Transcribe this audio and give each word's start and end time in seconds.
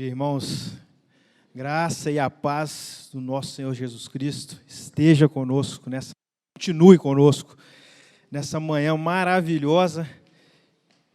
Dia, 0.00 0.08
irmãos. 0.08 0.78
Graça 1.54 2.10
e 2.10 2.18
a 2.18 2.30
paz 2.30 3.10
do 3.12 3.20
nosso 3.20 3.52
Senhor 3.52 3.74
Jesus 3.74 4.08
Cristo 4.08 4.58
esteja 4.66 5.28
conosco 5.28 5.90
nessa 5.90 6.12
continue 6.56 6.96
conosco 6.96 7.54
nessa 8.30 8.58
manhã 8.58 8.96
maravilhosa, 8.96 10.08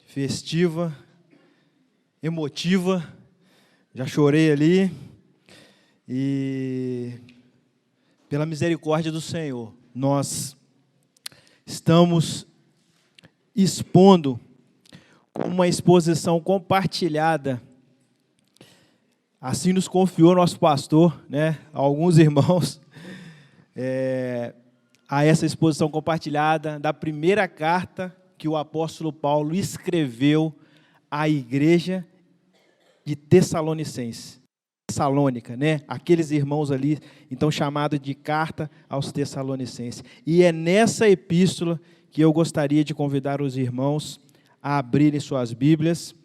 festiva, 0.06 0.96
emotiva. 2.22 3.04
Já 3.92 4.06
chorei 4.06 4.52
ali 4.52 4.92
e 6.08 7.14
pela 8.30 8.46
misericórdia 8.46 9.12
do 9.12 9.20
Senhor, 9.20 9.74
nós 9.96 10.56
estamos 11.66 12.46
expondo 13.56 14.40
uma 15.44 15.68
exposição 15.68 16.40
compartilhada 16.40 17.60
Assim 19.40 19.74
nos 19.74 19.88
confiou 19.88 20.34
nosso 20.36 20.60
pastor, 20.60 21.24
né, 21.30 21.58
alguns 21.74 22.18
irmãos, 22.18 22.82
é, 23.76 24.54
a 25.08 25.24
essa 25.24 25.46
exposição 25.46 25.90
compartilhada 25.90 26.80
da 26.80 26.94
primeira 26.94 27.48
carta 27.48 28.16
que 28.38 28.48
o 28.48 28.58
apóstolo 28.58 29.14
Paulo 29.14 29.54
escreveu 29.54 30.54
à 31.10 31.30
igreja 31.30 32.06
de 33.06 33.16
Tessalonicense. 33.16 34.44
Tessalônica, 34.88 35.56
né? 35.58 35.82
Aqueles 35.88 36.32
irmãos 36.32 36.72
ali, 36.72 37.00
então 37.30 37.50
chamado 37.50 37.98
de 37.98 38.14
carta 38.14 38.70
aos 38.90 39.12
Tessalonicenses. 39.12 40.04
E 40.26 40.44
é 40.44 40.52
nessa 40.52 41.10
epístola 41.10 41.80
que 42.12 42.22
eu 42.22 42.32
gostaria 42.32 42.84
de 42.84 42.94
convidar 42.94 43.42
os 43.42 43.58
irmãos 43.58 44.20
a 44.62 44.78
abrirem 44.78 45.20
suas 45.20 45.54
Bíblias 45.54 46.16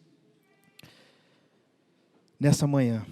nessa 2.41 2.67
manhã. 2.67 3.05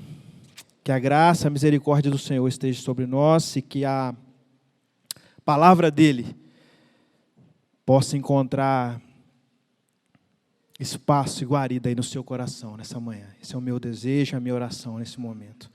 Que 0.83 0.91
a 0.91 0.99
graça, 0.99 1.47
a 1.49 1.51
misericórdia 1.51 2.11
do 2.11 2.17
Senhor 2.17 2.49
esteja 2.49 2.81
sobre 2.81 3.07
nós 3.07 3.55
e 3.57 3.61
que 3.63 3.85
a 3.85 4.15
palavra 5.45 5.91
dele 5.91 6.35
possa 7.85 8.17
encontrar 8.17 9.01
espaço 10.81 11.43
e 11.43 11.47
guarida 11.47 11.89
aí 11.89 11.95
no 11.95 12.03
seu 12.03 12.25
coração 12.25 12.77
nessa 12.77 12.99
manhã. 12.99 13.27
Esse 13.43 13.55
é 13.55 13.59
o 13.59 13.61
meu 13.61 13.79
desejo, 13.79 14.37
a 14.37 14.41
minha 14.41 14.55
oração 14.55 14.99
nesse 14.99 15.21
momento. 15.21 15.71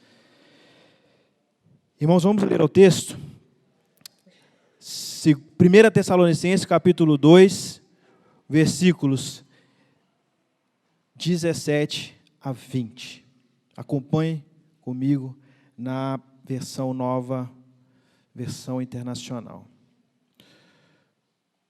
Irmãos, 2.00 2.24
vamos 2.24 2.44
ler 2.44 2.62
o 2.62 2.68
texto. 2.68 3.18
1 4.80 5.92
Tessalonicenses, 5.94 6.66
capítulo 6.66 7.18
2, 7.18 7.82
versículos 8.50 9.44
17 11.16 12.16
a 12.42 12.52
20. 12.52 13.23
Acompanhe 13.76 14.44
comigo 14.82 15.38
na 15.78 16.20
versão 16.44 16.94
nova, 16.94 17.50
versão 18.34 18.82
internacional. 18.82 19.68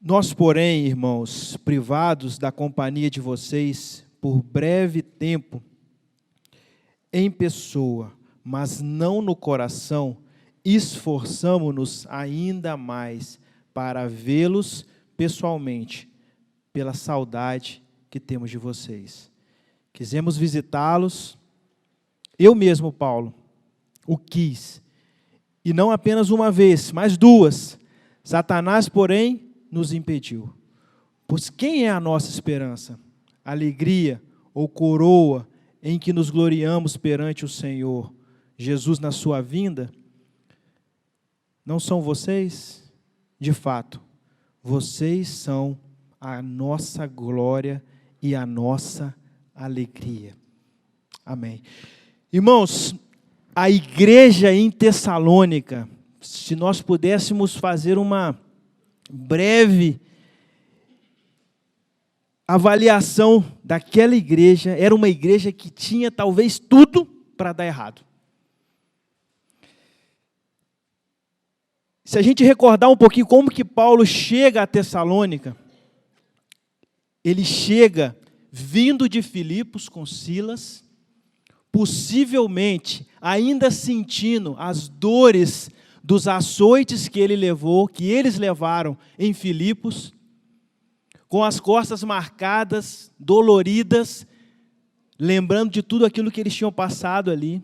Nós, 0.02 0.34
porém, 0.34 0.86
irmãos, 0.86 1.56
privados 1.58 2.38
da 2.38 2.52
companhia 2.52 3.10
de 3.10 3.22
vocês 3.22 4.06
por 4.20 4.42
breve 4.42 5.02
tempo, 5.02 5.64
em 7.12 7.32
pessoa, 7.32 8.12
mas 8.44 8.82
não 8.82 9.22
no 9.22 9.36
coração, 9.36 10.18
esforçamo-nos 10.66 12.06
ainda 12.10 12.76
mais 12.76 13.40
para 13.74 14.08
vê-los 14.08 14.86
pessoalmente, 15.16 16.10
pela 16.74 16.94
saudade 16.94 17.84
que 18.10 18.20
temos 18.20 18.50
de 18.50 18.58
vocês. 18.58 19.32
Quisemos 19.94 20.36
visitá-los 20.36 21.38
eu 22.38 22.56
mesmo, 22.56 22.92
Paulo, 22.92 23.34
o 24.06 24.18
quis. 24.18 24.82
E 25.64 25.74
não 25.74 25.92
apenas 25.92 26.30
uma 26.30 26.52
vez, 26.52 26.92
mas 26.92 27.18
duas. 27.18 27.80
Satanás, 28.24 28.90
porém, 28.90 29.52
nos 29.72 29.94
impediu. 29.94 30.54
Pois 31.28 31.50
quem 31.50 31.86
é 31.86 31.90
a 31.90 32.00
nossa 32.00 32.30
esperança? 32.30 33.00
Alegria 33.44 34.22
ou 34.54 34.68
coroa 34.68 35.48
em 35.82 35.98
que 35.98 36.14
nos 36.14 36.30
gloriamos 36.30 36.98
perante 36.98 37.46
o 37.46 37.50
Senhor? 37.50 38.14
Jesus 38.58 39.00
na 39.00 39.12
sua 39.12 39.42
vinda? 39.42 39.92
Não 41.66 41.80
são 41.80 42.02
vocês? 42.02 42.92
De 43.40 43.54
fato, 43.54 44.02
vocês 44.62 45.28
são 45.28 45.78
a 46.20 46.42
nossa 46.42 47.06
glória 47.06 47.84
e 48.22 48.36
a 48.36 48.46
nossa 48.46 49.14
alegria. 49.54 50.34
Amém. 51.26 51.62
Irmãos, 52.34 52.96
a 53.56 53.70
igreja 53.70 54.52
em 54.52 54.72
Tessalônica, 54.72 55.88
se 56.20 56.56
nós 56.56 56.82
pudéssemos 56.82 57.56
fazer 57.56 58.00
uma 58.00 58.36
breve 59.08 60.02
avaliação 62.48 63.46
daquela 63.64 64.16
igreja, 64.16 64.72
era 64.72 64.96
uma 64.96 65.08
igreja 65.08 65.52
que 65.52 65.70
tinha 65.70 66.10
talvez 66.10 66.58
tudo 66.58 67.06
para 67.38 67.54
dar 67.54 67.68
errado. 67.68 68.04
Se 72.04 72.18
a 72.18 72.22
gente 72.24 72.44
recordar 72.44 72.90
um 72.90 72.98
pouquinho 72.98 73.28
como 73.28 73.52
que 73.52 73.64
Paulo 73.64 74.04
chega 74.08 74.64
a 74.64 74.68
Tessalônica, 74.68 75.56
ele 77.24 77.46
chega 77.46 78.18
vindo 78.52 79.08
de 79.08 79.22
Filipos 79.22 79.88
com 79.88 80.04
Silas, 80.04 80.83
possivelmente 81.74 83.08
ainda 83.20 83.72
sentindo 83.72 84.56
as 84.60 84.88
dores 84.88 85.72
dos 86.04 86.28
açoites 86.28 87.08
que 87.08 87.20
ele 87.20 87.36
levou, 87.36 87.88
que 87.88 88.12
eles 88.12 88.38
levaram 88.38 88.96
em 89.18 89.34
Filipos, 89.34 90.14
com 91.28 91.44
as 91.44 91.60
costas 91.60 92.04
marcadas, 92.04 93.12
doloridas, 93.18 94.28
lembrando 95.18 95.72
de 95.72 95.82
tudo 95.82 96.06
aquilo 96.06 96.30
que 96.30 96.42
eles 96.42 96.54
tinham 96.54 96.72
passado 96.72 97.32
ali. 97.32 97.64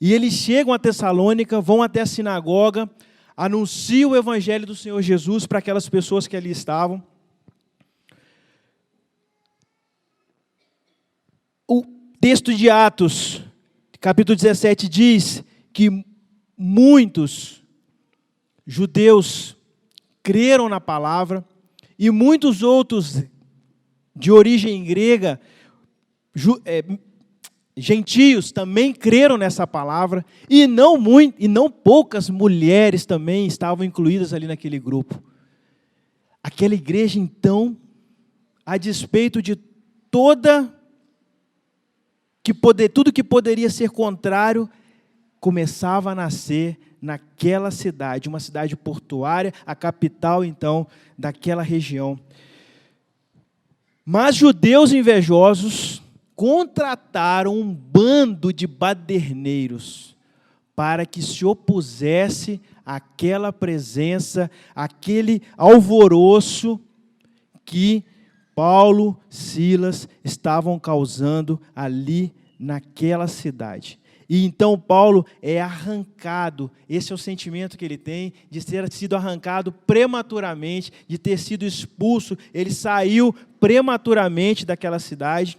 E 0.00 0.12
eles 0.12 0.32
chegam 0.32 0.72
a 0.72 0.78
Tessalônica, 0.78 1.60
vão 1.60 1.84
até 1.84 2.00
a 2.00 2.06
sinagoga, 2.06 2.90
anunciam 3.36 4.10
o 4.10 4.16
evangelho 4.16 4.66
do 4.66 4.74
Senhor 4.74 5.00
Jesus 5.02 5.46
para 5.46 5.60
aquelas 5.60 5.88
pessoas 5.88 6.26
que 6.26 6.36
ali 6.36 6.50
estavam. 6.50 7.00
O 11.68 11.99
texto 12.20 12.52
de 12.52 12.68
Atos, 12.68 13.42
capítulo 13.98 14.36
17, 14.36 14.90
diz 14.90 15.42
que 15.72 16.04
muitos 16.54 17.64
judeus 18.66 19.56
creram 20.22 20.68
na 20.68 20.78
palavra 20.78 21.42
e 21.98 22.10
muitos 22.10 22.62
outros 22.62 23.24
de 24.14 24.30
origem 24.30 24.84
grega, 24.84 25.40
é, 26.66 26.84
gentios 27.74 28.52
também 28.52 28.92
creram 28.92 29.38
nessa 29.38 29.66
palavra 29.66 30.22
e 30.48 30.66
não 30.66 30.98
muito, 30.98 31.36
e 31.38 31.48
não 31.48 31.70
poucas 31.70 32.28
mulheres 32.28 33.06
também 33.06 33.46
estavam 33.46 33.82
incluídas 33.82 34.34
ali 34.34 34.46
naquele 34.46 34.78
grupo. 34.78 35.22
Aquela 36.42 36.74
igreja 36.74 37.18
então, 37.18 37.74
a 38.64 38.76
despeito 38.76 39.40
de 39.40 39.56
toda 40.10 40.79
que 42.42 42.54
poder, 42.54 42.88
tudo 42.88 43.12
que 43.12 43.22
poderia 43.22 43.68
ser 43.70 43.90
contrário 43.90 44.68
começava 45.38 46.12
a 46.12 46.14
nascer 46.14 46.78
naquela 47.00 47.70
cidade, 47.70 48.28
uma 48.28 48.40
cidade 48.40 48.76
portuária, 48.76 49.52
a 49.64 49.74
capital 49.74 50.44
então 50.44 50.86
daquela 51.18 51.62
região. 51.62 52.18
Mas 54.04 54.36
judeus 54.36 54.92
invejosos 54.92 56.02
contrataram 56.34 57.58
um 57.58 57.72
bando 57.72 58.52
de 58.52 58.66
baderneiros 58.66 60.16
para 60.74 61.04
que 61.04 61.20
se 61.22 61.44
opusesse 61.44 62.60
àquela 62.84 63.52
presença, 63.52 64.50
àquele 64.74 65.42
alvoroço 65.56 66.80
que 67.64 68.02
Paulo, 68.62 69.18
Silas 69.30 70.06
estavam 70.22 70.78
causando 70.78 71.58
ali 71.74 72.30
naquela 72.58 73.26
cidade. 73.26 73.98
E 74.28 74.44
então 74.44 74.78
Paulo 74.78 75.24
é 75.40 75.58
arrancado, 75.58 76.70
esse 76.86 77.10
é 77.10 77.14
o 77.14 77.18
sentimento 77.18 77.78
que 77.78 77.86
ele 77.86 77.96
tem, 77.96 78.34
de 78.50 78.62
ter 78.62 78.92
sido 78.92 79.16
arrancado 79.16 79.72
prematuramente, 79.72 80.92
de 81.08 81.16
ter 81.16 81.38
sido 81.38 81.64
expulso. 81.64 82.36
Ele 82.52 82.70
saiu 82.70 83.34
prematuramente 83.58 84.66
daquela 84.66 84.98
cidade 84.98 85.56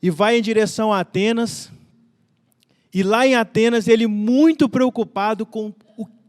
e 0.00 0.08
vai 0.10 0.38
em 0.38 0.42
direção 0.42 0.92
a 0.92 1.00
Atenas. 1.00 1.72
E 2.94 3.02
lá 3.02 3.26
em 3.26 3.34
Atenas, 3.34 3.88
ele 3.88 4.06
muito 4.06 4.68
preocupado 4.68 5.44
com 5.44 5.74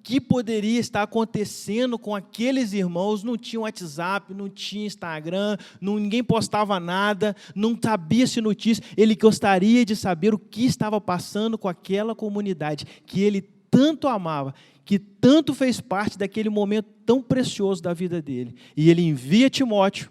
que 0.08 0.22
poderia 0.22 0.80
estar 0.80 1.04
acontecendo 1.04 2.00
com 2.00 2.16
aqueles 2.16 2.72
irmãos. 2.72 3.24
Não 3.24 3.36
tinha 3.36 3.60
WhatsApp, 3.60 4.34
não 4.34 4.48
tinha 4.48 4.86
Instagram, 4.86 5.58
não, 5.82 6.00
ninguém 6.00 6.24
postava 6.24 6.80
nada, 6.80 7.36
não 7.54 7.78
sabia-se 7.78 8.40
notícia. 8.40 8.82
Ele 8.96 9.14
gostaria 9.16 9.84
de 9.84 9.98
saber 9.98 10.34
o 10.34 10.40
que 10.40 10.64
estava 10.66 11.02
passando 11.02 11.58
com 11.58 11.68
aquela 11.68 12.16
comunidade 12.16 12.86
que 13.06 13.20
ele 13.22 13.42
tanto 13.70 14.08
amava, 14.08 14.56
que 14.86 14.98
tanto 14.98 15.54
fez 15.54 15.82
parte 15.82 16.18
daquele 16.18 16.48
momento 16.48 16.88
tão 17.06 17.22
precioso 17.22 17.84
da 17.84 17.94
vida 17.94 18.22
dele. 18.22 18.56
E 18.78 18.90
ele 18.90 19.02
envia 19.02 19.50
Timóteo, 19.50 20.10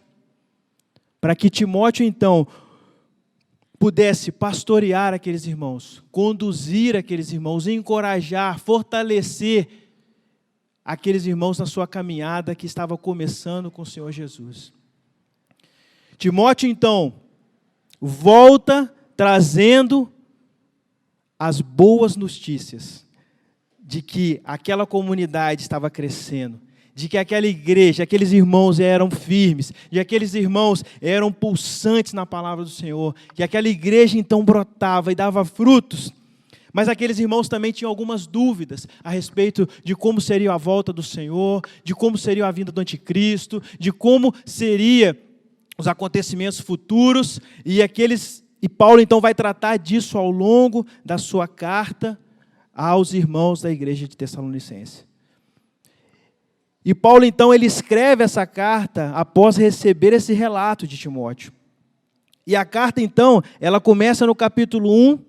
para 1.22 1.34
que 1.34 1.48
Timóteo, 1.48 2.04
então, 2.04 2.46
pudesse 3.78 4.30
pastorear 4.30 5.14
aqueles 5.14 5.46
irmãos, 5.46 6.04
conduzir 6.12 6.94
aqueles 6.94 7.32
irmãos, 7.32 7.66
encorajar, 7.66 8.58
fortalecer 8.58 9.85
aqueles 10.86 11.26
irmãos 11.26 11.58
na 11.58 11.66
sua 11.66 11.84
caminhada 11.84 12.54
que 12.54 12.64
estava 12.64 12.96
começando 12.96 13.72
com 13.72 13.82
o 13.82 13.86
Senhor 13.86 14.12
Jesus. 14.12 14.72
Timóteo, 16.16 16.68
então, 16.70 17.12
volta 18.00 18.94
trazendo 19.16 20.10
as 21.36 21.60
boas 21.60 22.14
notícias 22.14 23.04
de 23.80 24.00
que 24.00 24.40
aquela 24.44 24.86
comunidade 24.86 25.62
estava 25.62 25.90
crescendo, 25.90 26.60
de 26.94 27.08
que 27.08 27.18
aquela 27.18 27.46
igreja, 27.46 28.04
aqueles 28.04 28.30
irmãos 28.30 28.78
eram 28.78 29.10
firmes, 29.10 29.72
de 29.90 29.90
que 29.90 29.98
aqueles 29.98 30.34
irmãos 30.34 30.84
eram 31.02 31.32
pulsantes 31.32 32.12
na 32.12 32.24
palavra 32.24 32.64
do 32.64 32.70
Senhor, 32.70 33.14
que 33.34 33.42
aquela 33.42 33.68
igreja 33.68 34.16
então 34.16 34.44
brotava 34.44 35.10
e 35.10 35.16
dava 35.16 35.44
frutos. 35.44 36.12
Mas 36.76 36.90
aqueles 36.90 37.18
irmãos 37.18 37.48
também 37.48 37.72
tinham 37.72 37.88
algumas 37.88 38.26
dúvidas 38.26 38.86
a 39.02 39.08
respeito 39.08 39.66
de 39.82 39.96
como 39.96 40.20
seria 40.20 40.52
a 40.52 40.58
volta 40.58 40.92
do 40.92 41.02
Senhor, 41.02 41.62
de 41.82 41.94
como 41.94 42.18
seria 42.18 42.46
a 42.46 42.50
vinda 42.50 42.70
do 42.70 42.82
anticristo, 42.82 43.62
de 43.80 43.90
como 43.90 44.34
seria 44.44 45.18
os 45.78 45.88
acontecimentos 45.88 46.60
futuros, 46.60 47.40
e 47.64 47.80
aqueles 47.80 48.44
e 48.60 48.68
Paulo 48.68 49.00
então 49.00 49.22
vai 49.22 49.34
tratar 49.34 49.78
disso 49.78 50.18
ao 50.18 50.30
longo 50.30 50.86
da 51.02 51.16
sua 51.16 51.48
carta 51.48 52.20
aos 52.74 53.14
irmãos 53.14 53.62
da 53.62 53.70
igreja 53.70 54.06
de 54.06 54.14
Tessalonicense. 54.14 55.06
E 56.84 56.94
Paulo 56.94 57.24
então 57.24 57.54
ele 57.54 57.64
escreve 57.64 58.22
essa 58.22 58.46
carta 58.46 59.12
após 59.14 59.56
receber 59.56 60.12
esse 60.12 60.34
relato 60.34 60.86
de 60.86 60.98
Timóteo. 60.98 61.54
E 62.46 62.54
a 62.54 62.66
carta 62.66 63.00
então, 63.00 63.42
ela 63.58 63.80
começa 63.80 64.26
no 64.26 64.34
capítulo 64.34 64.92
1, 64.92 65.25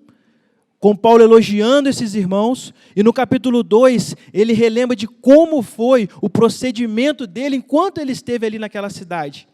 com 0.78 0.94
Paulo 0.94 1.22
elogiando 1.22 1.88
esses 1.88 2.14
irmãos, 2.14 2.72
e 2.94 3.02
no 3.02 3.12
capítulo 3.12 3.62
2, 3.62 4.14
ele 4.32 4.52
relembra 4.52 4.94
de 4.94 5.06
como 5.06 5.62
foi 5.62 6.08
o 6.22 6.30
procedimento 6.30 7.26
dele 7.26 7.56
enquanto 7.56 7.98
ele 7.98 8.12
esteve 8.12 8.46
ali 8.46 8.58
naquela 8.58 8.90
cidade. 8.90 9.48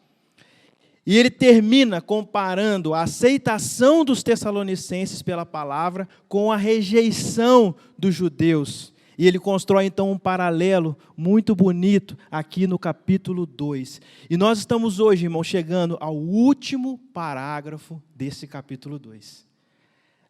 E 1.07 1.19
ele 1.19 1.31
termina 1.31 2.01
comparando 2.01 2.95
a 2.95 3.03
aceitação 3.03 4.05
dos 4.05 4.23
tessalonicenses 4.23 5.23
pela 5.23 5.45
palavra 5.45 6.09
com 6.29 6.51
a 6.51 6.57
rejeição 6.57 7.75
dos 7.99 8.15
judeus 8.15 8.95
e 9.17 9.27
ele 9.27 9.39
constrói 9.39 9.87
então 9.87 10.11
um 10.11 10.19
paralelo 10.19 10.97
muito 11.17 11.55
bonito 11.55 12.17
aqui 12.31 12.67
no 12.67 12.79
capítulo 12.79 13.47
2. 13.47 14.01
E 14.29 14.37
nós 14.37 14.59
estamos 14.59 14.99
hoje, 14.99 15.27
irmão, 15.27 15.43
chegando 15.43 15.97
ao 16.01 16.17
último 16.17 16.99
parágrafo 17.13 18.03
desse 18.15 18.47
capítulo 18.47 18.99
2. 18.99 19.47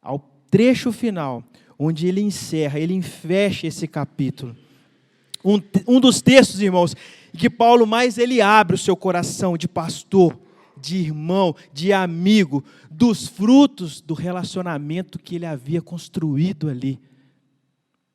Ao 0.02 0.18
trecho 0.54 0.92
final, 0.92 1.42
onde 1.76 2.06
ele 2.06 2.20
encerra, 2.20 2.78
ele 2.78 3.02
fecha 3.02 3.66
esse 3.66 3.88
capítulo. 3.88 4.56
Um, 5.44 5.60
um 5.84 5.98
dos 5.98 6.22
textos, 6.22 6.60
irmãos, 6.60 6.94
que 7.36 7.50
Paulo 7.50 7.84
mais 7.84 8.18
ele 8.18 8.40
abre 8.40 8.76
o 8.76 8.78
seu 8.78 8.94
coração 8.94 9.56
de 9.56 9.66
pastor, 9.66 10.38
de 10.80 10.96
irmão, 10.98 11.56
de 11.72 11.92
amigo, 11.92 12.62
dos 12.88 13.26
frutos 13.26 14.00
do 14.00 14.14
relacionamento 14.14 15.18
que 15.18 15.34
ele 15.34 15.44
havia 15.44 15.82
construído 15.82 16.68
ali 16.68 17.00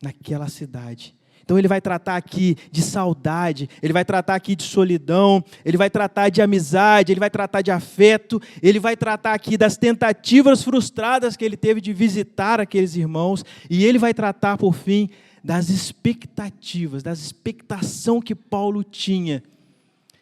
naquela 0.01 0.47
cidade. 0.47 1.13
Então 1.49 1.57
ele 1.57 1.67
vai 1.67 1.81
tratar 1.81 2.15
aqui 2.15 2.55
de 2.71 2.79
saudade, 2.83 3.67
ele 3.81 3.91
vai 3.91 4.05
tratar 4.05 4.35
aqui 4.35 4.55
de 4.55 4.61
solidão, 4.61 5.43
ele 5.65 5.77
vai 5.77 5.89
tratar 5.89 6.29
de 6.29 6.43
amizade, 6.43 7.11
ele 7.11 7.19
vai 7.19 7.31
tratar 7.31 7.63
de 7.63 7.71
afeto, 7.71 8.39
ele 8.61 8.79
vai 8.79 8.95
tratar 8.95 9.33
aqui 9.33 9.57
das 9.57 9.75
tentativas 9.75 10.61
frustradas 10.61 11.35
que 11.35 11.43
ele 11.43 11.57
teve 11.57 11.81
de 11.81 11.91
visitar 11.91 12.61
aqueles 12.61 12.95
irmãos, 12.95 13.43
e 13.67 13.83
ele 13.83 13.97
vai 13.97 14.13
tratar, 14.13 14.57
por 14.57 14.75
fim, 14.75 15.09
das 15.43 15.69
expectativas, 15.69 17.01
das 17.01 17.19
expectação 17.19 18.21
que 18.21 18.35
Paulo 18.35 18.83
tinha 18.83 19.41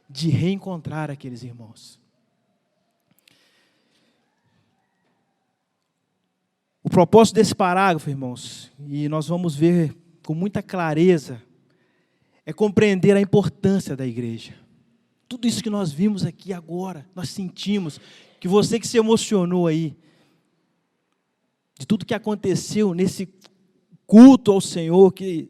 de 0.10 0.30
reencontrar 0.30 1.12
aqueles 1.12 1.44
irmãos. 1.44 2.00
O 6.82 6.90
propósito 6.90 7.36
desse 7.36 7.54
parágrafo, 7.54 8.10
irmãos, 8.10 8.72
e 8.88 9.10
nós 9.10 9.28
vamos 9.28 9.58
ver 9.58 9.94
com 10.28 10.34
muita 10.34 10.62
clareza, 10.62 11.42
é 12.46 12.52
compreender 12.52 13.16
a 13.16 13.22
importância 13.22 13.96
da 13.96 14.06
igreja. 14.06 14.54
Tudo 15.26 15.48
isso 15.48 15.64
que 15.64 15.70
nós 15.70 15.90
vimos 15.90 16.26
aqui 16.26 16.52
agora, 16.52 17.10
nós 17.16 17.30
sentimos, 17.30 17.98
que 18.38 18.46
você 18.46 18.78
que 18.78 18.86
se 18.86 18.98
emocionou 18.98 19.68
aí, 19.68 19.96
de 21.80 21.88
tudo 21.88 22.06
que 22.06 22.14
aconteceu 22.14 22.94
nesse 22.94 23.30
culto 24.06 24.52
ao 24.52 24.60
Senhor, 24.60 25.14
que 25.14 25.50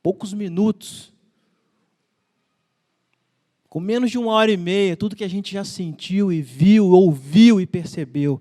poucos 0.00 0.32
minutos, 0.32 1.12
com 3.68 3.80
menos 3.80 4.12
de 4.12 4.18
uma 4.18 4.30
hora 4.30 4.52
e 4.52 4.56
meia, 4.56 4.96
tudo 4.96 5.16
que 5.16 5.24
a 5.24 5.28
gente 5.28 5.52
já 5.52 5.64
sentiu 5.64 6.32
e 6.32 6.40
viu, 6.40 6.90
ouviu 6.90 7.60
e 7.60 7.66
percebeu, 7.66 8.40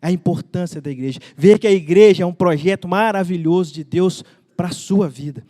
a 0.00 0.10
importância 0.10 0.80
da 0.80 0.90
igreja, 0.90 1.20
ver 1.36 1.58
que 1.58 1.66
a 1.66 1.72
igreja 1.72 2.22
é 2.22 2.26
um 2.26 2.32
projeto 2.32 2.86
maravilhoso 2.86 3.72
de 3.72 3.84
Deus 3.84 4.24
para 4.56 4.68
a 4.68 4.72
sua 4.72 5.08
vida. 5.08 5.44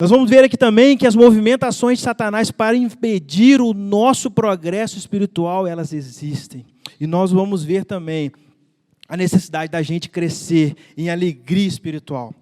Nós 0.00 0.10
vamos 0.10 0.28
ver 0.28 0.44
aqui 0.44 0.56
também 0.56 0.96
que 0.96 1.06
as 1.06 1.14
movimentações 1.14 1.98
de 1.98 2.04
Satanás 2.04 2.50
para 2.50 2.76
impedir 2.76 3.60
o 3.60 3.72
nosso 3.72 4.30
progresso 4.30 4.98
espiritual, 4.98 5.66
elas 5.66 5.92
existem. 5.92 6.66
E 7.00 7.06
nós 7.06 7.32
vamos 7.32 7.64
ver 7.64 7.84
também 7.84 8.30
a 9.08 9.16
necessidade 9.16 9.72
da 9.72 9.80
gente 9.80 10.10
crescer 10.10 10.76
em 10.96 11.08
alegria 11.08 11.66
espiritual. 11.66 12.34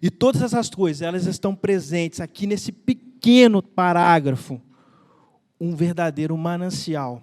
E 0.00 0.10
todas 0.10 0.42
essas 0.42 0.70
coisas, 0.70 1.02
elas 1.02 1.26
estão 1.26 1.54
presentes 1.56 2.20
aqui 2.20 2.46
nesse 2.46 2.70
pequeno 2.70 3.62
parágrafo, 3.62 4.60
um 5.60 5.74
verdadeiro 5.74 6.36
manancial 6.36 7.22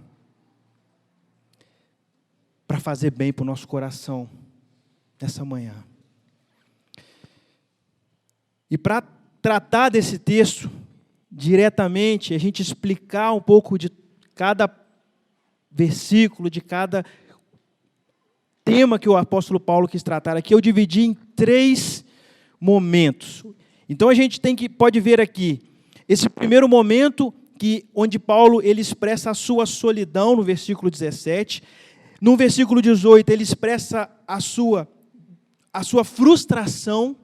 para 2.69 2.79
fazer 2.79 3.09
bem 3.09 3.33
para 3.33 3.41
o 3.41 3.45
nosso 3.47 3.67
coração 3.67 4.29
nessa 5.19 5.43
manhã. 5.43 5.73
E 8.69 8.77
para 8.77 9.01
tratar 9.41 9.89
desse 9.89 10.19
texto 10.19 10.69
diretamente, 11.31 12.35
a 12.35 12.38
gente 12.38 12.61
explicar 12.61 13.33
um 13.33 13.41
pouco 13.41 13.75
de 13.75 13.89
cada 14.35 14.69
versículo, 15.71 16.47
de 16.47 16.61
cada 16.61 17.03
tema 18.63 18.99
que 18.99 19.09
o 19.09 19.17
apóstolo 19.17 19.59
Paulo 19.59 19.88
quis 19.88 20.03
tratar 20.03 20.38
aqui, 20.38 20.53
eu 20.53 20.61
dividi 20.61 21.01
em 21.01 21.15
três 21.35 22.05
momentos. 22.61 23.43
Então 23.89 24.09
a 24.09 24.13
gente 24.13 24.39
tem 24.39 24.55
que 24.55 24.69
pode 24.69 24.99
ver 24.99 25.19
aqui 25.19 25.59
esse 26.07 26.29
primeiro 26.29 26.69
momento 26.69 27.33
que 27.57 27.89
onde 27.95 28.19
Paulo 28.19 28.61
ele 28.61 28.79
expressa 28.79 29.31
a 29.31 29.33
sua 29.33 29.65
solidão 29.65 30.35
no 30.35 30.43
versículo 30.43 30.91
17, 30.91 31.63
no 32.21 32.35
versículo 32.35 32.81
18, 32.81 33.29
ele 33.29 33.43
expressa 33.43 34.09
a 34.27 34.39
sua, 34.39 34.88
a 35.73 35.83
sua 35.83 36.03
frustração. 36.03 37.15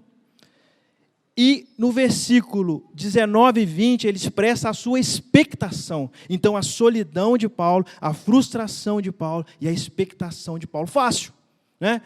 E 1.37 1.67
no 1.77 1.91
versículo 1.91 2.89
19 2.93 3.61
e 3.61 3.65
20, 3.65 4.07
ele 4.07 4.17
expressa 4.17 4.69
a 4.69 4.73
sua 4.73 4.99
expectação. 4.99 6.09
Então, 6.29 6.55
a 6.55 6.61
solidão 6.61 7.37
de 7.37 7.49
Paulo, 7.49 7.85
a 7.99 8.13
frustração 8.13 9.01
de 9.01 9.11
Paulo 9.11 9.45
e 9.59 9.67
a 9.67 9.71
expectação 9.71 10.57
de 10.57 10.65
Paulo. 10.65 10.87
Fácil, 10.87 11.33
né? 11.79 12.01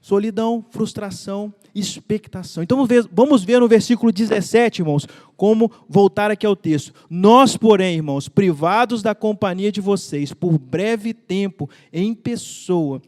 Solidão, 0.00 0.64
frustração, 0.70 1.54
expectação. 1.74 2.62
Então 2.62 2.86
vamos 3.10 3.44
ver, 3.44 3.60
no 3.60 3.68
versículo 3.68 4.12
17, 4.12 4.82
irmãos, 4.82 5.06
como 5.36 5.70
voltar 5.88 6.30
aqui 6.30 6.46
ao 6.46 6.56
texto. 6.56 6.92
Nós, 7.08 7.56
porém, 7.56 7.96
irmãos, 7.96 8.28
privados 8.28 9.02
da 9.02 9.14
companhia 9.14 9.72
de 9.72 9.80
vocês 9.80 10.32
por 10.32 10.58
breve 10.58 11.14
tempo, 11.14 11.68
em 11.92 12.14
pessoa, 12.14 13.00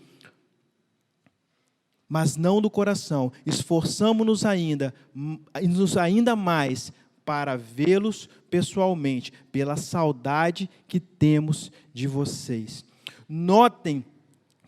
mas 2.09 2.37
não 2.37 2.61
do 2.61 2.71
coração, 2.71 3.33
esforçamos-nos 3.45 4.45
ainda, 4.45 4.95
nos 5.15 5.97
ainda 5.97 6.37
mais 6.37 6.93
para 7.25 7.57
vê-los 7.57 8.29
pessoalmente, 8.51 9.33
pela 9.51 9.77
saudade 9.77 10.69
que 10.87 11.01
temos 11.01 11.73
de 11.93 12.07
vocês. 12.07 12.85
Notem 13.29 14.05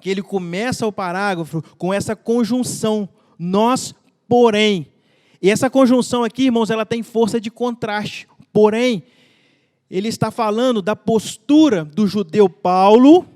que 0.00 0.10
ele 0.10 0.22
começa 0.22 0.86
o 0.86 0.92
parágrafo 0.92 1.62
com 1.76 1.92
essa 1.92 2.16
conjunção, 2.16 3.08
nós, 3.38 3.94
porém. 4.28 4.86
E 5.40 5.50
essa 5.50 5.70
conjunção 5.70 6.24
aqui, 6.24 6.44
irmãos, 6.44 6.70
ela 6.70 6.86
tem 6.86 7.02
força 7.02 7.40
de 7.40 7.50
contraste. 7.50 8.26
Porém, 8.52 9.02
ele 9.90 10.08
está 10.08 10.30
falando 10.30 10.82
da 10.82 10.96
postura 10.96 11.84
do 11.84 12.06
judeu 12.06 12.48
Paulo, 12.48 13.26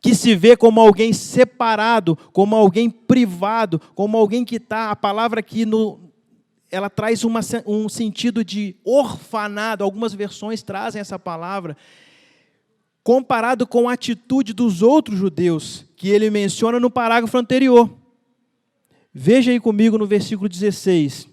que 0.00 0.14
se 0.14 0.34
vê 0.34 0.56
como 0.56 0.80
alguém 0.80 1.12
separado, 1.12 2.16
como 2.32 2.54
alguém 2.54 2.90
privado, 2.90 3.80
como 3.94 4.16
alguém 4.16 4.44
que 4.44 4.56
está, 4.56 4.90
a 4.90 4.96
palavra 4.96 5.40
aqui 5.40 5.64
no, 5.64 6.04
ela 6.70 6.90
traz 6.90 7.24
uma, 7.24 7.40
um 7.66 7.88
sentido 7.88 8.44
de 8.44 8.76
orfanado, 8.84 9.84
algumas 9.84 10.12
versões 10.12 10.62
trazem 10.62 11.00
essa 11.00 11.18
palavra, 11.18 11.76
comparado 13.02 13.66
com 13.66 13.88
a 13.88 13.92
atitude 13.92 14.52
dos 14.52 14.82
outros 14.82 15.18
judeus, 15.18 15.86
que 15.96 16.08
ele 16.08 16.30
menciona 16.30 16.80
no 16.80 16.90
parágrafo 16.90 17.36
anterior. 17.38 17.90
Veja 19.14 19.52
aí 19.52 19.60
comigo 19.60 19.96
no 19.96 20.06
versículo 20.06 20.48
16 20.48 21.32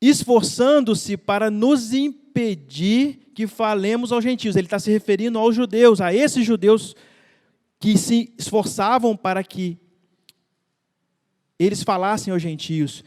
esforçando-se 0.00 1.16
para 1.16 1.50
nos 1.50 1.92
impedir 1.92 3.30
que 3.34 3.46
falemos 3.46 4.12
aos 4.12 4.24
gentios. 4.24 4.56
Ele 4.56 4.66
está 4.66 4.78
se 4.78 4.90
referindo 4.90 5.38
aos 5.38 5.54
judeus, 5.54 6.00
a 6.00 6.14
esses 6.14 6.44
judeus 6.44 6.96
que 7.78 7.98
se 7.98 8.32
esforçavam 8.38 9.16
para 9.16 9.44
que 9.44 9.76
eles 11.58 11.82
falassem 11.82 12.32
aos 12.32 12.40
gentios 12.40 13.04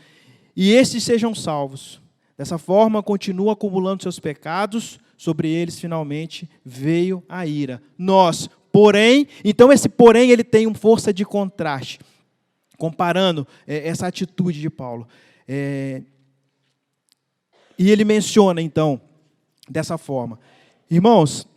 e 0.55 0.71
estes 0.71 1.03
sejam 1.03 1.33
salvos. 1.33 1.99
Dessa 2.37 2.57
forma, 2.57 3.01
continua 3.01 3.53
acumulando 3.53 4.03
seus 4.03 4.19
pecados, 4.19 4.99
sobre 5.15 5.49
eles 5.49 5.79
finalmente 5.79 6.49
veio 6.65 7.23
a 7.29 7.45
ira. 7.45 7.81
Nós, 7.97 8.49
porém, 8.71 9.27
então 9.43 9.71
esse 9.71 9.87
porém 9.87 10.31
ele 10.31 10.43
tem 10.43 10.65
uma 10.67 10.75
força 10.75 11.13
de 11.13 11.23
contraste, 11.23 11.99
comparando 12.83 13.47
é, 13.65 13.87
essa 13.87 14.07
atitude 14.07 14.59
de 14.59 14.69
Paulo. 14.69 15.07
É, 15.47 16.01
e 17.79 17.89
ele 17.89 18.03
menciona 18.03 18.61
então 18.61 18.99
dessa 19.69 19.97
forma. 19.97 20.37
Irmãos, 20.91 21.47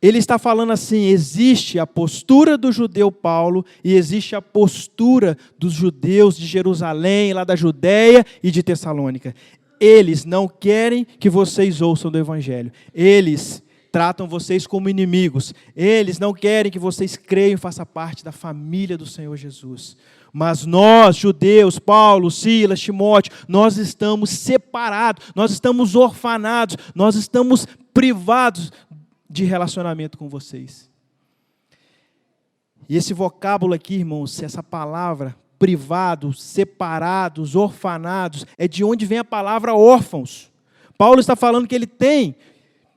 ele 0.00 0.18
está 0.18 0.38
falando 0.38 0.72
assim: 0.72 1.06
existe 1.06 1.80
a 1.80 1.86
postura 1.86 2.56
do 2.56 2.70
judeu 2.70 3.10
Paulo 3.10 3.66
e 3.82 3.94
existe 3.94 4.36
a 4.36 4.40
postura 4.40 5.36
dos 5.58 5.72
judeus 5.72 6.36
de 6.36 6.46
Jerusalém, 6.46 7.32
lá 7.32 7.42
da 7.42 7.56
Judéia 7.56 8.24
e 8.40 8.52
de 8.52 8.62
Tessalônica. 8.62 9.34
Eles 9.80 10.24
não 10.24 10.46
querem 10.46 11.04
que 11.04 11.28
vocês 11.28 11.80
ouçam 11.80 12.08
do 12.08 12.18
Evangelho. 12.18 12.70
Eles 12.94 13.64
tratam 13.92 14.26
vocês 14.26 14.66
como 14.66 14.88
inimigos. 14.88 15.52
Eles 15.76 16.18
não 16.18 16.32
querem 16.32 16.72
que 16.72 16.78
vocês 16.78 17.14
creiam 17.14 17.54
e 17.54 17.58
façam 17.58 17.84
parte 17.84 18.24
da 18.24 18.32
família 18.32 18.96
do 18.96 19.04
Senhor 19.04 19.36
Jesus. 19.36 19.96
Mas 20.32 20.64
nós, 20.64 21.14
judeus, 21.14 21.78
Paulo, 21.78 22.30
Silas, 22.30 22.80
Timóteo, 22.80 23.34
nós 23.46 23.76
estamos 23.76 24.30
separados, 24.30 25.26
nós 25.36 25.52
estamos 25.52 25.94
orfanados, 25.94 26.76
nós 26.94 27.14
estamos 27.14 27.66
privados 27.92 28.72
de 29.28 29.44
relacionamento 29.44 30.16
com 30.16 30.28
vocês. 30.28 30.90
E 32.88 32.96
esse 32.96 33.12
vocábulo 33.12 33.74
aqui, 33.74 33.96
irmãos, 33.96 34.42
essa 34.42 34.62
palavra, 34.62 35.36
privados, 35.58 36.42
separados, 36.42 37.54
orfanados, 37.54 38.46
é 38.56 38.66
de 38.66 38.82
onde 38.82 39.04
vem 39.04 39.18
a 39.18 39.24
palavra 39.24 39.74
órfãos. 39.74 40.50
Paulo 40.96 41.20
está 41.20 41.36
falando 41.36 41.68
que 41.68 41.74
ele 41.74 41.86
tem 41.86 42.34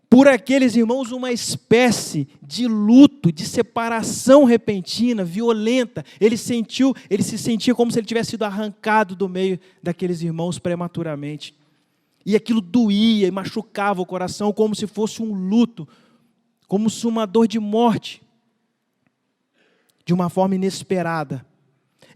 por 0.09 0.27
aqueles 0.27 0.75
irmãos 0.75 1.12
uma 1.12 1.31
espécie 1.31 2.27
de 2.41 2.67
luto, 2.67 3.31
de 3.31 3.45
separação 3.45 4.43
repentina, 4.43 5.24
violenta. 5.24 6.05
Ele 6.19 6.38
sentiu, 6.38 6.93
ele 7.09 7.24
se 7.24 7.38
sentia 7.38 7.74
como 7.74 7.91
se 7.91 8.00
ele 8.00 8.05
tivesse 8.07 8.31
sido 8.31 8.43
arrancado 8.43 9.15
do 9.15 9.27
meio 9.27 9.59
daqueles 9.81 10.21
irmãos 10.21 10.59
prematuramente. 10.59 11.55
E 12.25 12.35
aquilo 12.35 12.62
doía 12.62 13.27
e 13.27 13.31
machucava 13.31 14.01
o 14.01 14.05
coração 14.05 14.53
como 14.53 14.75
se 14.75 14.88
fosse 14.88 15.21
um 15.21 15.33
luto, 15.33 15.88
como 16.67 16.89
se 16.89 17.05
uma 17.05 17.25
dor 17.25 17.47
de 17.47 17.59
morte, 17.59 18.21
de 20.05 20.13
uma 20.13 20.29
forma 20.29 20.55
inesperada. 20.55 21.45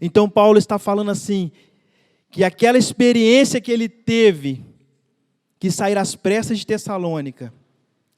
Então 0.00 0.28
Paulo 0.28 0.58
está 0.58 0.78
falando 0.78 1.10
assim, 1.10 1.50
que 2.30 2.44
aquela 2.44 2.78
experiência 2.78 3.60
que 3.60 3.70
ele 3.70 3.88
teve, 3.88 4.64
que 5.58 5.70
sair 5.70 5.98
às 5.98 6.14
pressas 6.14 6.58
de 6.58 6.66
Tessalônica, 6.66 7.52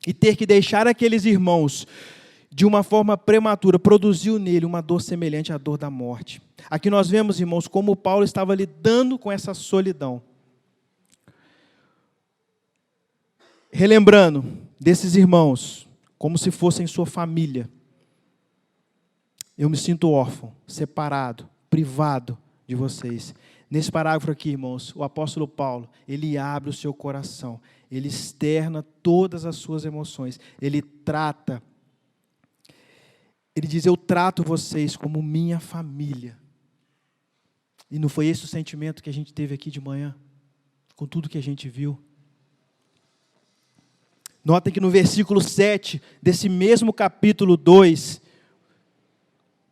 e 0.07 0.13
ter 0.13 0.37
que 0.37 0.47
deixar 0.47 0.87
aqueles 0.87 1.25
irmãos 1.25 1.87
de 2.55 2.67
uma 2.67 2.83
forma 2.83 3.17
prematura, 3.17 3.79
produziu 3.79 4.39
nele 4.39 4.67
uma 4.67 4.83
dor 4.83 5.01
semelhante 5.01 5.53
à 5.53 5.59
dor 5.59 5.79
da 5.79 5.89
morte. 5.89 6.43
Aqui 6.69 6.91
nós 6.91 7.09
vemos, 7.09 7.41
irmãos, 7.41 7.67
como 7.67 7.97
Paulo 7.97 8.25
estava 8.25 8.55
lidando 8.55 9.19
com 9.19 9.33
essa 9.33 9.55
solidão. 9.55 10.23
Relembrando 13.73 14.45
desses 14.79 15.17
irmãos, 15.17 15.89
como 16.19 16.37
se 16.37 16.51
fossem 16.51 16.87
sua 16.87 17.07
família. 17.07 17.69
Eu 19.57 19.71
me 19.71 19.77
sinto 19.77 20.11
órfão, 20.11 20.53
separado, 20.67 21.49
privado 21.71 22.37
de 22.67 22.75
vocês. 22.75 23.35
Nesse 23.71 23.91
parágrafo 23.91 24.31
aqui, 24.31 24.51
irmãos, 24.51 24.95
o 24.95 25.03
apóstolo 25.03 25.49
Paulo, 25.49 25.89
ele 26.07 26.37
abre 26.37 26.69
o 26.69 26.73
seu 26.73 26.93
coração, 26.93 27.59
ele 27.97 28.09
externa 28.09 28.83
todas 29.03 29.45
as 29.45 29.57
suas 29.57 29.85
emoções, 29.85 30.41
ele 30.61 30.81
trata, 30.81 31.63
ele 33.55 33.67
diz: 33.67 33.85
Eu 33.85 33.99
trato 33.99 34.43
vocês 34.43 34.97
como 34.97 35.23
minha 35.23 35.61
família. 35.61 36.39
E 37.91 37.99
não 37.99 38.09
foi 38.09 38.29
esse 38.29 38.47
o 38.47 38.49
sentimento 38.49 39.03
que 39.03 39.11
a 39.11 39.13
gente 39.13 39.35
teve 39.35 39.55
aqui 39.55 39.71
de 39.71 39.79
manhã, 39.79 40.17
com 40.97 41.07
tudo 41.07 41.29
que 41.29 41.37
a 41.37 41.43
gente 41.43 41.69
viu? 41.69 41.99
Notem 44.43 44.73
que 44.73 44.81
no 44.81 44.89
versículo 44.89 45.43
7 45.43 46.01
desse 46.23 46.49
mesmo 46.49 46.95
capítulo 46.95 47.59
2, 47.59 48.23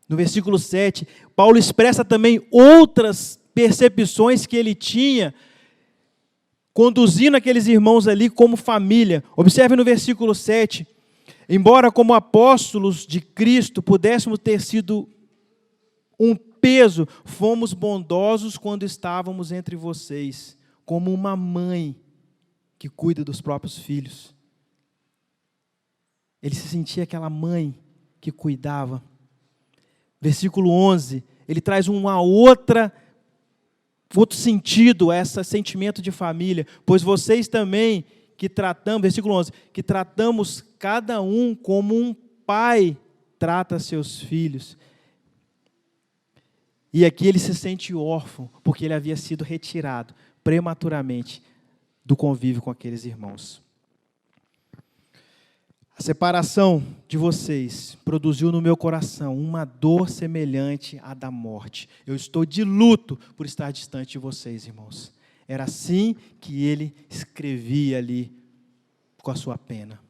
no 0.06 0.16
versículo 0.16 0.58
7, 0.58 1.08
Paulo 1.34 1.56
expressa 1.56 2.04
também 2.04 2.46
outras 2.50 3.40
percepções 3.54 4.44
que 4.44 4.56
ele 4.56 4.74
tinha, 4.74 5.34
conduzindo 6.80 7.36
aqueles 7.36 7.66
irmãos 7.66 8.08
ali 8.08 8.30
como 8.30 8.56
família. 8.56 9.22
Observe 9.36 9.76
no 9.76 9.84
versículo 9.84 10.34
7. 10.34 10.88
Embora, 11.46 11.92
como 11.92 12.14
apóstolos 12.14 13.06
de 13.06 13.20
Cristo, 13.20 13.82
pudéssemos 13.82 14.38
ter 14.38 14.62
sido 14.62 15.06
um 16.18 16.34
peso, 16.34 17.06
fomos 17.22 17.74
bondosos 17.74 18.56
quando 18.56 18.82
estávamos 18.82 19.52
entre 19.52 19.76
vocês, 19.76 20.56
como 20.86 21.12
uma 21.12 21.36
mãe 21.36 21.94
que 22.78 22.88
cuida 22.88 23.22
dos 23.22 23.42
próprios 23.42 23.76
filhos. 23.76 24.34
Ele 26.42 26.54
se 26.54 26.66
sentia 26.66 27.02
aquela 27.02 27.28
mãe 27.28 27.78
que 28.22 28.32
cuidava. 28.32 29.04
Versículo 30.18 30.70
11, 30.70 31.22
ele 31.46 31.60
traz 31.60 31.88
uma 31.88 32.22
outra 32.22 32.90
outro 34.14 34.36
sentido 34.36 35.10
a 35.10 35.16
esse 35.16 35.42
sentimento 35.44 36.02
de 36.02 36.10
família, 36.10 36.66
pois 36.84 37.02
vocês 37.02 37.46
também 37.48 38.04
que 38.36 38.48
tratamos, 38.48 39.02
versículo 39.02 39.34
11, 39.34 39.52
que 39.72 39.82
tratamos 39.82 40.64
cada 40.78 41.20
um 41.20 41.54
como 41.54 41.94
um 41.94 42.14
pai 42.46 42.96
trata 43.38 43.78
seus 43.78 44.20
filhos. 44.20 44.76
E 46.92 47.04
aqui 47.04 47.26
ele 47.26 47.38
se 47.38 47.54
sente 47.54 47.94
órfão, 47.94 48.50
porque 48.64 48.84
ele 48.84 48.94
havia 48.94 49.16
sido 49.16 49.44
retirado 49.44 50.14
prematuramente 50.42 51.42
do 52.04 52.16
convívio 52.16 52.62
com 52.62 52.70
aqueles 52.70 53.04
irmãos. 53.04 53.62
A 56.00 56.02
separação 56.02 56.82
de 57.06 57.18
vocês 57.18 57.94
produziu 58.06 58.50
no 58.50 58.62
meu 58.62 58.74
coração 58.74 59.38
uma 59.38 59.66
dor 59.66 60.08
semelhante 60.08 60.98
à 61.02 61.12
da 61.12 61.30
morte. 61.30 61.90
Eu 62.06 62.16
estou 62.16 62.46
de 62.46 62.64
luto 62.64 63.18
por 63.36 63.44
estar 63.44 63.70
distante 63.70 64.12
de 64.12 64.18
vocês, 64.18 64.66
irmãos. 64.66 65.12
Era 65.46 65.64
assim 65.64 66.16
que 66.40 66.64
ele 66.64 66.94
escrevia 67.10 67.98
ali 67.98 68.32
com 69.22 69.30
a 69.30 69.34
sua 69.34 69.58
pena. 69.58 70.00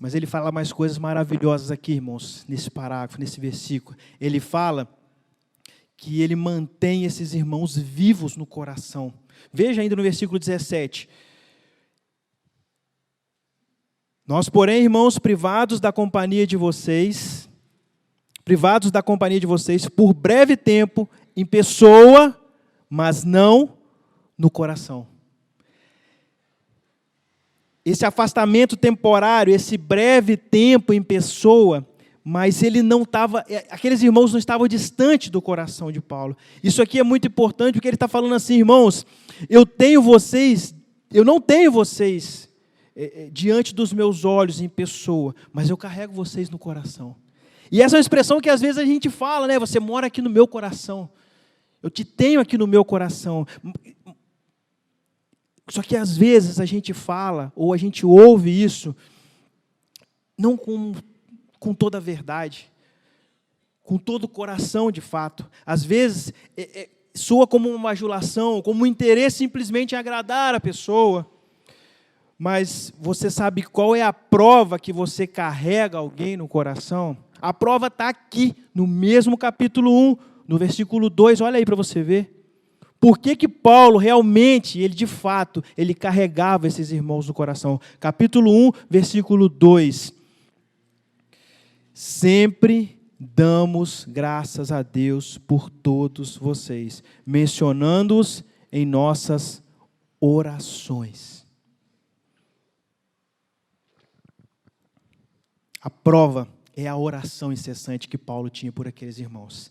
Mas 0.00 0.16
ele 0.16 0.26
fala 0.26 0.50
mais 0.50 0.72
coisas 0.72 0.98
maravilhosas 0.98 1.70
aqui, 1.70 1.92
irmãos, 1.92 2.44
nesse 2.48 2.68
parágrafo, 2.72 3.20
nesse 3.20 3.38
versículo. 3.38 3.96
Ele 4.20 4.40
fala 4.40 4.92
que 5.96 6.20
ele 6.20 6.34
mantém 6.34 7.04
esses 7.04 7.32
irmãos 7.32 7.76
vivos 7.76 8.36
no 8.36 8.44
coração. 8.44 9.14
Veja 9.52 9.82
ainda 9.82 9.94
no 9.94 10.02
versículo 10.02 10.36
17. 10.36 11.08
Nós, 14.26 14.48
porém, 14.48 14.84
irmãos, 14.84 15.18
privados 15.18 15.80
da 15.80 15.92
companhia 15.92 16.46
de 16.46 16.56
vocês, 16.56 17.46
privados 18.42 18.90
da 18.90 19.02
companhia 19.02 19.38
de 19.38 19.46
vocês 19.46 19.86
por 19.86 20.14
breve 20.14 20.56
tempo, 20.56 21.08
em 21.36 21.44
pessoa, 21.44 22.34
mas 22.88 23.22
não 23.22 23.76
no 24.38 24.50
coração. 24.50 25.06
Esse 27.84 28.06
afastamento 28.06 28.78
temporário, 28.78 29.54
esse 29.54 29.76
breve 29.76 30.38
tempo 30.38 30.94
em 30.94 31.02
pessoa, 31.02 31.86
mas 32.24 32.62
ele 32.62 32.80
não 32.80 33.02
estava, 33.02 33.44
é, 33.46 33.66
aqueles 33.68 34.02
irmãos 34.02 34.32
não 34.32 34.38
estavam 34.38 34.66
distante 34.66 35.30
do 35.30 35.42
coração 35.42 35.92
de 35.92 36.00
Paulo. 36.00 36.34
Isso 36.62 36.80
aqui 36.80 36.98
é 36.98 37.02
muito 37.02 37.28
importante 37.28 37.74
porque 37.74 37.88
ele 37.88 37.96
está 37.96 38.08
falando 38.08 38.34
assim, 38.34 38.54
irmãos, 38.54 39.04
eu 39.50 39.66
tenho 39.66 40.00
vocês, 40.00 40.74
eu 41.12 41.26
não 41.26 41.38
tenho 41.38 41.70
vocês 41.70 42.48
é, 42.96 43.24
é, 43.24 43.30
diante 43.30 43.74
dos 43.74 43.92
meus 43.92 44.24
olhos 44.24 44.60
em 44.60 44.68
pessoa, 44.68 45.34
mas 45.52 45.70
eu 45.70 45.76
carrego 45.76 46.12
vocês 46.12 46.48
no 46.50 46.58
coração. 46.58 47.16
E 47.70 47.82
essa 47.82 47.96
é 47.96 47.98
uma 47.98 48.02
expressão 48.02 48.40
que 48.40 48.50
às 48.50 48.60
vezes 48.60 48.78
a 48.78 48.84
gente 48.84 49.10
fala, 49.10 49.46
né? 49.46 49.58
Você 49.58 49.80
mora 49.80 50.06
aqui 50.06 50.22
no 50.22 50.30
meu 50.30 50.46
coração. 50.46 51.10
Eu 51.82 51.90
te 51.90 52.04
tenho 52.04 52.40
aqui 52.40 52.56
no 52.56 52.66
meu 52.66 52.84
coração. 52.84 53.46
Só 55.68 55.82
que 55.82 55.96
às 55.96 56.16
vezes 56.16 56.60
a 56.60 56.64
gente 56.64 56.92
fala, 56.92 57.52
ou 57.56 57.72
a 57.72 57.76
gente 57.76 58.04
ouve 58.04 58.62
isso, 58.62 58.94
não 60.36 60.56
com 60.56 60.94
com 61.64 61.72
toda 61.72 61.96
a 61.96 62.00
verdade, 62.00 62.70
com 63.82 63.96
todo 63.96 64.24
o 64.24 64.28
coração 64.28 64.92
de 64.92 65.00
fato. 65.00 65.50
Às 65.64 65.82
vezes, 65.82 66.30
é, 66.54 66.82
é, 66.82 66.88
soa 67.14 67.46
como 67.46 67.70
uma 67.70 67.88
bajulação, 67.88 68.60
como 68.60 68.82
um 68.82 68.86
interesse 68.86 69.38
simplesmente 69.38 69.94
em 69.94 69.98
agradar 69.98 70.54
a 70.54 70.60
pessoa. 70.60 71.26
Mas 72.44 72.92
você 73.00 73.30
sabe 73.30 73.62
qual 73.62 73.96
é 73.96 74.02
a 74.02 74.12
prova 74.12 74.78
que 74.78 74.92
você 74.92 75.26
carrega 75.26 75.96
alguém 75.96 76.36
no 76.36 76.46
coração? 76.46 77.16
A 77.40 77.54
prova 77.54 77.86
está 77.86 78.10
aqui, 78.10 78.54
no 78.74 78.86
mesmo 78.86 79.38
capítulo 79.38 79.90
1, 79.90 80.16
no 80.46 80.58
versículo 80.58 81.08
2, 81.08 81.40
olha 81.40 81.56
aí 81.56 81.64
para 81.64 81.74
você 81.74 82.02
ver. 82.02 82.46
Por 83.00 83.16
que, 83.16 83.34
que 83.34 83.48
Paulo 83.48 83.96
realmente, 83.96 84.78
ele 84.78 84.92
de 84.92 85.06
fato, 85.06 85.64
ele 85.74 85.94
carregava 85.94 86.66
esses 86.66 86.92
irmãos 86.92 87.26
no 87.26 87.32
coração? 87.32 87.80
Capítulo 87.98 88.52
1, 88.68 88.72
versículo 88.90 89.48
2. 89.48 90.12
Sempre 91.94 92.98
damos 93.18 94.06
graças 94.06 94.70
a 94.70 94.82
Deus 94.82 95.38
por 95.38 95.70
todos 95.70 96.36
vocês, 96.36 97.02
mencionando-os 97.24 98.44
em 98.70 98.84
nossas 98.84 99.62
orações. 100.20 101.33
A 105.84 105.90
prova 105.90 106.48
é 106.74 106.88
a 106.88 106.96
oração 106.96 107.52
incessante 107.52 108.08
que 108.08 108.16
Paulo 108.16 108.48
tinha 108.48 108.72
por 108.72 108.88
aqueles 108.88 109.18
irmãos. 109.18 109.70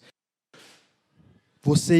Você 1.63 1.99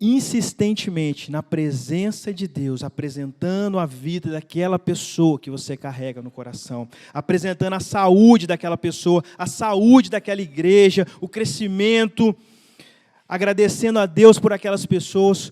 insistentemente 0.00 1.28
na 1.28 1.42
presença 1.42 2.32
de 2.32 2.46
Deus, 2.46 2.84
apresentando 2.84 3.80
a 3.80 3.84
vida 3.86 4.30
daquela 4.30 4.78
pessoa 4.78 5.40
que 5.40 5.50
você 5.50 5.76
carrega 5.76 6.22
no 6.22 6.30
coração, 6.30 6.88
apresentando 7.12 7.72
a 7.74 7.80
saúde 7.80 8.46
daquela 8.46 8.78
pessoa, 8.78 9.24
a 9.36 9.48
saúde 9.48 10.08
daquela 10.08 10.40
igreja, 10.40 11.04
o 11.20 11.28
crescimento, 11.28 12.36
agradecendo 13.28 13.98
a 13.98 14.06
Deus 14.06 14.38
por 14.38 14.52
aquelas 14.52 14.86
pessoas, 14.86 15.50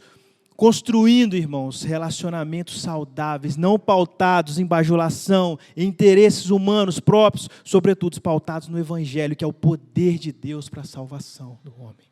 construindo, 0.60 1.34
irmãos, 1.34 1.82
relacionamentos 1.82 2.82
saudáveis, 2.82 3.56
não 3.56 3.78
pautados 3.78 4.58
em 4.58 4.66
bajulação, 4.66 5.58
em 5.74 5.86
interesses 5.86 6.50
humanos 6.50 7.00
próprios, 7.00 7.48
sobretudo 7.64 8.20
pautados 8.20 8.68
no 8.68 8.78
Evangelho, 8.78 9.34
que 9.34 9.42
é 9.42 9.46
o 9.46 9.54
poder 9.54 10.18
de 10.18 10.30
Deus 10.30 10.68
para 10.68 10.82
a 10.82 10.84
salvação 10.84 11.58
do 11.64 11.72
homem 11.80 12.10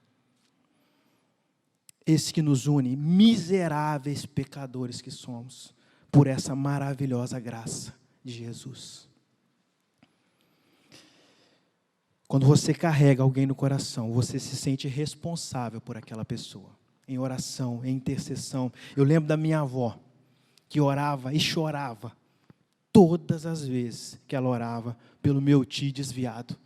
esse 2.06 2.32
que 2.32 2.40
nos 2.40 2.66
une, 2.66 2.96
miseráveis 2.96 4.24
pecadores 4.24 5.02
que 5.02 5.10
somos, 5.10 5.74
por 6.10 6.26
essa 6.26 6.56
maravilhosa 6.56 7.38
graça 7.38 7.92
de 8.24 8.32
Jesus. 8.32 9.06
Quando 12.26 12.46
você 12.46 12.72
carrega 12.72 13.22
alguém 13.22 13.44
no 13.44 13.54
coração, 13.54 14.10
você 14.10 14.38
se 14.38 14.56
sente 14.56 14.88
responsável 14.88 15.82
por 15.82 15.98
aquela 15.98 16.24
pessoa, 16.24 16.70
em 17.08 17.18
oração, 17.18 17.82
em 17.82 17.96
intercessão. 17.96 18.70
Eu 18.94 19.02
lembro 19.02 19.26
da 19.26 19.36
minha 19.36 19.60
avó, 19.60 19.98
que 20.68 20.80
orava 20.80 21.32
e 21.32 21.40
chorava 21.40 22.12
todas 22.92 23.46
as 23.46 23.66
vezes 23.66 24.20
que 24.28 24.36
ela 24.36 24.48
orava 24.48 24.96
pelo 25.22 25.40
meu 25.40 25.64
tio 25.64 25.90
desviado. 25.90 26.56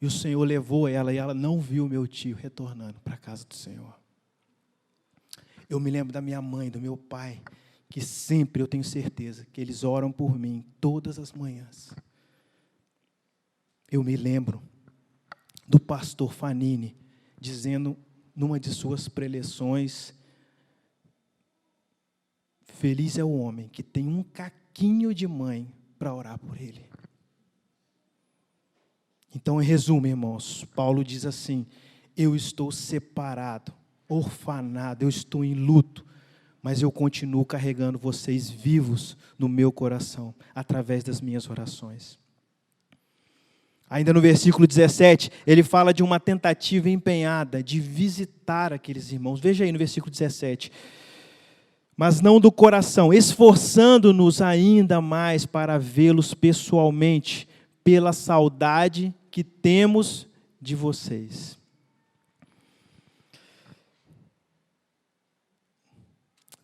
E 0.00 0.06
o 0.06 0.10
Senhor 0.10 0.42
levou 0.42 0.88
ela 0.88 1.12
e 1.12 1.16
ela 1.16 1.34
não 1.34 1.60
viu 1.60 1.88
meu 1.88 2.06
tio 2.06 2.34
retornando 2.34 3.00
para 3.00 3.14
a 3.14 3.18
casa 3.18 3.46
do 3.46 3.54
Senhor. 3.54 3.98
Eu 5.68 5.78
me 5.78 5.90
lembro 5.90 6.12
da 6.12 6.20
minha 6.20 6.42
mãe, 6.42 6.68
do 6.68 6.80
meu 6.80 6.96
pai, 6.96 7.40
que 7.88 8.00
sempre 8.00 8.62
eu 8.62 8.66
tenho 8.66 8.82
certeza 8.82 9.46
que 9.52 9.60
eles 9.60 9.84
oram 9.84 10.10
por 10.10 10.36
mim 10.38 10.64
todas 10.80 11.18
as 11.18 11.32
manhãs. 11.32 11.94
Eu 13.90 14.02
me 14.02 14.16
lembro 14.16 14.62
do 15.68 15.78
pastor 15.78 16.32
Fanini 16.32 16.96
dizendo 17.38 17.96
numa 18.40 18.58
de 18.58 18.70
suas 18.70 19.06
preleções: 19.06 20.14
Feliz 22.62 23.18
é 23.18 23.24
o 23.24 23.30
homem 23.30 23.68
que 23.68 23.82
tem 23.82 24.08
um 24.08 24.22
caquinho 24.22 25.12
de 25.14 25.28
mãe 25.28 25.70
para 25.98 26.14
orar 26.14 26.38
por 26.38 26.58
ele. 26.58 26.88
Então, 29.34 29.60
em 29.60 29.64
resumo, 29.64 30.06
irmãos, 30.06 30.64
Paulo 30.74 31.04
diz 31.04 31.26
assim: 31.26 31.66
Eu 32.16 32.34
estou 32.34 32.72
separado 32.72 33.74
orfanado, 34.08 35.04
eu 35.04 35.08
estou 35.08 35.44
em 35.44 35.54
luto, 35.54 36.04
mas 36.60 36.82
eu 36.82 36.90
continuo 36.90 37.44
carregando 37.44 37.96
vocês 37.96 38.50
vivos 38.50 39.16
no 39.38 39.48
meu 39.48 39.70
coração, 39.70 40.34
através 40.52 41.04
das 41.04 41.20
minhas 41.20 41.48
orações. 41.48 42.18
Ainda 43.90 44.12
no 44.12 44.20
versículo 44.20 44.68
17, 44.68 45.32
ele 45.44 45.64
fala 45.64 45.92
de 45.92 46.00
uma 46.00 46.20
tentativa 46.20 46.88
empenhada 46.88 47.60
de 47.60 47.80
visitar 47.80 48.72
aqueles 48.72 49.10
irmãos. 49.10 49.40
Veja 49.40 49.64
aí 49.64 49.72
no 49.72 49.78
versículo 49.78 50.12
17. 50.12 50.70
Mas 51.96 52.20
não 52.20 52.40
do 52.40 52.52
coração, 52.52 53.12
esforçando-nos 53.12 54.40
ainda 54.40 55.00
mais 55.00 55.44
para 55.44 55.76
vê-los 55.76 56.32
pessoalmente, 56.32 57.48
pela 57.82 58.12
saudade 58.12 59.12
que 59.30 59.42
temos 59.42 60.28
de 60.62 60.76
vocês. 60.76 61.59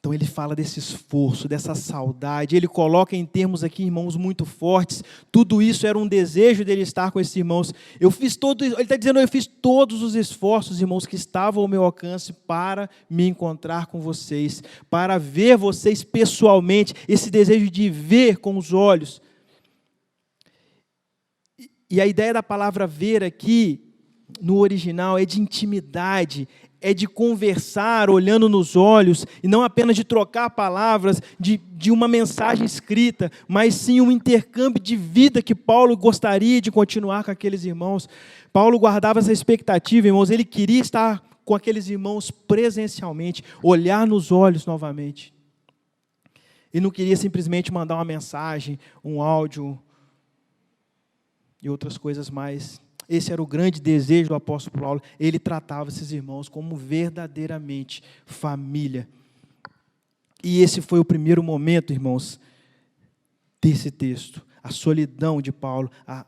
Então 0.07 0.15
ele 0.15 0.25
fala 0.25 0.55
desse 0.55 0.79
esforço, 0.79 1.49
dessa 1.49 1.75
saudade. 1.75 2.55
Ele 2.55 2.69
coloca 2.69 3.17
em 3.17 3.27
termos 3.27 3.65
aqui, 3.65 3.83
irmãos, 3.83 4.15
muito 4.15 4.45
fortes. 4.45 5.03
Tudo 5.33 5.61
isso 5.61 5.85
era 5.85 5.99
um 5.99 6.07
desejo 6.07 6.65
dele 6.65 6.83
estar 6.83 7.11
com 7.11 7.19
esses 7.19 7.35
irmãos. 7.35 7.75
Eu 7.99 8.13
fiz 8.13 8.37
todo, 8.37 8.65
ele 8.65 8.81
está 8.81 8.97
dizendo, 8.97 9.19
eu 9.19 9.27
fiz 9.27 9.49
todos 9.49 10.05
os 10.05 10.15
esforços, 10.15 10.81
irmãos, 10.81 11.07
que 11.07 11.17
estavam 11.17 11.61
ao 11.61 11.69
meu 11.69 11.83
alcance 11.83 12.33
para 12.33 12.89
me 13.11 13.27
encontrar 13.27 13.87
com 13.87 14.01
vocês, 14.01 14.63
para 14.89 15.19
ver 15.19 15.57
vocês 15.57 16.05
pessoalmente. 16.05 16.95
Esse 17.09 17.29
desejo 17.29 17.69
de 17.69 17.91
ver 17.91 18.37
com 18.37 18.57
os 18.57 18.73
olhos. 18.73 19.21
E 21.91 22.01
a 22.01 22.07
ideia 22.07 22.33
da 22.33 22.45
palavra 22.45 22.87
ver 22.87 23.25
aqui 23.25 23.83
no 24.41 24.59
original 24.59 25.19
é 25.19 25.25
de 25.25 25.41
intimidade, 25.41 26.49
é 26.87 26.95
de 26.95 27.09
conversar 27.09 28.09
olhando 28.09 28.49
nos 28.49 28.77
olhos, 28.77 29.27
e 29.43 29.49
não 29.49 29.65
apenas 29.65 29.97
de 29.97 30.05
trocar 30.05 30.51
palavras, 30.51 31.21
de, 31.37 31.61
de 31.73 31.91
uma 31.91 32.07
mensagem 32.07 32.65
escrita, 32.65 33.29
mas 33.49 33.75
sim 33.75 34.01
um 34.01 34.09
intercâmbio 34.09 34.81
de 34.81 34.95
vida 34.95 35.43
que 35.43 35.53
Paulo 35.53 35.97
gostaria 35.97 36.61
de 36.61 36.71
continuar 36.71 37.25
com 37.25 37.33
aqueles 37.33 37.65
irmãos. 37.65 38.09
Paulo 38.53 38.79
guardava 38.79 39.19
essa 39.19 39.33
expectativa, 39.33 40.07
irmãos, 40.07 40.31
ele 40.31 40.45
queria 40.45 40.81
estar 40.81 41.21
com 41.45 41.57
aqueles 41.57 41.89
irmãos 41.89 42.31
presencialmente, 42.31 43.43
olhar 43.65 44.07
nos 44.07 44.31
olhos 44.31 44.65
novamente. 44.65 45.35
E 46.73 46.79
não 46.79 46.93
queria 46.93 47.17
simplesmente 47.17 47.73
mandar 47.73 47.97
uma 47.97 48.05
mensagem, 48.05 48.79
um 49.05 49.21
áudio 49.21 49.77
e 51.61 51.69
outras 51.69 51.99
coisas 51.99 52.31
mais 52.31 52.81
esse 53.09 53.33
era 53.33 53.41
o 53.41 53.47
grande 53.47 53.81
desejo 53.81 54.31
do 54.31 54.35
apóstolo 54.35 54.81
Paulo. 54.83 55.03
Ele 55.19 55.39
tratava 55.39 55.89
esses 55.91 56.11
irmãos 56.11 56.49
como 56.49 56.75
verdadeiramente 56.75 58.03
família. 58.25 59.09
E 60.43 60.61
esse 60.61 60.81
foi 60.81 60.99
o 60.99 61.05
primeiro 61.05 61.43
momento, 61.43 61.93
irmãos, 61.93 62.41
desse 63.63 63.91
texto. 63.91 64.45
A 64.63 64.71
solidão 64.71 65.41
de 65.41 65.53
Paulo, 65.53 65.91
a, 66.07 66.27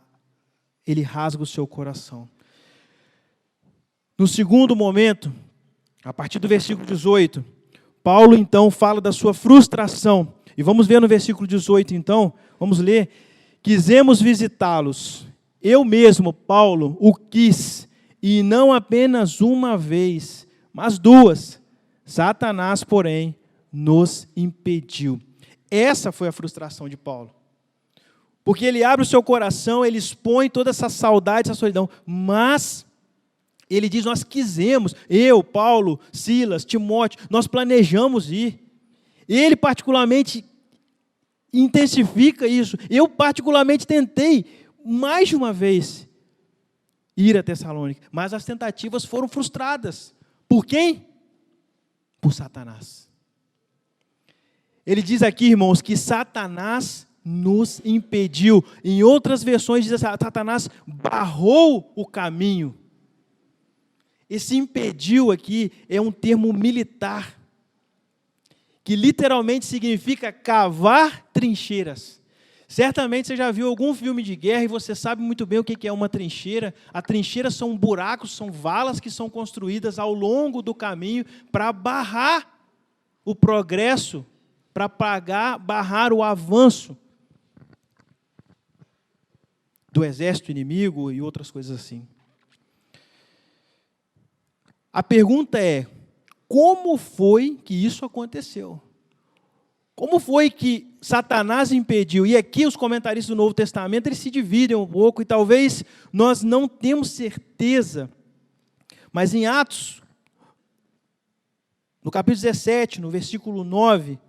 ele 0.86 1.02
rasga 1.02 1.42
o 1.42 1.46
seu 1.46 1.66
coração. 1.66 2.28
No 4.16 4.26
segundo 4.26 4.74
momento, 4.74 5.32
a 6.04 6.12
partir 6.12 6.38
do 6.38 6.48
versículo 6.48 6.86
18, 6.86 7.44
Paulo 8.02 8.34
então 8.34 8.70
fala 8.70 9.00
da 9.00 9.12
sua 9.12 9.34
frustração. 9.34 10.34
E 10.56 10.62
vamos 10.62 10.86
ver 10.86 11.00
no 11.00 11.08
versículo 11.08 11.46
18 11.46 11.94
então, 11.94 12.32
vamos 12.58 12.78
ler. 12.78 13.10
Quisemos 13.62 14.20
visitá-los 14.20 15.27
eu 15.62 15.84
mesmo, 15.84 16.32
Paulo, 16.32 16.96
o 17.00 17.14
quis, 17.14 17.88
e 18.22 18.42
não 18.42 18.72
apenas 18.72 19.40
uma 19.40 19.76
vez, 19.76 20.46
mas 20.72 20.98
duas. 20.98 21.60
Satanás, 22.04 22.82
porém, 22.82 23.34
nos 23.72 24.26
impediu. 24.36 25.20
Essa 25.70 26.10
foi 26.10 26.28
a 26.28 26.32
frustração 26.32 26.88
de 26.88 26.96
Paulo. 26.96 27.30
Porque 28.44 28.64
ele 28.64 28.82
abre 28.82 29.02
o 29.02 29.08
seu 29.08 29.22
coração, 29.22 29.84
ele 29.84 29.98
expõe 29.98 30.48
toda 30.48 30.70
essa 30.70 30.88
saudade, 30.88 31.50
essa 31.50 31.58
solidão, 31.58 31.88
mas 32.06 32.86
ele 33.68 33.88
diz: 33.88 34.04
Nós 34.04 34.24
quisemos, 34.24 34.94
eu, 35.08 35.44
Paulo, 35.44 36.00
Silas, 36.12 36.64
Timóteo, 36.64 37.20
nós 37.28 37.46
planejamos 37.46 38.32
ir. 38.32 38.58
Ele, 39.28 39.54
particularmente, 39.54 40.42
intensifica 41.52 42.46
isso. 42.46 42.78
Eu, 42.88 43.06
particularmente, 43.06 43.86
tentei 43.86 44.46
mais 44.84 45.28
de 45.28 45.36
uma 45.36 45.52
vez 45.52 46.08
ir 47.16 47.36
a 47.36 47.42
Tessalônica, 47.42 48.06
mas 48.12 48.32
as 48.32 48.44
tentativas 48.44 49.04
foram 49.04 49.28
frustradas. 49.28 50.14
Por 50.48 50.64
quem? 50.64 51.06
Por 52.20 52.32
Satanás. 52.32 53.08
Ele 54.86 55.02
diz 55.02 55.22
aqui, 55.22 55.50
irmãos, 55.50 55.82
que 55.82 55.96
Satanás 55.96 57.06
nos 57.24 57.80
impediu. 57.84 58.64
Em 58.82 59.02
outras 59.02 59.42
versões 59.42 59.84
diz 59.84 59.92
assim, 59.92 60.06
Satanás 60.06 60.70
barrou 60.86 61.92
o 61.94 62.06
caminho. 62.06 62.74
Esse 64.30 64.56
impediu 64.56 65.30
aqui 65.30 65.72
é 65.88 66.00
um 66.00 66.12
termo 66.12 66.52
militar 66.52 67.38
que 68.82 68.96
literalmente 68.96 69.66
significa 69.66 70.32
cavar 70.32 71.26
trincheiras. 71.32 72.17
Certamente 72.68 73.28
você 73.28 73.34
já 73.36 73.50
viu 73.50 73.66
algum 73.66 73.94
filme 73.94 74.22
de 74.22 74.36
guerra 74.36 74.64
e 74.64 74.68
você 74.68 74.94
sabe 74.94 75.22
muito 75.22 75.46
bem 75.46 75.58
o 75.58 75.64
que 75.64 75.88
é 75.88 75.92
uma 75.92 76.06
trincheira. 76.06 76.74
A 76.92 77.00
trincheira 77.00 77.50
são 77.50 77.74
buracos, 77.74 78.32
são 78.32 78.52
valas 78.52 79.00
que 79.00 79.10
são 79.10 79.30
construídas 79.30 79.98
ao 79.98 80.12
longo 80.12 80.60
do 80.60 80.74
caminho 80.74 81.24
para 81.50 81.72
barrar 81.72 82.60
o 83.24 83.34
progresso, 83.34 84.24
para 84.74 84.86
pagar, 84.86 85.58
barrar 85.58 86.12
o 86.12 86.22
avanço 86.22 86.94
do 89.90 90.04
exército 90.04 90.50
inimigo 90.50 91.10
e 91.10 91.22
outras 91.22 91.50
coisas 91.50 91.74
assim. 91.74 92.06
A 94.92 95.02
pergunta 95.02 95.58
é: 95.58 95.86
como 96.46 96.98
foi 96.98 97.58
que 97.64 97.74
isso 97.74 98.04
aconteceu? 98.04 98.78
Como 99.98 100.20
foi 100.20 100.48
que 100.48 100.96
Satanás 101.00 101.72
impediu? 101.72 102.24
E 102.24 102.36
aqui 102.36 102.64
os 102.64 102.76
comentaristas 102.76 103.34
do 103.34 103.34
Novo 103.34 103.52
Testamento 103.52 104.06
eles 104.06 104.20
se 104.20 104.30
dividem 104.30 104.76
um 104.76 104.86
pouco 104.86 105.20
e 105.20 105.24
talvez 105.24 105.82
nós 106.12 106.40
não 106.40 106.68
temos 106.68 107.10
certeza. 107.10 108.08
Mas 109.10 109.34
em 109.34 109.46
Atos, 109.46 110.00
no 112.00 112.12
capítulo 112.12 112.40
17, 112.42 113.00
no 113.00 113.10
versículo 113.10 113.64
9, 113.64 114.20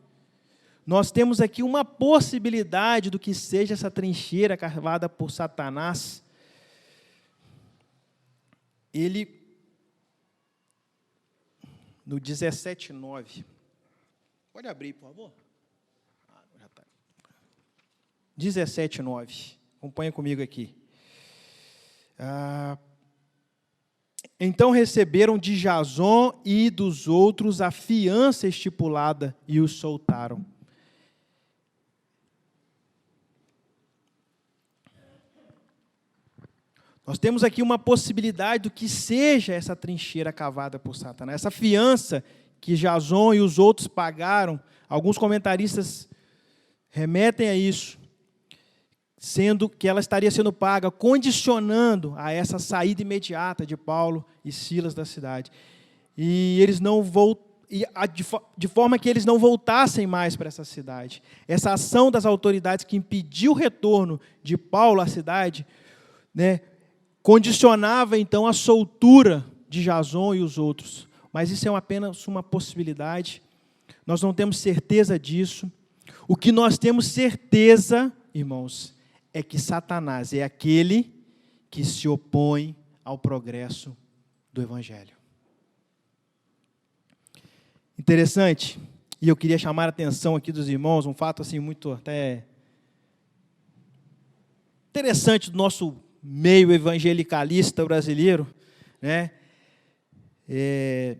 nós 0.88 1.12
temos 1.12 1.40
aqui 1.40 1.62
uma 1.62 1.86
possibilidade 1.86 3.12
do 3.12 3.20
que 3.20 3.36
seja 3.36 3.76
essa 3.76 3.92
trincheira 3.92 4.58
cavada 4.58 5.08
por 5.08 5.30
Satanás. 5.30 6.24
Ele 8.92 9.40
no 12.04 12.20
17, 12.20 12.92
9. 12.92 13.46
Pode 14.52 14.68
abrir, 14.68 14.94
por 14.94 15.10
favor. 15.10 15.32
Ah, 16.28 16.44
já 16.60 16.70
tá. 16.70 16.84
17, 18.40 19.02
9. 19.02 19.58
Acompanha 19.78 20.14
comigo 20.14 20.42
aqui. 20.42 20.74
Ah, 22.18 22.78
então 24.40 24.72
receberam 24.72 25.38
de 25.38 25.60
Jason 25.60 26.42
e 26.46 26.70
dos 26.70 27.06
outros 27.06 27.60
a 27.60 27.70
fiança 27.70 28.48
estipulada 28.48 29.36
e 29.46 29.60
os 29.60 29.74
soltaram. 29.74 30.46
Nós 37.06 37.20
temos 37.20 37.44
aqui 37.44 37.62
uma 37.62 37.78
possibilidade 37.78 38.64
do 38.64 38.72
que 38.72 38.88
seja 38.88 39.54
essa 39.54 39.76
trincheira 39.76 40.32
cavada 40.32 40.80
por 40.80 40.96
Satanás, 40.96 41.42
essa 41.42 41.52
fiança 41.52 42.24
que 42.62 42.76
Jason 42.76 43.34
e 43.34 43.42
os 43.42 43.60
outros 43.60 43.88
pagaram. 43.88 44.62
Alguns 44.88 45.18
comentaristas 45.18 46.08
remetem 46.90 47.50
a 47.50 47.56
isso, 47.56 48.00
sendo 49.20 49.68
que 49.68 49.88
ela 49.88 50.00
estaria 50.00 50.32
sendo 50.32 50.52
paga, 50.52 50.90
condicionando 50.90 52.14
a 52.16 52.32
essa 52.32 52.58
saída 52.58 53.02
imediata 53.02 53.66
de 53.66 53.76
Paulo 53.76 54.26
e 54.44 54.52
Silas 54.52 54.94
da 54.94 55.04
cidade. 55.04 55.52
E 56.18 56.58
eles 56.62 56.80
não 56.80 57.04
voltaram 57.04 57.50
de 58.58 58.68
forma 58.68 58.98
que 58.98 59.08
eles 59.08 59.26
não 59.26 59.38
voltassem 59.38 60.08
mais 60.08 60.36
para 60.36 60.48
essa 60.48 60.66
cidade. 60.66 61.22
Essa 61.48 61.74
ação 61.74 62.10
das 62.10 62.26
autoridades 62.26 62.84
que 62.84 62.98
impediu 62.98 63.52
o 63.52 63.56
retorno 63.56 64.20
de 64.42 64.58
Paulo 64.58 65.02
à 65.02 65.06
cidade, 65.06 65.68
né, 66.34 66.62
condicionava 67.22 68.18
então 68.18 68.48
a 68.48 68.54
soltura 68.54 69.46
de 69.70 69.84
Jason 69.84 70.34
e 70.34 70.42
os 70.42 70.58
outros. 70.58 71.08
Mas 71.32 71.52
isso 71.52 71.68
é 71.68 71.76
apenas 71.76 72.28
uma 72.28 72.42
possibilidade. 72.42 73.40
Nós 74.04 74.20
não 74.20 74.34
temos 74.34 74.58
certeza 74.58 75.20
disso. 75.20 75.72
O 76.28 76.36
que 76.36 76.52
nós 76.52 76.80
temos 76.80 77.06
certeza, 77.06 78.12
irmãos, 78.34 78.96
é 79.34 79.44
que 79.44 79.60
Satanás 79.60 80.34
é 80.34 80.44
aquele 80.44 81.14
que 81.70 81.84
se 81.86 82.08
opõe 82.08 82.76
ao 83.04 83.18
progresso 83.18 83.96
do 84.52 84.62
Evangelho. 84.62 85.16
Interessante, 87.98 88.80
e 89.22 89.28
eu 89.28 89.36
queria 89.36 89.58
chamar 89.58 89.86
a 89.86 89.90
atenção 89.90 90.36
aqui 90.36 90.52
dos 90.52 90.70
irmãos, 90.70 91.06
um 91.06 91.14
fato 91.14 91.42
assim 91.42 91.60
muito 91.60 91.92
até 91.92 92.46
interessante 94.90 95.52
do 95.52 95.58
nosso 95.58 95.96
meio 96.22 96.72
evangelicalista 96.72 97.86
brasileiro, 97.86 98.48
né? 99.02 99.32
É, 100.48 101.18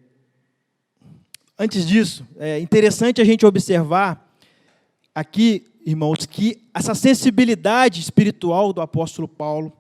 antes 1.58 1.88
disso, 1.88 2.26
é 2.38 2.60
interessante 2.60 3.22
a 3.22 3.24
gente 3.24 3.46
observar 3.46 4.36
aqui, 5.14 5.66
irmãos, 5.90 6.26
que 6.26 6.70
essa 6.74 6.94
sensibilidade 6.94 8.00
espiritual 8.00 8.72
do 8.72 8.82
apóstolo 8.82 9.28
Paulo, 9.28 9.74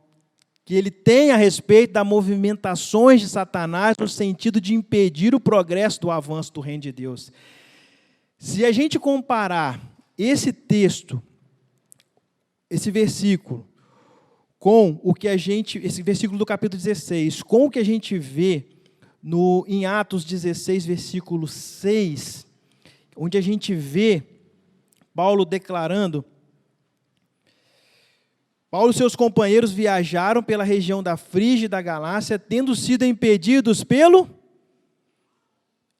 que 0.65 0.75
ele 0.75 0.91
tem 0.91 1.31
a 1.31 1.37
respeito 1.37 1.93
das 1.93 2.05
movimentações 2.05 3.21
de 3.21 3.29
Satanás 3.29 3.95
no 3.99 4.07
sentido 4.07 4.59
de 4.59 4.73
impedir 4.73 5.33
o 5.33 5.39
progresso 5.39 5.99
do 6.01 6.11
avanço 6.11 6.53
do 6.53 6.61
reino 6.61 6.83
de 6.83 6.91
Deus. 6.91 7.31
Se 8.37 8.65
a 8.65 8.71
gente 8.71 8.97
comparar 8.99 9.81
esse 10.17 10.53
texto, 10.53 11.21
esse 12.69 12.91
versículo, 12.91 13.67
com 14.57 14.99
o 15.03 15.13
que 15.13 15.27
a 15.27 15.37
gente, 15.37 15.77
esse 15.79 16.03
versículo 16.03 16.37
do 16.37 16.45
capítulo 16.45 16.81
16, 16.81 17.41
com 17.43 17.65
o 17.65 17.69
que 17.69 17.79
a 17.79 17.85
gente 17.85 18.17
vê 18.17 18.67
no, 19.21 19.65
em 19.67 19.85
Atos 19.85 20.23
16, 20.23 20.85
versículo 20.85 21.47
6, 21.47 22.45
onde 23.15 23.37
a 23.37 23.41
gente 23.41 23.73
vê 23.73 24.23
Paulo 25.13 25.45
declarando: 25.45 26.23
Paulo 28.69 28.91
e 28.91 28.93
seus 28.93 29.15
companheiros 29.15 29.71
viajaram 29.71 30.43
pela 30.43 30.63
região 30.63 31.01
da 31.01 31.17
Frígia 31.17 31.65
e 31.65 31.69
da 31.69 31.81
Galácia, 31.81 32.37
tendo 32.37 32.75
sido 32.75 33.03
impedidos 33.05 33.83
pelo 33.83 34.29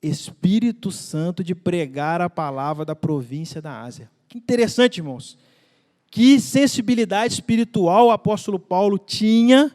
Espírito 0.01 0.91
Santo 0.91 1.43
de 1.43 1.55
pregar 1.55 2.21
a 2.21 2.29
palavra 2.29 2.85
da 2.85 2.95
província 2.95 3.61
da 3.61 3.81
Ásia. 3.81 4.09
Que 4.27 4.37
interessante, 4.37 4.97
irmãos. 4.97 5.37
Que 6.11 6.39
sensibilidade 6.39 7.33
espiritual 7.33 8.07
o 8.07 8.11
apóstolo 8.11 8.59
Paulo 8.59 8.97
tinha 8.97 9.71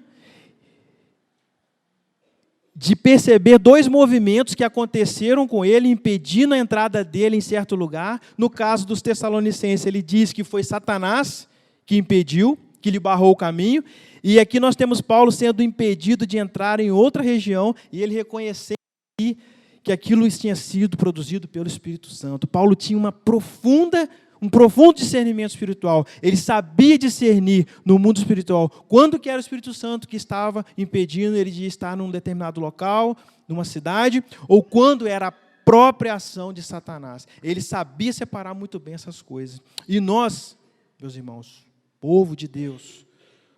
de 2.76 2.96
perceber 2.96 3.58
dois 3.58 3.86
movimentos 3.86 4.54
que 4.54 4.64
aconteceram 4.64 5.46
com 5.46 5.64
ele, 5.64 5.88
impedindo 5.88 6.54
a 6.54 6.58
entrada 6.58 7.04
dele 7.04 7.36
em 7.36 7.40
certo 7.40 7.76
lugar. 7.76 8.20
No 8.36 8.50
caso 8.50 8.84
dos 8.84 9.00
Tessalonicenses, 9.00 9.86
ele 9.86 10.02
diz 10.02 10.32
que 10.32 10.42
foi 10.42 10.64
Satanás 10.64 11.46
que 11.86 11.96
impediu, 11.96 12.58
que 12.80 12.90
lhe 12.90 12.98
barrou 12.98 13.30
o 13.30 13.36
caminho. 13.36 13.84
E 14.22 14.40
aqui 14.40 14.58
nós 14.58 14.74
temos 14.74 15.00
Paulo 15.00 15.30
sendo 15.30 15.62
impedido 15.62 16.26
de 16.26 16.36
entrar 16.36 16.80
em 16.80 16.90
outra 16.90 17.22
região 17.22 17.74
e 17.92 18.02
ele 18.02 18.14
reconhecendo 18.14 18.76
que 19.18 19.92
aquilo 19.92 20.28
tinha 20.30 20.56
sido 20.56 20.96
produzido 20.96 21.46
pelo 21.46 21.68
Espírito 21.68 22.08
Santo. 22.08 22.46
Paulo 22.48 22.74
tinha 22.74 22.98
uma 22.98 23.12
profunda 23.12 24.08
um 24.44 24.48
profundo 24.50 24.96
discernimento 24.96 25.52
espiritual. 25.52 26.06
Ele 26.22 26.36
sabia 26.36 26.98
discernir 26.98 27.66
no 27.84 27.98
mundo 27.98 28.18
espiritual 28.18 28.68
quando 28.68 29.18
que 29.18 29.30
era 29.30 29.38
o 29.38 29.40
Espírito 29.40 29.72
Santo 29.72 30.06
que 30.06 30.16
estava 30.16 30.64
impedindo 30.76 31.36
ele 31.36 31.50
de 31.50 31.64
estar 31.64 31.96
num 31.96 32.10
determinado 32.10 32.60
local, 32.60 33.16
numa 33.48 33.64
cidade, 33.64 34.22
ou 34.46 34.62
quando 34.62 35.06
era 35.06 35.28
a 35.28 35.32
própria 35.32 36.14
ação 36.14 36.52
de 36.52 36.62
Satanás. 36.62 37.26
Ele 37.42 37.62
sabia 37.62 38.12
separar 38.12 38.52
muito 38.52 38.78
bem 38.78 38.94
essas 38.94 39.22
coisas. 39.22 39.62
E 39.88 39.98
nós, 39.98 40.58
meus 41.00 41.16
irmãos, 41.16 41.66
povo 41.98 42.36
de 42.36 42.46
Deus, 42.46 43.06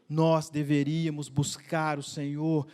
nós 0.09 0.49
deveríamos 0.49 1.29
buscar 1.29 1.99
o 1.99 2.03
Senhor 2.03 2.65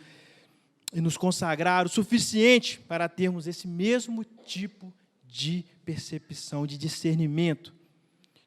e 0.93 1.01
nos 1.01 1.17
consagrar 1.17 1.87
o 1.87 1.89
suficiente 1.89 2.79
para 2.87 3.09
termos 3.09 3.47
esse 3.47 3.67
mesmo 3.67 4.23
tipo 4.23 4.93
de 5.27 5.65
percepção, 5.83 6.67
de 6.67 6.77
discernimento 6.77 7.73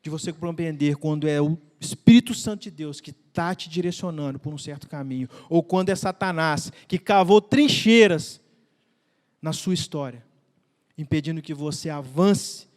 de 0.06 0.10
você 0.10 0.32
compreender 0.32 0.94
quando 0.94 1.26
é 1.26 1.42
o 1.42 1.58
Espírito 1.80 2.32
Santo 2.32 2.62
de 2.62 2.70
Deus 2.70 3.00
que 3.00 3.10
está 3.10 3.56
te 3.56 3.68
direcionando 3.68 4.38
por 4.38 4.54
um 4.54 4.58
certo 4.58 4.88
caminho, 4.88 5.28
ou 5.50 5.64
quando 5.64 5.88
é 5.88 5.96
Satanás 5.96 6.70
que 6.86 6.96
cavou 6.96 7.40
trincheiras 7.40 8.40
na 9.42 9.52
sua 9.52 9.74
história, 9.74 10.24
impedindo 10.96 11.42
que 11.42 11.52
você 11.52 11.90
avance 11.90 12.68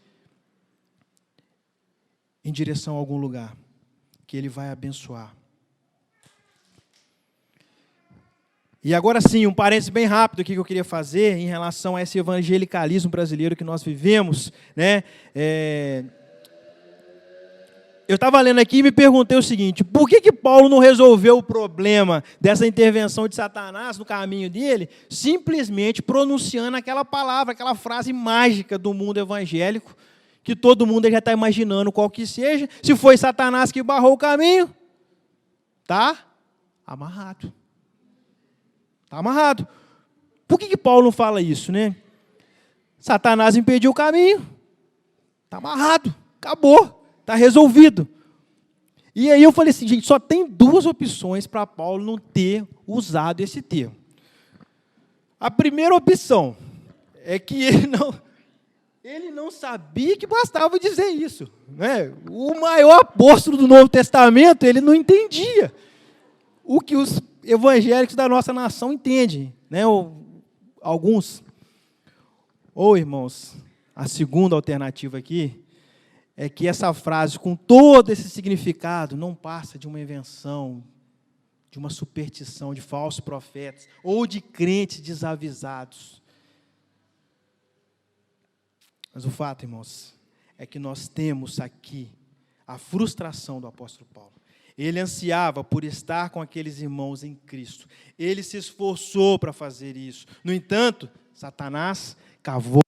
em 2.43 2.51
direção 2.51 2.95
a 2.95 2.97
algum 2.97 3.17
lugar 3.17 3.55
que 4.25 4.35
ele 4.35 4.49
vai 4.49 4.71
abençoar. 4.71 5.35
E 8.83 8.95
agora 8.95 9.21
sim, 9.21 9.45
um 9.45 9.53
parênteses 9.53 9.89
bem 9.89 10.07
rápido 10.07 10.41
aqui 10.41 10.53
que 10.53 10.59
eu 10.59 10.65
queria 10.65 10.83
fazer 10.83 11.37
em 11.37 11.45
relação 11.45 11.95
a 11.95 12.01
esse 12.01 12.17
evangelicalismo 12.17 13.11
brasileiro 13.11 13.55
que 13.55 13.63
nós 13.63 13.83
vivemos. 13.83 14.51
Né? 14.75 15.03
É... 15.35 16.05
Eu 18.09 18.15
estava 18.15 18.41
lendo 18.41 18.57
aqui 18.57 18.79
e 18.79 18.83
me 18.83 18.91
perguntei 18.91 19.37
o 19.37 19.43
seguinte: 19.43 19.83
por 19.83 20.09
que, 20.09 20.19
que 20.19 20.31
Paulo 20.31 20.67
não 20.67 20.79
resolveu 20.79 21.37
o 21.37 21.43
problema 21.43 22.23
dessa 22.41 22.65
intervenção 22.65 23.27
de 23.27 23.35
Satanás 23.35 23.99
no 23.99 24.03
caminho 24.03 24.49
dele, 24.49 24.89
simplesmente 25.07 26.01
pronunciando 26.01 26.75
aquela 26.75 27.05
palavra, 27.05 27.51
aquela 27.51 27.75
frase 27.75 28.11
mágica 28.11 28.79
do 28.79 28.95
mundo 28.95 29.19
evangélico, 29.19 29.95
que 30.43 30.55
todo 30.55 30.87
mundo 30.87 31.07
já 31.07 31.19
está 31.19 31.31
imaginando 31.31 31.91
qual 31.91 32.09
que 32.09 32.25
seja. 32.25 32.67
Se 32.81 32.95
foi 32.95 33.15
Satanás 33.15 33.71
que 33.71 33.83
barrou 33.83 34.13
o 34.13 34.17
caminho, 34.17 34.73
tá 35.85 36.17
amarrado. 36.87 37.53
Está 39.05 39.19
amarrado. 39.19 39.67
Por 40.47 40.57
que, 40.57 40.65
que 40.65 40.77
Paulo 40.77 41.03
não 41.03 41.11
fala 41.11 41.43
isso, 41.43 41.71
né? 41.71 41.95
Satanás 42.97 43.55
impediu 43.55 43.91
o 43.91 43.93
caminho. 43.93 44.43
Está 45.45 45.57
amarrado. 45.57 46.11
Acabou. 46.41 46.98
Está 47.29 47.37
resolvido. 47.37 48.07
E 49.13 49.31
aí 49.31 49.43
eu 49.43 49.51
falei 49.51 49.69
assim, 49.69 49.87
gente, 49.87 50.03
só 50.03 50.17
tem 50.17 50.49
duas 50.49 50.87
opções 50.87 51.45
para 51.45 51.67
Paulo 51.67 52.03
não 52.03 52.17
ter 52.17 52.67
usado 52.87 53.41
esse 53.41 53.61
termo. 53.61 53.95
A 55.39 55.51
primeira 55.51 55.93
opção 55.93 56.57
é 57.23 57.37
que 57.37 57.61
ele 57.61 57.85
não, 57.85 58.19
ele 59.03 59.29
não 59.29 59.51
sabia 59.51 60.17
que 60.17 60.25
bastava 60.25 60.79
dizer 60.79 61.05
isso. 61.05 61.47
Né? 61.67 62.11
O 62.27 62.59
maior 62.59 63.01
apóstolo 63.01 63.57
do 63.57 63.67
Novo 63.67 63.87
Testamento, 63.87 64.63
ele 64.63 64.81
não 64.81 64.95
entendia 64.95 65.71
o 66.63 66.81
que 66.81 66.95
os 66.95 67.21
evangélicos 67.43 68.15
da 68.15 68.27
nossa 68.27 68.51
nação 68.51 68.91
entendem, 68.91 69.53
né? 69.69 69.85
Ou, 69.85 70.25
alguns. 70.81 71.43
Ou, 72.73 72.97
irmãos, 72.97 73.55
a 73.95 74.07
segunda 74.07 74.55
alternativa 74.55 75.19
aqui 75.19 75.63
é 76.41 76.47
que 76.47 76.69
essa 76.69 76.93
frase, 76.93 77.37
com 77.37 77.53
todo 77.53 78.13
esse 78.13 78.29
significado, 78.29 79.17
não 79.17 79.35
passa 79.35 79.77
de 79.77 79.89
uma 79.89 79.99
invenção, 79.99 80.81
de 81.69 81.77
uma 81.77 81.89
superstição 81.89 82.73
de 82.73 82.79
falsos 82.79 83.19
profetas 83.19 83.89
ou 84.01 84.25
de 84.25 84.39
crentes 84.39 85.01
desavisados. 85.01 86.23
Mas 89.13 89.25
o 89.25 89.29
fato, 89.29 89.65
irmãos, 89.65 90.17
é 90.57 90.65
que 90.65 90.79
nós 90.79 91.09
temos 91.09 91.59
aqui 91.59 92.09
a 92.65 92.77
frustração 92.77 93.59
do 93.59 93.67
apóstolo 93.67 94.09
Paulo. 94.13 94.31
Ele 94.77 94.97
ansiava 94.97 95.61
por 95.61 95.83
estar 95.83 96.29
com 96.29 96.41
aqueles 96.41 96.79
irmãos 96.79 97.21
em 97.21 97.35
Cristo. 97.35 97.85
Ele 98.17 98.41
se 98.43 98.55
esforçou 98.55 99.37
para 99.37 99.51
fazer 99.51 99.97
isso. 99.97 100.25
No 100.41 100.53
entanto, 100.53 101.09
Satanás 101.33 102.15
cavou 102.41 102.79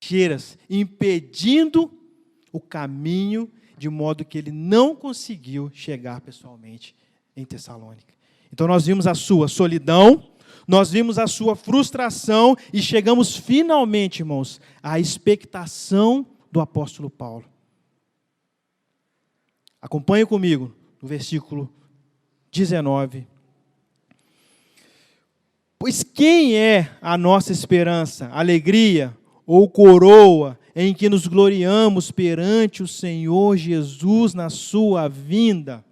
cheiras, 0.00 0.56
impedindo 0.70 1.97
o 2.58 2.60
caminho, 2.60 3.50
de 3.76 3.88
modo 3.88 4.24
que 4.24 4.36
ele 4.36 4.50
não 4.50 4.94
conseguiu 4.94 5.70
chegar 5.72 6.20
pessoalmente 6.20 6.94
em 7.36 7.44
Tessalônica. 7.44 8.12
Então 8.52 8.66
nós 8.66 8.86
vimos 8.86 9.06
a 9.06 9.14
sua 9.14 9.48
solidão, 9.48 10.30
nós 10.66 10.90
vimos 10.90 11.18
a 11.18 11.26
sua 11.26 11.54
frustração 11.54 12.56
e 12.72 12.82
chegamos 12.82 13.36
finalmente, 13.36 14.20
irmãos, 14.20 14.60
à 14.82 14.98
expectação 14.98 16.26
do 16.50 16.60
apóstolo 16.60 17.08
Paulo. 17.08 17.44
Acompanhe 19.80 20.26
comigo 20.26 20.74
no 21.00 21.08
versículo 21.08 21.72
19. 22.50 23.26
Pois 25.78 26.02
quem 26.02 26.56
é 26.56 26.90
a 27.00 27.16
nossa 27.16 27.52
esperança, 27.52 28.28
alegria 28.32 29.16
ou 29.46 29.70
coroa 29.70 30.57
em 30.74 30.94
que 30.94 31.08
nos 31.08 31.26
gloriamos 31.26 32.10
perante 32.10 32.82
o 32.82 32.88
Senhor 32.88 33.56
Jesus 33.56 34.34
na 34.34 34.50
sua 34.50 35.08
vinda? 35.08 35.84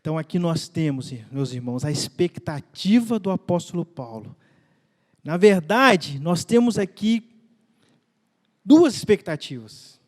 Então 0.00 0.16
aqui 0.16 0.38
nós 0.38 0.68
temos, 0.68 1.12
meus 1.30 1.52
irmãos, 1.52 1.84
a 1.84 1.90
expectativa 1.90 3.18
do 3.18 3.30
apóstolo 3.30 3.84
Paulo. 3.84 4.34
Na 5.22 5.36
verdade, 5.36 6.18
nós 6.18 6.44
temos 6.44 6.78
aqui 6.78 7.22
duas 8.64 8.94
expectativas. 8.94 10.00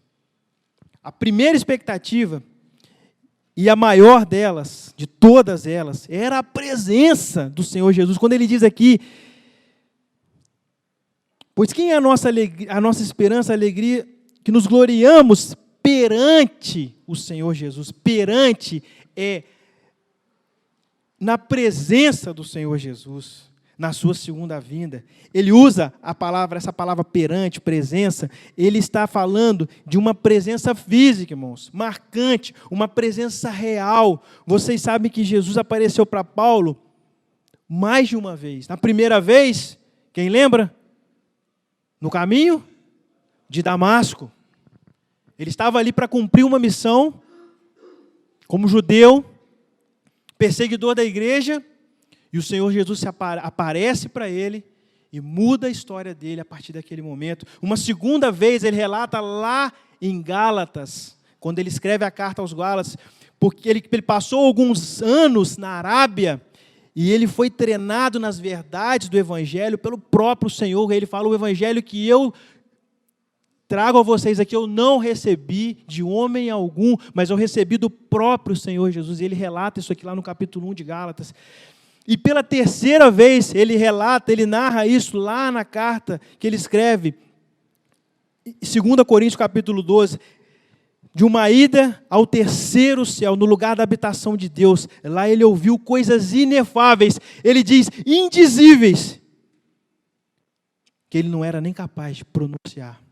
A 1.02 1.10
primeira 1.10 1.56
expectativa, 1.56 2.42
e 3.56 3.68
a 3.68 3.76
maior 3.76 4.24
delas, 4.24 4.94
de 4.96 5.06
todas 5.06 5.66
elas, 5.66 6.08
era 6.08 6.38
a 6.38 6.42
presença 6.42 7.50
do 7.50 7.62
Senhor 7.62 7.92
Jesus. 7.92 8.16
Quando 8.16 8.32
ele 8.32 8.46
diz 8.46 8.62
aqui, 8.62 9.00
pois 11.54 11.72
quem 11.72 11.92
é 11.92 11.96
a 11.96 12.00
nossa, 12.00 12.28
alegria, 12.28 12.72
a 12.72 12.80
nossa 12.80 13.02
esperança, 13.02 13.52
a 13.52 13.56
alegria, 13.56 14.06
que 14.42 14.52
nos 14.52 14.66
gloriamos 14.66 15.54
perante 15.82 16.94
o 17.06 17.14
Senhor 17.14 17.54
Jesus, 17.54 17.90
perante 17.92 18.82
é 19.16 19.42
na 21.18 21.36
presença 21.36 22.32
do 22.32 22.42
Senhor 22.42 22.78
Jesus 22.78 23.50
na 23.80 23.94
sua 23.94 24.12
segunda 24.12 24.60
vinda. 24.60 25.02
Ele 25.32 25.50
usa 25.50 25.90
a 26.02 26.14
palavra, 26.14 26.58
essa 26.58 26.70
palavra 26.70 27.02
perante, 27.02 27.62
presença, 27.62 28.30
ele 28.54 28.76
está 28.76 29.06
falando 29.06 29.66
de 29.86 29.96
uma 29.96 30.14
presença 30.14 30.74
física, 30.74 31.32
irmãos, 31.32 31.70
marcante, 31.72 32.54
uma 32.70 32.86
presença 32.86 33.48
real. 33.48 34.22
Vocês 34.46 34.82
sabem 34.82 35.10
que 35.10 35.24
Jesus 35.24 35.56
apareceu 35.56 36.04
para 36.04 36.22
Paulo 36.22 36.78
mais 37.66 38.06
de 38.06 38.18
uma 38.18 38.36
vez. 38.36 38.68
Na 38.68 38.76
primeira 38.76 39.18
vez, 39.18 39.78
quem 40.12 40.28
lembra? 40.28 40.76
No 42.00 42.10
caminho 42.10 42.64
de 43.48 43.62
Damasco. 43.62 44.30
Ele 45.36 45.50
estava 45.50 45.78
ali 45.78 45.92
para 45.92 46.06
cumprir 46.06 46.44
uma 46.44 46.58
missão, 46.58 47.20
como 48.46 48.68
judeu, 48.68 49.24
perseguidor 50.38 50.94
da 50.94 51.04
igreja, 51.04 51.62
e 52.32 52.38
o 52.38 52.42
Senhor 52.42 52.70
Jesus 52.70 53.02
aparece 53.42 54.08
para 54.08 54.28
ele 54.28 54.64
e 55.12 55.20
muda 55.20 55.66
a 55.66 55.70
história 55.70 56.14
dele 56.14 56.40
a 56.40 56.44
partir 56.44 56.72
daquele 56.72 57.02
momento. 57.02 57.44
Uma 57.60 57.76
segunda 57.76 58.30
vez 58.30 58.62
ele 58.62 58.76
relata 58.76 59.20
lá 59.20 59.72
em 60.00 60.22
Gálatas, 60.22 61.18
quando 61.40 61.58
ele 61.58 61.68
escreve 61.68 62.04
a 62.04 62.10
carta 62.10 62.40
aos 62.40 62.52
Gálatas, 62.52 62.96
porque 63.38 63.68
ele, 63.68 63.82
ele 63.90 64.02
passou 64.02 64.44
alguns 64.44 65.02
anos 65.02 65.56
na 65.56 65.70
Arábia 65.70 66.40
e 66.94 67.10
ele 67.12 67.26
foi 67.26 67.48
treinado 67.48 68.18
nas 68.18 68.38
verdades 68.38 69.08
do 69.08 69.16
Evangelho 69.16 69.78
pelo 69.78 69.96
próprio 69.96 70.50
Senhor. 70.50 70.90
Ele 70.90 71.06
fala: 71.06 71.28
o 71.28 71.34
Evangelho 71.34 71.82
que 71.82 72.06
eu 72.06 72.32
trago 73.68 73.98
a 73.98 74.02
vocês 74.02 74.40
aqui, 74.40 74.56
eu 74.56 74.66
não 74.66 74.98
recebi 74.98 75.84
de 75.86 76.02
homem 76.02 76.50
algum, 76.50 76.96
mas 77.14 77.30
eu 77.30 77.36
recebi 77.36 77.78
do 77.78 77.88
próprio 77.88 78.56
Senhor 78.56 78.90
Jesus. 78.90 79.20
E 79.20 79.24
ele 79.24 79.36
relata 79.36 79.78
isso 79.78 79.92
aqui 79.92 80.04
lá 80.04 80.14
no 80.14 80.22
capítulo 80.22 80.68
1 80.70 80.74
de 80.74 80.84
Gálatas. 80.84 81.32
E 82.06 82.16
pela 82.16 82.42
terceira 82.42 83.10
vez 83.10 83.54
ele 83.54 83.76
relata, 83.76 84.32
ele 84.32 84.44
narra 84.44 84.86
isso 84.86 85.16
lá 85.16 85.52
na 85.52 85.64
carta 85.64 86.20
que 86.40 86.46
ele 86.46 86.56
escreve, 86.56 87.14
2 88.44 89.04
Coríntios 89.06 89.36
capítulo 89.36 89.82
12, 89.82 90.18
de 91.14 91.24
uma 91.24 91.50
ida 91.50 92.04
ao 92.08 92.26
terceiro 92.26 93.04
céu, 93.04 93.34
no 93.34 93.44
lugar 93.44 93.76
da 93.76 93.82
habitação 93.82 94.36
de 94.36 94.48
Deus. 94.48 94.88
Lá 95.02 95.28
ele 95.28 95.44
ouviu 95.44 95.78
coisas 95.78 96.32
inefáveis, 96.32 97.18
ele 97.42 97.62
diz 97.62 97.90
indizíveis, 98.06 99.20
que 101.08 101.18
ele 101.18 101.28
não 101.28 101.44
era 101.44 101.60
nem 101.60 101.72
capaz 101.72 102.18
de 102.18 102.24
pronunciar. 102.24 103.02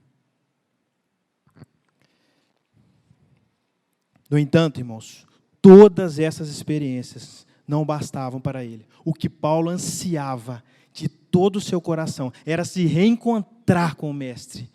No 4.31 4.39
entanto, 4.39 4.79
irmãos, 4.79 5.27
todas 5.61 6.19
essas 6.19 6.49
experiências 6.49 7.47
não 7.67 7.85
bastavam 7.85 8.41
para 8.41 8.65
ele. 8.65 8.87
O 9.05 9.13
que 9.13 9.29
Paulo 9.29 9.71
ansiava 9.71 10.63
de 10.93 11.09
todo 11.09 11.57
o 11.57 11.61
seu 11.61 11.81
coração 11.81 12.33
era 12.45 12.65
se 12.65 12.85
reencontrar 12.87 13.97
com 13.97 14.11
o 14.11 14.15
Mestre. 14.15 14.71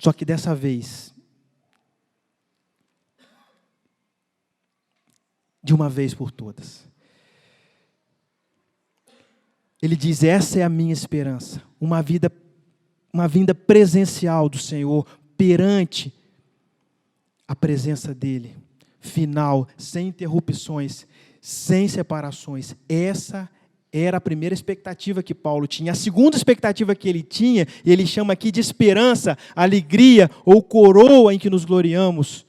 Só 0.00 0.12
que 0.12 0.24
dessa 0.24 0.54
vez, 0.54 1.14
de 5.62 5.74
uma 5.74 5.88
vez 5.88 6.14
por 6.14 6.30
todas. 6.30 6.86
Ele 9.82 9.96
diz: 9.96 10.22
Essa 10.22 10.60
é 10.60 10.62
a 10.62 10.68
minha 10.68 10.92
esperança, 10.92 11.62
uma 11.80 12.02
vida 12.02 12.30
uma 13.12 13.26
vinda 13.26 13.54
presencial 13.54 14.48
do 14.48 14.58
Senhor 14.58 15.06
perante 15.36 16.12
a 17.46 17.56
presença 17.56 18.14
dele, 18.14 18.54
final, 19.00 19.66
sem 19.76 20.08
interrupções, 20.08 21.06
sem 21.40 21.88
separações. 21.88 22.76
Essa 22.88 23.48
era 23.92 24.18
a 24.18 24.20
primeira 24.20 24.54
expectativa 24.54 25.22
que 25.22 25.34
Paulo 25.34 25.66
tinha. 25.66 25.92
A 25.92 25.94
segunda 25.94 26.36
expectativa 26.36 26.94
que 26.94 27.08
ele 27.08 27.22
tinha, 27.22 27.66
e 27.84 27.90
ele 27.90 28.06
chama 28.06 28.32
aqui 28.32 28.50
de 28.50 28.60
esperança, 28.60 29.36
alegria 29.54 30.30
ou 30.44 30.62
coroa 30.62 31.32
em 31.32 31.38
que 31.38 31.50
nos 31.50 31.64
gloriamos. 31.64 32.46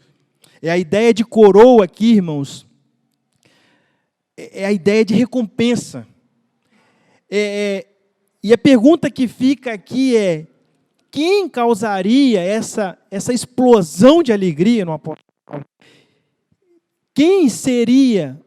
É 0.62 0.70
a 0.70 0.78
ideia 0.78 1.14
de 1.14 1.24
coroa 1.24 1.86
aqui, 1.86 2.14
irmãos, 2.14 2.68
é 4.36 4.66
a 4.66 4.72
ideia 4.72 5.04
de 5.04 5.14
recompensa. 5.14 6.08
É, 7.30 7.38
é, 7.38 7.86
e 8.44 8.54
a 8.54 8.58
pergunta 8.58 9.10
que 9.10 9.28
fica 9.28 9.74
aqui 9.74 10.16
é: 10.16 10.48
quem 11.12 11.48
causaria 11.48 12.42
essa, 12.42 12.98
essa 13.10 13.34
explosão 13.34 14.24
de 14.24 14.32
alegria 14.32 14.86
no 14.86 14.94
apóstolo 14.94 15.26
Paulo? 15.46 15.66
Quem 17.14 17.50
seria 17.50 18.40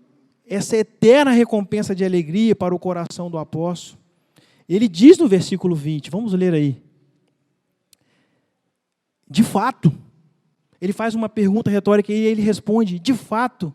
essa 0.47 0.77
eterna 0.77 1.31
recompensa 1.31 1.95
de 1.95 2.05
alegria 2.05 2.55
para 2.55 2.75
o 2.75 2.79
coração 2.79 3.31
do 3.31 3.39
apóstolo? 3.39 4.01
Ele 4.69 4.89
diz 4.89 5.19
no 5.19 5.29
versículo 5.29 5.75
20, 5.75 6.11
vamos 6.11 6.33
ler 6.33 6.55
aí. 6.55 6.83
De 9.29 9.43
fato, 9.43 9.93
ele 10.81 10.93
faz 10.93 11.15
uma 11.15 11.29
pergunta 11.29 11.71
retórica 11.71 12.13
e 12.13 12.17
ele 12.17 12.43
responde: 12.43 12.99
de 12.99 13.15
fato, 13.15 13.75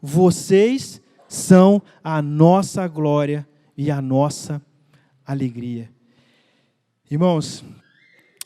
vocês 0.00 1.00
são 1.28 1.82
a 2.02 2.22
nossa 2.22 2.86
glória 2.86 3.46
e 3.76 3.90
a 3.90 4.00
nossa 4.00 4.62
alegria. 5.26 5.90
Irmãos, 7.10 7.64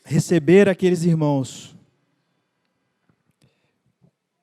receber 0.03 0.67
aqueles 0.67 1.03
irmãos 1.03 1.75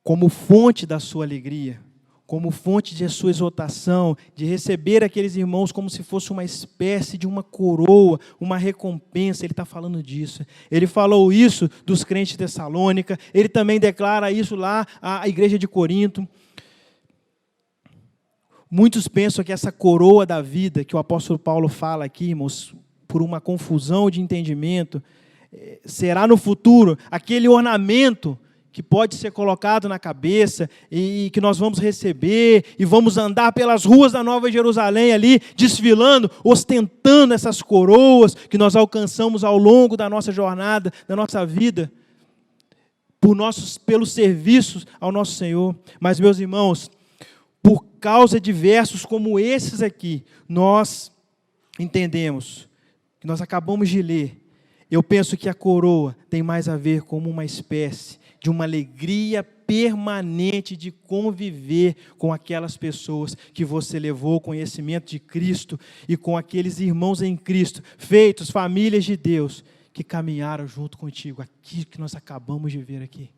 como 0.03 0.29
fonte 0.29 0.87
da 0.87 1.01
sua 1.01 1.25
alegria, 1.25 1.81
como 2.27 2.51
fonte 2.51 2.95
de 2.95 3.09
sua 3.09 3.31
exaltação, 3.31 4.17
de 4.35 4.45
receber 4.45 5.05
aqueles 5.05 5.37
irmãos 5.37 5.71
como 5.71 5.89
se 5.89 6.03
fosse 6.03 6.33
uma 6.33 6.43
espécie 6.43 7.17
de 7.17 7.27
uma 7.27 7.43
coroa, 7.43 8.19
uma 8.41 8.57
recompensa. 8.57 9.45
Ele 9.45 9.53
está 9.53 9.65
falando 9.65 10.03
disso. 10.03 10.45
Ele 10.71 10.87
falou 10.87 11.33
isso 11.33 11.71
dos 11.85 12.03
crentes 12.03 12.33
de 12.33 12.39
Tessalônica, 12.39 13.19
ele 13.33 13.49
também 13.49 13.79
declara 13.79 14.33
isso 14.33 14.57
lá 14.57 14.87
à 15.01 15.29
igreja 15.29 15.59
de 15.59 15.69
Corinto. 15.69 16.27
Muitos 18.69 19.07
pensam 19.07 19.45
que 19.45 19.53
essa 19.53 19.71
coroa 19.71 20.27
da 20.27 20.43
vida 20.43 20.85
que 20.85 20.97
o 20.97 20.99
apóstolo 20.99 21.39
Paulo 21.39 21.69
fala 21.69 22.05
aqui, 22.05 22.31
irmãos, 22.31 22.75
por 23.07 23.23
uma 23.23 23.41
confusão 23.41 24.11
de 24.11 24.21
entendimento, 24.21 25.01
eh, 25.53 25.79
será 25.85 26.27
no 26.27 26.37
futuro 26.37 26.99
aquele 27.09 27.47
ornamento 27.47 28.37
que 28.77 28.83
pode 28.83 29.15
ser 29.15 29.33
colocado 29.33 29.89
na 29.89 29.99
cabeça 29.99 30.69
e 30.93 31.31
que 31.33 31.41
nós 31.41 31.57
vamos 31.57 31.79
receber 31.79 32.63
e 32.79 32.85
vamos 32.85 33.17
andar 33.17 33.51
pelas 33.53 33.87
ruas 33.87 34.13
da 34.13 34.23
Nova 34.23 34.53
Jerusalém 34.53 35.15
ali, 35.15 35.41
desfilando, 35.57 36.31
ostentando 36.45 37.33
essas 37.33 37.63
coroas 37.63 38.35
que 38.35 38.59
nós 38.59 38.77
alcançamos 38.77 39.45
ao 39.45 39.57
longo 39.57 39.97
da 39.97 40.11
nossa 40.11 40.31
jornada, 40.31 40.93
da 41.09 41.17
nossa 41.17 41.47
vida, 41.47 41.91
por 43.19 43.35
nossos, 43.35 43.79
pelos 43.79 44.13
serviços 44.13 44.87
ao 45.01 45.11
nosso 45.11 45.37
Senhor. 45.37 45.75
Mas, 45.99 46.21
meus 46.21 46.39
irmãos, 46.39 46.91
por 47.63 47.83
causa 47.99 48.39
de 48.39 48.53
versos 48.53 49.07
como 49.07 49.41
esses 49.41 49.81
aqui, 49.81 50.23
nós 50.47 51.11
entendemos, 51.79 52.69
que 53.19 53.27
nós 53.27 53.41
acabamos 53.41 53.89
de 53.89 54.03
ler, 54.03 54.39
eu 54.91 55.03
penso 55.03 55.35
que 55.35 55.49
a 55.49 55.55
coroa 55.55 56.15
tem 56.29 56.43
mais 56.43 56.69
a 56.69 56.77
ver 56.77 57.01
com 57.05 57.17
uma 57.17 57.43
espécie 57.43 58.26
de 58.47 58.51
uma 58.51 58.63
alegria 58.63 59.43
permanente 59.43 60.77
de 60.77 60.93
conviver 60.93 61.97
com 62.17 62.33
aquelas 62.33 62.77
pessoas 62.77 63.35
que 63.35 63.65
você 63.65 63.99
levou 63.99 64.35
ao 64.35 64.41
conhecimento 64.41 65.11
de 65.11 65.19
Cristo 65.19 65.81
e 66.09 66.17
com 66.17 66.37
aqueles 66.37 66.79
irmãos 66.79 67.23
em 67.23 67.37
Cristo, 67.37 67.83
feitos 67.99 68.49
famílias 68.49 69.05
de 69.05 69.17
Deus, 69.17 69.65
que 69.93 70.05
caminharam 70.05 70.65
junto 70.65 70.97
contigo, 70.97 71.43
aqui 71.43 71.85
que 71.85 71.99
nós 71.99 72.15
acabamos 72.15 72.71
de 72.71 72.79
ver 72.79 73.03
aqui. 73.03 73.33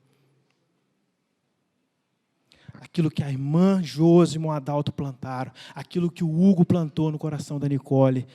Aquilo 2.82 3.10
que 3.10 3.22
a 3.22 3.30
irmã 3.30 3.82
Josi 3.82 4.38
o 4.38 4.50
Adalto 4.50 4.92
plantaram, 4.92 5.52
aquilo 5.74 6.10
que 6.10 6.22
o 6.22 6.30
Hugo 6.30 6.66
plantou 6.66 7.10
no 7.10 7.18
coração 7.18 7.58
da 7.58 7.66
Nicole, 7.66 8.26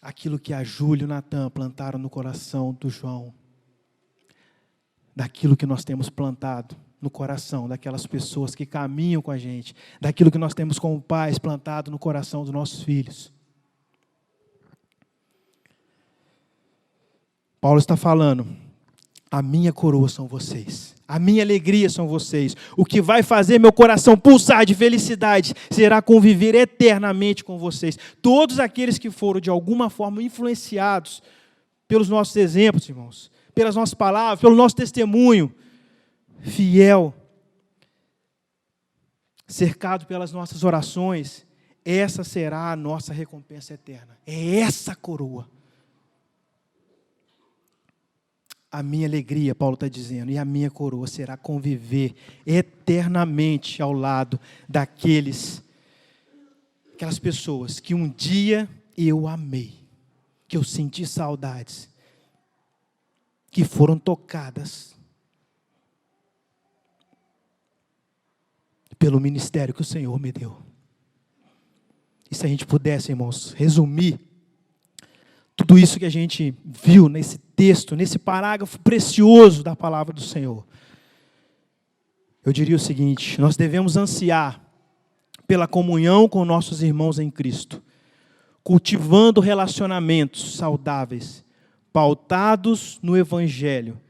aquilo 0.00 0.38
que 0.38 0.52
a 0.52 0.62
Júlia 0.62 1.02
e 1.02 1.06
o 1.06 1.08
Natan 1.08 1.50
plantaram 1.50 1.98
no 1.98 2.08
coração 2.08 2.72
do 2.80 2.88
João, 2.88 3.34
daquilo 5.14 5.56
que 5.56 5.66
nós 5.66 5.84
temos 5.84 6.08
plantado 6.10 6.76
no 7.04 7.10
coração 7.10 7.68
daquelas 7.68 8.06
pessoas 8.06 8.54
que 8.54 8.64
caminham 8.64 9.20
com 9.20 9.30
a 9.30 9.36
gente, 9.36 9.74
daquilo 10.00 10.30
que 10.30 10.38
nós 10.38 10.54
temos 10.54 10.78
como 10.78 11.00
pais 11.02 11.38
plantado 11.38 11.90
no 11.90 11.98
coração 11.98 12.42
dos 12.42 12.50
nossos 12.50 12.82
filhos. 12.82 13.30
Paulo 17.60 17.78
está 17.78 17.94
falando, 17.94 18.46
a 19.30 19.42
minha 19.42 19.72
coroa 19.72 20.08
são 20.08 20.26
vocês. 20.26 20.94
A 21.06 21.18
minha 21.18 21.42
alegria 21.42 21.90
são 21.90 22.08
vocês. 22.08 22.56
O 22.74 22.84
que 22.84 23.02
vai 23.02 23.22
fazer 23.22 23.58
meu 23.58 23.72
coração 23.72 24.16
pulsar 24.16 24.64
de 24.64 24.74
felicidade 24.74 25.52
será 25.70 26.00
conviver 26.00 26.54
eternamente 26.54 27.44
com 27.44 27.58
vocês. 27.58 27.98
Todos 28.22 28.58
aqueles 28.58 28.96
que 28.96 29.10
foram 29.10 29.40
de 29.40 29.50
alguma 29.50 29.90
forma 29.90 30.22
influenciados 30.22 31.22
pelos 31.86 32.08
nossos 32.08 32.36
exemplos, 32.36 32.88
irmãos, 32.88 33.30
pelas 33.54 33.76
nossas 33.76 33.94
palavras, 33.94 34.40
pelo 34.40 34.56
nosso 34.56 34.76
testemunho 34.76 35.54
fiel, 36.40 37.14
cercado 39.46 40.06
pelas 40.06 40.32
nossas 40.32 40.64
orações, 40.64 41.46
essa 41.84 42.24
será 42.24 42.72
a 42.72 42.76
nossa 42.76 43.12
recompensa 43.12 43.74
eterna. 43.74 44.18
É 44.26 44.56
essa 44.56 44.94
coroa. 44.96 45.48
a 48.74 48.82
minha 48.82 49.06
alegria, 49.06 49.54
Paulo 49.54 49.74
está 49.74 49.86
dizendo, 49.86 50.32
e 50.32 50.36
a 50.36 50.44
minha 50.44 50.68
coroa 50.68 51.06
será 51.06 51.36
conviver 51.36 52.12
eternamente 52.44 53.80
ao 53.80 53.92
lado 53.92 54.40
daqueles, 54.68 55.62
aquelas 56.92 57.20
pessoas 57.20 57.78
que 57.78 57.94
um 57.94 58.08
dia 58.08 58.68
eu 58.98 59.28
amei, 59.28 59.74
que 60.48 60.56
eu 60.56 60.64
senti 60.64 61.06
saudades, 61.06 61.88
que 63.54 63.62
foram 63.62 63.96
tocadas 63.96 64.96
pelo 68.98 69.20
ministério 69.20 69.72
que 69.72 69.80
o 69.80 69.84
Senhor 69.84 70.18
me 70.18 70.32
deu. 70.32 70.60
E 72.28 72.34
se 72.34 72.44
a 72.44 72.48
gente 72.48 72.66
pudesse, 72.66 73.12
irmãos, 73.12 73.52
resumir 73.52 74.18
tudo 75.54 75.78
isso 75.78 76.00
que 76.00 76.04
a 76.04 76.10
gente 76.10 76.52
viu 76.64 77.08
nesse 77.08 77.38
texto, 77.38 77.94
nesse 77.94 78.18
parágrafo 78.18 78.76
precioso 78.80 79.62
da 79.62 79.76
palavra 79.76 80.12
do 80.12 80.20
Senhor. 80.20 80.66
Eu 82.44 82.52
diria 82.52 82.74
o 82.74 82.80
seguinte: 82.80 83.40
nós 83.40 83.56
devemos 83.56 83.96
ansiar 83.96 84.60
pela 85.46 85.68
comunhão 85.68 86.28
com 86.28 86.44
nossos 86.44 86.82
irmãos 86.82 87.20
em 87.20 87.30
Cristo, 87.30 87.80
cultivando 88.64 89.40
relacionamentos 89.40 90.56
saudáveis, 90.56 91.44
pautados 91.94 92.98
no 93.00 93.16
Evangelho, 93.16 94.00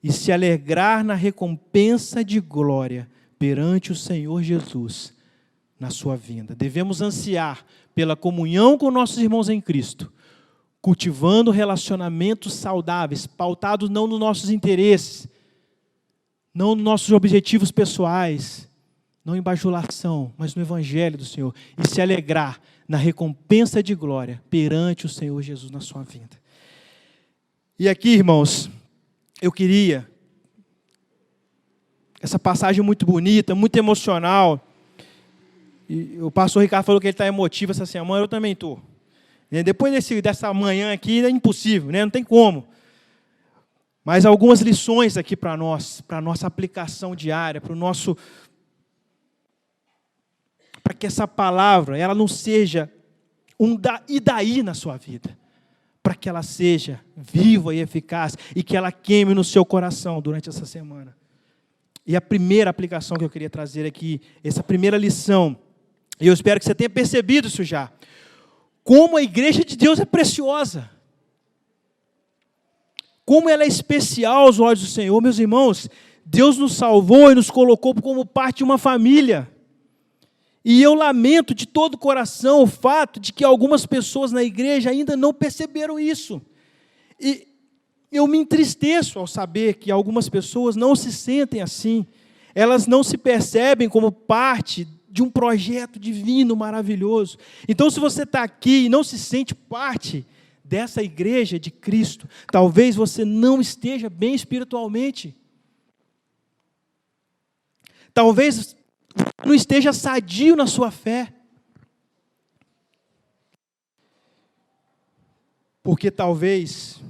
e 0.00 0.12
se 0.12 0.30
alegrar 0.30 1.02
na 1.02 1.14
recompensa 1.14 2.24
de 2.24 2.38
glória 2.38 3.10
perante 3.36 3.90
o 3.90 3.96
Senhor 3.96 4.40
Jesus 4.44 5.12
na 5.80 5.90
sua 5.90 6.16
vinda. 6.16 6.54
Devemos 6.54 7.02
ansiar 7.02 7.66
pela 7.96 8.14
comunhão 8.14 8.78
com 8.78 8.92
nossos 8.92 9.18
irmãos 9.18 9.48
em 9.48 9.60
Cristo, 9.60 10.12
cultivando 10.80 11.50
relacionamentos 11.50 12.52
saudáveis, 12.52 13.26
pautados 13.26 13.90
não 13.90 14.06
nos 14.06 14.20
nossos 14.20 14.48
interesses, 14.48 15.26
não 16.54 16.76
nos 16.76 16.84
nossos 16.84 17.10
objetivos 17.10 17.72
pessoais, 17.72 18.70
não 19.24 19.34
em 19.34 19.42
bajulação, 19.42 20.32
mas 20.38 20.54
no 20.54 20.62
Evangelho 20.62 21.18
do 21.18 21.24
Senhor, 21.24 21.52
e 21.76 21.88
se 21.88 22.00
alegrar 22.00 22.60
na 22.86 22.96
recompensa 22.96 23.82
de 23.82 23.96
glória 23.96 24.40
perante 24.48 25.06
o 25.06 25.08
Senhor 25.08 25.42
Jesus 25.42 25.72
na 25.72 25.80
sua 25.80 26.04
vida. 26.04 26.45
E 27.78 27.90
aqui, 27.90 28.08
irmãos, 28.14 28.70
eu 29.42 29.52
queria, 29.52 30.08
essa 32.22 32.38
passagem 32.38 32.82
muito 32.82 33.04
bonita, 33.04 33.54
muito 33.54 33.76
emocional, 33.76 34.66
e 35.86 36.18
o 36.22 36.30
pastor 36.30 36.62
Ricardo 36.62 36.86
falou 36.86 36.98
que 36.98 37.06
ele 37.06 37.12
está 37.12 37.26
emotivo 37.26 37.72
essa 37.72 37.84
semana, 37.84 38.24
eu 38.24 38.28
também 38.28 38.52
estou. 38.52 38.82
Né? 39.50 39.62
Depois 39.62 39.92
desse, 39.92 40.22
dessa 40.22 40.54
manhã 40.54 40.90
aqui 40.90 41.22
é 41.22 41.28
impossível, 41.28 41.92
né? 41.92 42.02
não 42.02 42.10
tem 42.10 42.24
como. 42.24 42.66
Mas 44.02 44.24
algumas 44.24 44.62
lições 44.62 45.18
aqui 45.18 45.36
para 45.36 45.54
nós, 45.54 46.00
para 46.00 46.16
a 46.16 46.22
nossa 46.22 46.46
aplicação 46.46 47.14
diária, 47.14 47.60
para 47.60 47.74
o 47.74 47.76
nosso. 47.76 48.16
Para 50.82 50.94
que 50.94 51.06
essa 51.06 51.28
palavra 51.28 51.98
ela 51.98 52.14
não 52.14 52.26
seja 52.26 52.90
um 53.60 53.76
da, 53.76 54.02
e 54.08 54.18
daí 54.18 54.62
na 54.62 54.72
sua 54.72 54.96
vida. 54.96 55.36
Para 56.06 56.14
que 56.14 56.28
ela 56.28 56.44
seja 56.44 57.00
viva 57.16 57.74
e 57.74 57.80
eficaz 57.80 58.38
e 58.54 58.62
que 58.62 58.76
ela 58.76 58.92
queime 58.92 59.34
no 59.34 59.42
seu 59.42 59.64
coração 59.64 60.22
durante 60.22 60.48
essa 60.48 60.64
semana. 60.64 61.16
E 62.06 62.14
a 62.14 62.20
primeira 62.20 62.70
aplicação 62.70 63.16
que 63.16 63.24
eu 63.24 63.28
queria 63.28 63.50
trazer 63.50 63.84
aqui, 63.84 64.20
essa 64.44 64.62
primeira 64.62 64.96
lição, 64.96 65.58
e 66.20 66.28
eu 66.28 66.32
espero 66.32 66.60
que 66.60 66.64
você 66.64 66.76
tenha 66.76 66.88
percebido 66.88 67.48
isso 67.48 67.64
já. 67.64 67.90
Como 68.84 69.16
a 69.16 69.22
igreja 69.22 69.64
de 69.64 69.76
Deus 69.76 69.98
é 69.98 70.04
preciosa. 70.04 70.88
Como 73.24 73.50
ela 73.50 73.64
é 73.64 73.66
especial 73.66 74.42
aos 74.42 74.60
olhos 74.60 74.82
do 74.82 74.86
Senhor, 74.86 75.20
meus 75.20 75.40
irmãos. 75.40 75.90
Deus 76.24 76.56
nos 76.56 76.76
salvou 76.76 77.32
e 77.32 77.34
nos 77.34 77.50
colocou 77.50 77.92
como 77.96 78.24
parte 78.24 78.58
de 78.58 78.64
uma 78.64 78.78
família. 78.78 79.50
E 80.68 80.82
eu 80.82 80.94
lamento 80.94 81.54
de 81.54 81.64
todo 81.64 81.94
o 81.94 81.98
coração 81.98 82.60
o 82.60 82.66
fato 82.66 83.20
de 83.20 83.32
que 83.32 83.44
algumas 83.44 83.86
pessoas 83.86 84.32
na 84.32 84.42
igreja 84.42 84.90
ainda 84.90 85.16
não 85.16 85.32
perceberam 85.32 85.96
isso. 85.96 86.42
E 87.20 87.46
eu 88.10 88.26
me 88.26 88.36
entristeço 88.36 89.20
ao 89.20 89.28
saber 89.28 89.74
que 89.74 89.92
algumas 89.92 90.28
pessoas 90.28 90.74
não 90.74 90.96
se 90.96 91.12
sentem 91.12 91.62
assim. 91.62 92.04
Elas 92.52 92.88
não 92.88 93.04
se 93.04 93.16
percebem 93.16 93.88
como 93.88 94.10
parte 94.10 94.88
de 95.08 95.22
um 95.22 95.30
projeto 95.30 96.00
divino 96.00 96.56
maravilhoso. 96.56 97.38
Então, 97.68 97.88
se 97.88 98.00
você 98.00 98.24
está 98.24 98.42
aqui 98.42 98.86
e 98.86 98.88
não 98.88 99.04
se 99.04 99.20
sente 99.20 99.54
parte 99.54 100.26
dessa 100.64 101.00
igreja 101.00 101.60
de 101.60 101.70
Cristo, 101.70 102.28
talvez 102.50 102.96
você 102.96 103.24
não 103.24 103.60
esteja 103.60 104.10
bem 104.10 104.34
espiritualmente. 104.34 105.32
Talvez 108.12 108.74
não 109.44 109.54
esteja 109.54 109.92
sadio 109.92 110.56
na 110.56 110.66
sua 110.66 110.90
fé. 110.90 111.32
Porque 115.82 116.10
talvez 116.10 117.00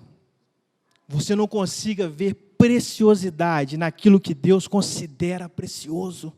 você 1.09 1.35
não 1.35 1.47
consiga 1.47 2.09
ver 2.09 2.35
preciosidade 2.59 3.77
naquilo 3.77 4.21
que 4.21 4.35
Deus 4.35 4.67
considera 4.67 5.49
precioso 5.49 6.33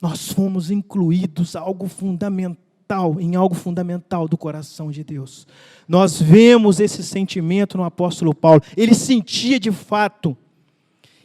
nós 0.00 0.32
fomos 0.32 0.70
incluídos 0.70 1.54
algo 1.54 1.86
fundamental, 1.86 3.20
em 3.20 3.36
algo 3.36 3.54
fundamental 3.54 4.26
do 4.26 4.38
coração 4.38 4.90
de 4.90 5.04
Deus. 5.04 5.46
Nós 5.86 6.20
vemos 6.20 6.80
esse 6.80 7.04
sentimento 7.04 7.76
no 7.76 7.84
apóstolo 7.84 8.34
Paulo. 8.34 8.62
Ele 8.76 8.94
sentia 8.94 9.60
de 9.60 9.70
fato 9.70 10.36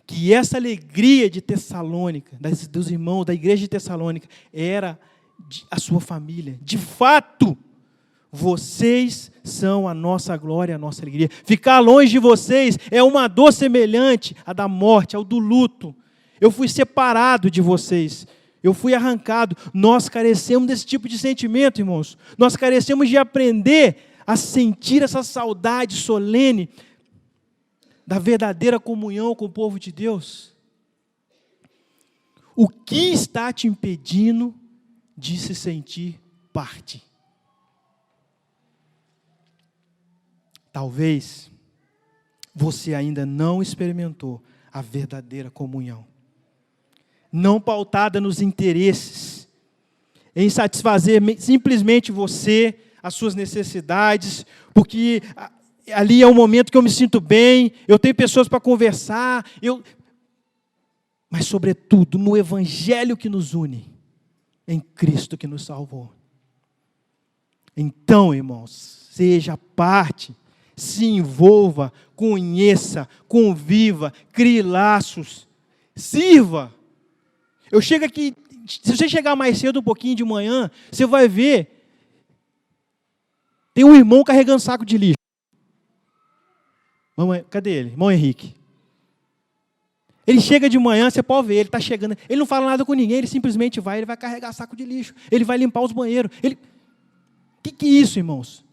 que 0.05 0.33
essa 0.33 0.57
alegria 0.57 1.29
de 1.29 1.41
Tessalônica, 1.41 2.37
dos 2.69 2.91
irmãos 2.91 3.25
da 3.25 3.33
igreja 3.33 3.61
de 3.61 3.67
Tessalônica, 3.67 4.27
era 4.53 4.99
a 5.69 5.79
sua 5.79 5.99
família. 5.99 6.59
De 6.61 6.77
fato, 6.77 7.57
vocês 8.31 9.31
são 9.43 9.87
a 9.87 9.93
nossa 9.93 10.35
glória, 10.37 10.75
a 10.75 10.79
nossa 10.79 11.01
alegria. 11.01 11.29
Ficar 11.45 11.79
longe 11.79 12.11
de 12.11 12.19
vocês 12.19 12.77
é 12.91 13.01
uma 13.01 13.27
dor 13.27 13.51
semelhante 13.51 14.35
à 14.45 14.53
da 14.53 14.67
morte, 14.67 15.15
ao 15.15 15.23
do 15.23 15.39
luto. 15.39 15.95
Eu 16.39 16.51
fui 16.51 16.67
separado 16.67 17.49
de 17.49 17.61
vocês 17.61 18.27
eu 18.65 18.73
fui 18.73 18.95
arrancado. 18.95 19.55
Nós 19.71 20.09
carecemos 20.09 20.67
desse 20.67 20.85
tipo 20.85 21.07
de 21.07 21.19
sentimento, 21.19 21.79
irmãos. 21.79 22.17
Nós 22.35 22.55
carecemos 22.55 23.07
de 23.07 23.15
aprender 23.15 23.97
a 24.25 24.35
sentir 24.35 25.03
essa 25.03 25.21
saudade 25.21 25.95
solene 25.95 26.67
da 28.05 28.19
verdadeira 28.19 28.79
comunhão 28.79 29.35
com 29.35 29.45
o 29.45 29.51
povo 29.51 29.79
de 29.79 29.91
Deus. 29.91 30.53
O 32.55 32.69
que 32.69 33.11
está 33.11 33.51
te 33.51 33.67
impedindo 33.67 34.53
de 35.17 35.37
se 35.37 35.53
sentir 35.53 36.19
parte? 36.53 37.03
Talvez 40.71 41.51
você 42.53 42.93
ainda 42.93 43.25
não 43.25 43.61
experimentou 43.61 44.41
a 44.71 44.81
verdadeira 44.81 45.49
comunhão 45.49 46.05
não 47.35 47.59
pautada 47.59 48.21
nos 48.21 48.41
interesses, 48.41 49.45
em 50.33 50.49
satisfazer 50.49 51.21
simplesmente 51.37 52.09
você, 52.09 52.75
as 53.03 53.13
suas 53.13 53.35
necessidades, 53.35 54.45
porque 54.73 55.21
ali 55.93 56.21
é 56.21 56.27
o 56.27 56.33
momento 56.33 56.71
que 56.71 56.77
eu 56.77 56.81
me 56.81 56.89
sinto 56.89 57.19
bem, 57.19 57.71
eu 57.87 57.99
tenho 57.99 58.15
pessoas 58.15 58.47
para 58.47 58.59
conversar, 58.59 59.45
eu 59.61 59.83
mas 61.29 61.45
sobretudo 61.47 62.17
no 62.17 62.37
evangelho 62.37 63.17
que 63.17 63.27
nos 63.27 63.53
une, 63.53 63.93
em 64.67 64.79
Cristo 64.79 65.37
que 65.37 65.47
nos 65.47 65.65
salvou. 65.65 66.13
Então, 67.75 68.33
irmãos, 68.33 69.09
seja 69.11 69.57
parte, 69.57 70.33
se 70.77 71.05
envolva, 71.05 71.91
conheça, 72.15 73.09
conviva, 73.27 74.13
crie 74.31 74.61
laços, 74.61 75.47
sirva 75.95 76.73
eu 77.71 77.81
chego 77.81 78.05
aqui, 78.05 78.33
se 78.65 78.95
você 78.95 79.09
chegar 79.09 79.35
mais 79.35 79.57
cedo 79.57 79.79
um 79.79 79.83
pouquinho 79.83 80.15
de 80.15 80.23
manhã, 80.23 80.69
você 80.91 81.05
vai 81.05 81.27
ver 81.27 81.71
tem 83.73 83.83
um 83.83 83.93
irmão 83.93 84.23
carregando 84.23 84.61
saco 84.61 84.85
de 84.85 84.97
lixo. 84.97 85.24
Mamãe, 87.15 87.45
cadê 87.49 87.71
ele? 87.71 87.89
Irmão 87.89 88.11
Henrique. 88.11 88.55
Ele 90.27 90.41
chega 90.41 90.67
de 90.67 90.79
manhã, 90.79 91.09
você 91.09 91.21
pode 91.21 91.47
ver, 91.47 91.55
ele 91.55 91.67
está 91.67 91.79
chegando. 91.79 92.17
Ele 92.27 92.39
não 92.39 92.45
fala 92.45 92.65
nada 92.65 92.83
com 92.83 92.93
ninguém, 92.93 93.17
ele 93.17 93.27
simplesmente 93.27 93.79
vai, 93.79 93.99
ele 93.99 94.05
vai 94.05 94.17
carregar 94.17 94.51
saco 94.53 94.75
de 94.75 94.83
lixo, 94.83 95.13
ele 95.29 95.43
vai 95.43 95.57
limpar 95.57 95.81
os 95.81 95.91
banheiros. 95.91 96.31
Ele... 96.41 96.55
O 96.55 97.61
que, 97.63 97.71
que 97.71 97.85
é 97.85 97.89
isso, 97.89 98.17
irmãos? 98.17 98.65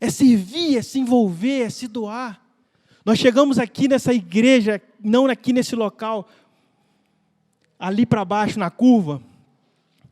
É 0.00 0.08
servir, 0.08 0.76
é 0.76 0.82
se 0.82 1.00
envolver, 1.00 1.62
é 1.62 1.70
se 1.70 1.88
doar. 1.88 2.40
Nós 3.04 3.18
chegamos 3.18 3.58
aqui 3.58 3.88
nessa 3.88 4.14
igreja, 4.14 4.80
não 5.02 5.26
aqui 5.26 5.52
nesse 5.52 5.74
local, 5.76 6.28
ali 7.78 8.06
para 8.06 8.24
baixo 8.24 8.58
na 8.58 8.70
curva, 8.70 9.20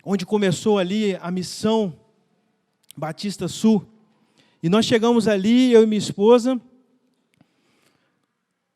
onde 0.05 0.27
começou 0.27 0.79
ali 0.79 1.17
a 1.23 1.31
missão 1.31 1.95
Batista 2.97 3.49
Sul. 3.49 3.87
E 4.63 4.69
nós 4.69 4.85
chegamos 4.85 5.27
ali, 5.27 5.73
eu 5.73 5.83
e 5.83 5.87
minha 5.87 5.99
esposa, 5.99 6.61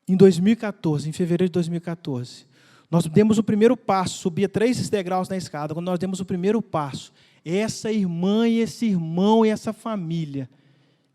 em 0.07 0.15
2014, 0.15 1.09
em 1.09 1.11
fevereiro 1.11 1.49
de 1.49 1.53
2014. 1.53 2.45
Nós 2.89 3.05
demos 3.05 3.37
o 3.37 3.43
primeiro 3.43 3.75
passo, 3.75 4.19
subia 4.19 4.47
três 4.47 4.89
degraus 4.89 5.27
na 5.27 5.35
escada. 5.35 5.73
Quando 5.73 5.87
nós 5.87 5.99
demos 5.99 6.21
o 6.21 6.25
primeiro 6.25 6.61
passo, 6.61 7.11
essa 7.43 7.91
irmã 7.91 8.47
e 8.47 8.59
esse 8.59 8.85
irmão 8.85 9.45
e 9.45 9.49
essa 9.49 9.73
família, 9.73 10.49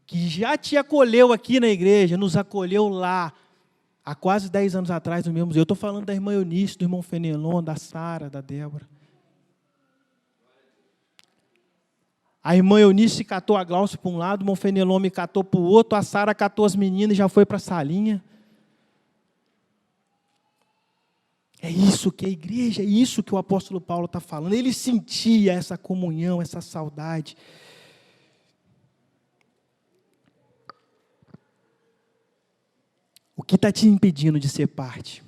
que 0.06 0.28
já 0.28 0.58
te 0.58 0.76
acolheu 0.76 1.32
aqui 1.32 1.58
na 1.58 1.68
igreja, 1.68 2.18
nos 2.18 2.36
acolheu 2.36 2.88
lá, 2.88 3.32
há 4.04 4.14
quase 4.14 4.50
10 4.50 4.76
anos 4.76 4.90
atrás 4.90 5.24
no 5.24 5.32
mesmo 5.32 5.52
Eu 5.54 5.62
estou 5.62 5.76
falando 5.76 6.04
da 6.04 6.12
irmã 6.12 6.34
Eunice, 6.34 6.76
do 6.76 6.84
irmão 6.84 7.00
Fenelon, 7.00 7.62
da 7.62 7.76
Sara, 7.76 8.28
da 8.28 8.42
Débora. 8.42 8.86
A 12.44 12.56
irmã 12.56 12.80
Eunice 12.80 13.24
catou 13.24 13.56
a 13.56 13.64
Glaucia 13.64 13.96
para 13.96 14.10
um 14.10 14.18
lado, 14.18 14.40
o 14.40 14.42
irmão 14.42 14.56
Fenelon 14.56 14.98
me 14.98 15.10
catou 15.10 15.44
para 15.44 15.60
o 15.60 15.62
outro, 15.62 15.96
a 15.96 16.02
Sara 16.02 16.34
catou 16.34 16.66
as 16.66 16.76
meninas 16.76 17.14
e 17.14 17.18
já 17.18 17.28
foi 17.28 17.46
para 17.46 17.56
a 17.56 17.60
salinha. 17.60 18.22
É 21.64 21.70
isso 21.70 22.10
que 22.10 22.26
a 22.26 22.28
igreja, 22.28 22.82
é 22.82 22.84
isso 22.84 23.22
que 23.22 23.32
o 23.32 23.38
apóstolo 23.38 23.80
Paulo 23.80 24.06
está 24.06 24.18
falando. 24.18 24.52
Ele 24.52 24.72
sentia 24.72 25.52
essa 25.52 25.78
comunhão, 25.78 26.42
essa 26.42 26.60
saudade. 26.60 27.36
O 33.36 33.44
que 33.44 33.54
está 33.54 33.70
te 33.70 33.86
impedindo 33.86 34.40
de 34.40 34.48
ser 34.48 34.66
parte? 34.66 35.22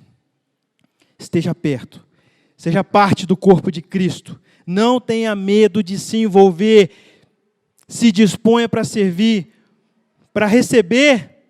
Esteja 1.17 1.55
perto. 1.55 2.05
Seja 2.57 2.83
parte 2.83 3.25
do 3.25 3.37
corpo 3.37 3.71
de 3.71 3.81
Cristo. 3.81 4.37
Não 4.67 4.99
tenha 4.99 5.33
medo 5.37 5.81
de 5.81 5.97
se 5.97 6.17
envolver. 6.17 6.91
Se 7.87 8.11
disponha 8.11 8.67
para 8.67 8.83
servir, 8.83 9.53
para 10.33 10.47
receber, 10.47 11.45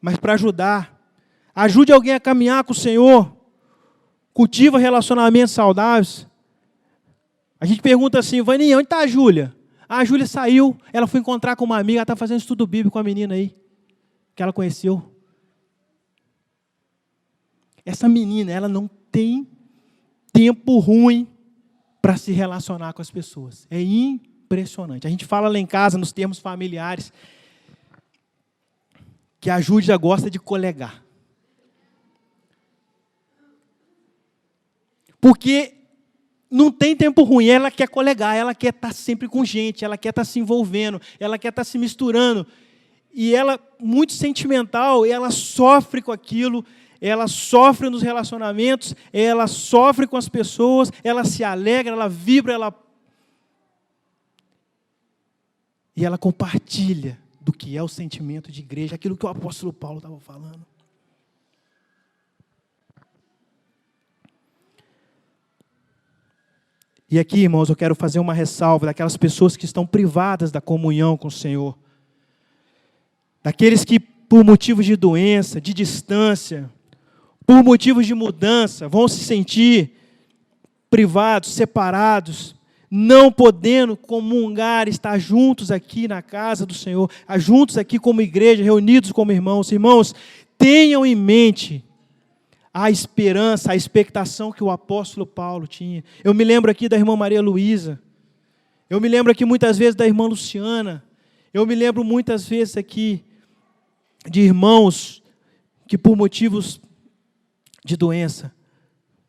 mas 0.00 0.16
para 0.16 0.34
ajudar. 0.34 1.04
Ajude 1.52 1.92
alguém 1.92 2.14
a 2.14 2.20
caminhar 2.20 2.62
com 2.62 2.72
o 2.72 2.76
Senhor. 2.76 3.34
Cultiva 4.34 4.78
relacionamentos 4.78 5.54
saudáveis. 5.54 6.26
A 7.60 7.66
gente 7.66 7.80
pergunta 7.80 8.18
assim, 8.18 8.42
Vaninha, 8.42 8.76
onde 8.76 8.84
está 8.86 8.98
a 8.98 9.06
Júlia? 9.06 9.54
Ah, 9.88 9.98
a 9.98 10.04
Júlia 10.04 10.26
saiu, 10.26 10.76
ela 10.92 11.06
foi 11.06 11.20
encontrar 11.20 11.54
com 11.54 11.64
uma 11.64 11.78
amiga, 11.78 11.98
ela 11.98 12.02
está 12.02 12.16
fazendo 12.16 12.40
estudo 12.40 12.66
bíblico 12.66 12.92
com 12.92 12.98
a 12.98 13.04
menina 13.04 13.34
aí, 13.34 13.54
que 14.34 14.42
ela 14.42 14.52
conheceu. 14.52 15.14
Essa 17.86 18.08
menina, 18.08 18.50
ela 18.50 18.68
não 18.68 18.88
tem 19.12 19.46
tempo 20.32 20.80
ruim 20.80 21.28
para 22.02 22.16
se 22.16 22.32
relacionar 22.32 22.92
com 22.92 23.02
as 23.02 23.10
pessoas. 23.10 23.68
É 23.70 23.80
impressionante. 23.80 25.06
A 25.06 25.10
gente 25.10 25.24
fala 25.24 25.48
lá 25.48 25.58
em 25.58 25.66
casa, 25.66 25.96
nos 25.96 26.10
termos 26.10 26.38
familiares, 26.40 27.12
que 29.40 29.48
a 29.48 29.60
Júlia 29.60 29.96
gosta 29.96 30.28
de 30.28 30.40
colegar. 30.40 31.03
Porque 35.24 35.72
não 36.50 36.70
tem 36.70 36.94
tempo 36.94 37.22
ruim, 37.22 37.46
ela 37.46 37.70
quer 37.70 37.88
colegar, 37.88 38.36
ela 38.36 38.54
quer 38.54 38.74
estar 38.74 38.92
sempre 38.92 39.26
com 39.26 39.42
gente, 39.42 39.82
ela 39.82 39.96
quer 39.96 40.10
estar 40.10 40.22
se 40.22 40.38
envolvendo, 40.38 41.00
ela 41.18 41.38
quer 41.38 41.48
estar 41.48 41.64
se 41.64 41.78
misturando. 41.78 42.46
E 43.10 43.34
ela, 43.34 43.58
muito 43.80 44.12
sentimental, 44.12 45.06
ela 45.06 45.30
sofre 45.30 46.02
com 46.02 46.12
aquilo, 46.12 46.62
ela 47.00 47.26
sofre 47.26 47.88
nos 47.88 48.02
relacionamentos, 48.02 48.94
ela 49.14 49.46
sofre 49.46 50.06
com 50.06 50.18
as 50.18 50.28
pessoas, 50.28 50.92
ela 51.02 51.24
se 51.24 51.42
alegra, 51.42 51.94
ela 51.94 52.06
vibra, 52.06 52.52
ela. 52.52 52.74
E 55.96 56.04
ela 56.04 56.18
compartilha 56.18 57.18
do 57.40 57.50
que 57.50 57.78
é 57.78 57.82
o 57.82 57.88
sentimento 57.88 58.52
de 58.52 58.60
igreja, 58.60 58.96
aquilo 58.96 59.16
que 59.16 59.24
o 59.24 59.30
apóstolo 59.30 59.72
Paulo 59.72 60.00
estava 60.00 60.20
falando. 60.20 60.73
E 67.14 67.18
aqui, 67.20 67.42
irmãos, 67.42 67.68
eu 67.68 67.76
quero 67.76 67.94
fazer 67.94 68.18
uma 68.18 68.34
ressalva 68.34 68.86
daquelas 68.86 69.16
pessoas 69.16 69.56
que 69.56 69.64
estão 69.64 69.86
privadas 69.86 70.50
da 70.50 70.60
comunhão 70.60 71.16
com 71.16 71.28
o 71.28 71.30
Senhor. 71.30 71.78
Daqueles 73.40 73.84
que, 73.84 74.00
por 74.00 74.42
motivos 74.42 74.84
de 74.84 74.96
doença, 74.96 75.60
de 75.60 75.72
distância, 75.72 76.68
por 77.46 77.62
motivos 77.62 78.04
de 78.04 78.14
mudança, 78.14 78.88
vão 78.88 79.06
se 79.06 79.22
sentir 79.22 79.92
privados, 80.90 81.54
separados, 81.54 82.56
não 82.90 83.30
podendo 83.30 83.96
comungar, 83.96 84.88
estar 84.88 85.16
juntos 85.16 85.70
aqui 85.70 86.08
na 86.08 86.20
casa 86.20 86.66
do 86.66 86.74
Senhor, 86.74 87.08
juntos 87.36 87.78
aqui 87.78 87.96
como 87.96 88.22
igreja, 88.22 88.64
reunidos 88.64 89.12
como 89.12 89.30
irmãos. 89.30 89.70
Irmãos, 89.70 90.12
tenham 90.58 91.06
em 91.06 91.14
mente 91.14 91.84
a 92.76 92.90
esperança, 92.90 93.70
a 93.70 93.76
expectação 93.76 94.50
que 94.50 94.64
o 94.64 94.68
apóstolo 94.68 95.24
Paulo 95.24 95.64
tinha. 95.64 96.02
Eu 96.24 96.34
me 96.34 96.42
lembro 96.42 96.68
aqui 96.68 96.88
da 96.88 96.96
irmã 96.96 97.14
Maria 97.14 97.40
Luísa. 97.40 98.02
Eu 98.90 99.00
me 99.00 99.08
lembro 99.08 99.30
aqui 99.30 99.44
muitas 99.44 99.78
vezes 99.78 99.94
da 99.94 100.04
irmã 100.04 100.26
Luciana. 100.26 101.04
Eu 101.52 101.64
me 101.64 101.74
lembro 101.76 102.02
muitas 102.02 102.48
vezes 102.48 102.76
aqui 102.76 103.24
de 104.28 104.40
irmãos 104.40 105.22
que 105.86 105.96
por 105.96 106.16
motivos 106.16 106.80
de 107.84 107.96
doença, 107.96 108.52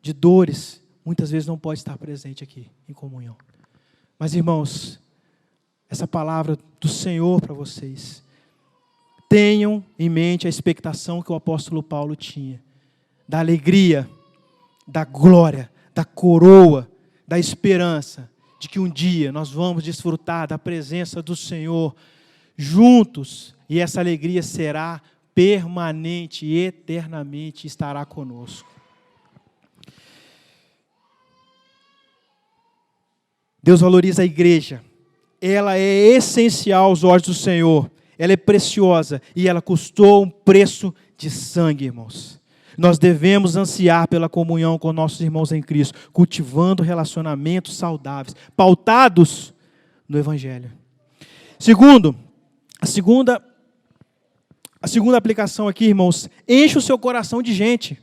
de 0.02 0.12
dores, 0.12 0.82
muitas 1.04 1.30
vezes 1.30 1.46
não 1.46 1.56
pode 1.56 1.78
estar 1.78 1.96
presente 1.96 2.42
aqui 2.42 2.68
em 2.88 2.92
comunhão. 2.92 3.36
Mas 4.18 4.34
irmãos, 4.34 5.00
essa 5.88 6.08
palavra 6.08 6.58
do 6.80 6.88
Senhor 6.88 7.40
para 7.40 7.54
vocês. 7.54 8.24
Tenham 9.28 9.84
em 9.96 10.08
mente 10.08 10.46
a 10.46 10.50
expectação 10.50 11.22
que 11.22 11.30
o 11.30 11.34
apóstolo 11.36 11.82
Paulo 11.82 12.16
tinha 12.16 12.65
da 13.28 13.38
alegria, 13.40 14.08
da 14.86 15.04
glória, 15.04 15.70
da 15.94 16.04
coroa, 16.04 16.88
da 17.26 17.38
esperança 17.38 18.30
de 18.58 18.68
que 18.68 18.78
um 18.78 18.88
dia 18.88 19.30
nós 19.32 19.50
vamos 19.50 19.82
desfrutar 19.82 20.46
da 20.46 20.58
presença 20.58 21.22
do 21.22 21.36
Senhor 21.36 21.94
juntos 22.56 23.54
e 23.68 23.80
essa 23.80 24.00
alegria 24.00 24.42
será 24.42 25.02
permanente 25.34 26.46
e 26.46 26.58
eternamente 26.58 27.66
estará 27.66 28.04
conosco. 28.06 28.68
Deus 33.62 33.80
valoriza 33.80 34.22
a 34.22 34.24
igreja. 34.24 34.82
Ela 35.40 35.76
é 35.76 36.14
essencial 36.14 36.84
aos 36.84 37.02
olhos 37.02 37.26
do 37.26 37.34
Senhor. 37.34 37.90
Ela 38.16 38.32
é 38.32 38.36
preciosa 38.36 39.20
e 39.34 39.48
ela 39.48 39.60
custou 39.60 40.22
um 40.22 40.30
preço 40.30 40.94
de 41.18 41.28
sangue, 41.28 41.84
irmãos. 41.84 42.40
Nós 42.76 42.98
devemos 42.98 43.56
ansiar 43.56 44.06
pela 44.06 44.28
comunhão 44.28 44.78
com 44.78 44.92
nossos 44.92 45.20
irmãos 45.20 45.50
em 45.50 45.62
Cristo, 45.62 46.10
cultivando 46.12 46.82
relacionamentos 46.82 47.76
saudáveis, 47.76 48.36
pautados 48.54 49.54
no 50.08 50.18
Evangelho. 50.18 50.70
Segundo, 51.58 52.14
a 52.80 52.86
segunda, 52.86 53.42
a 54.80 54.86
segunda 54.86 55.16
aplicação 55.16 55.66
aqui, 55.68 55.86
irmãos, 55.86 56.28
enche 56.46 56.76
o 56.76 56.82
seu 56.82 56.98
coração 56.98 57.42
de 57.42 57.54
gente, 57.54 57.98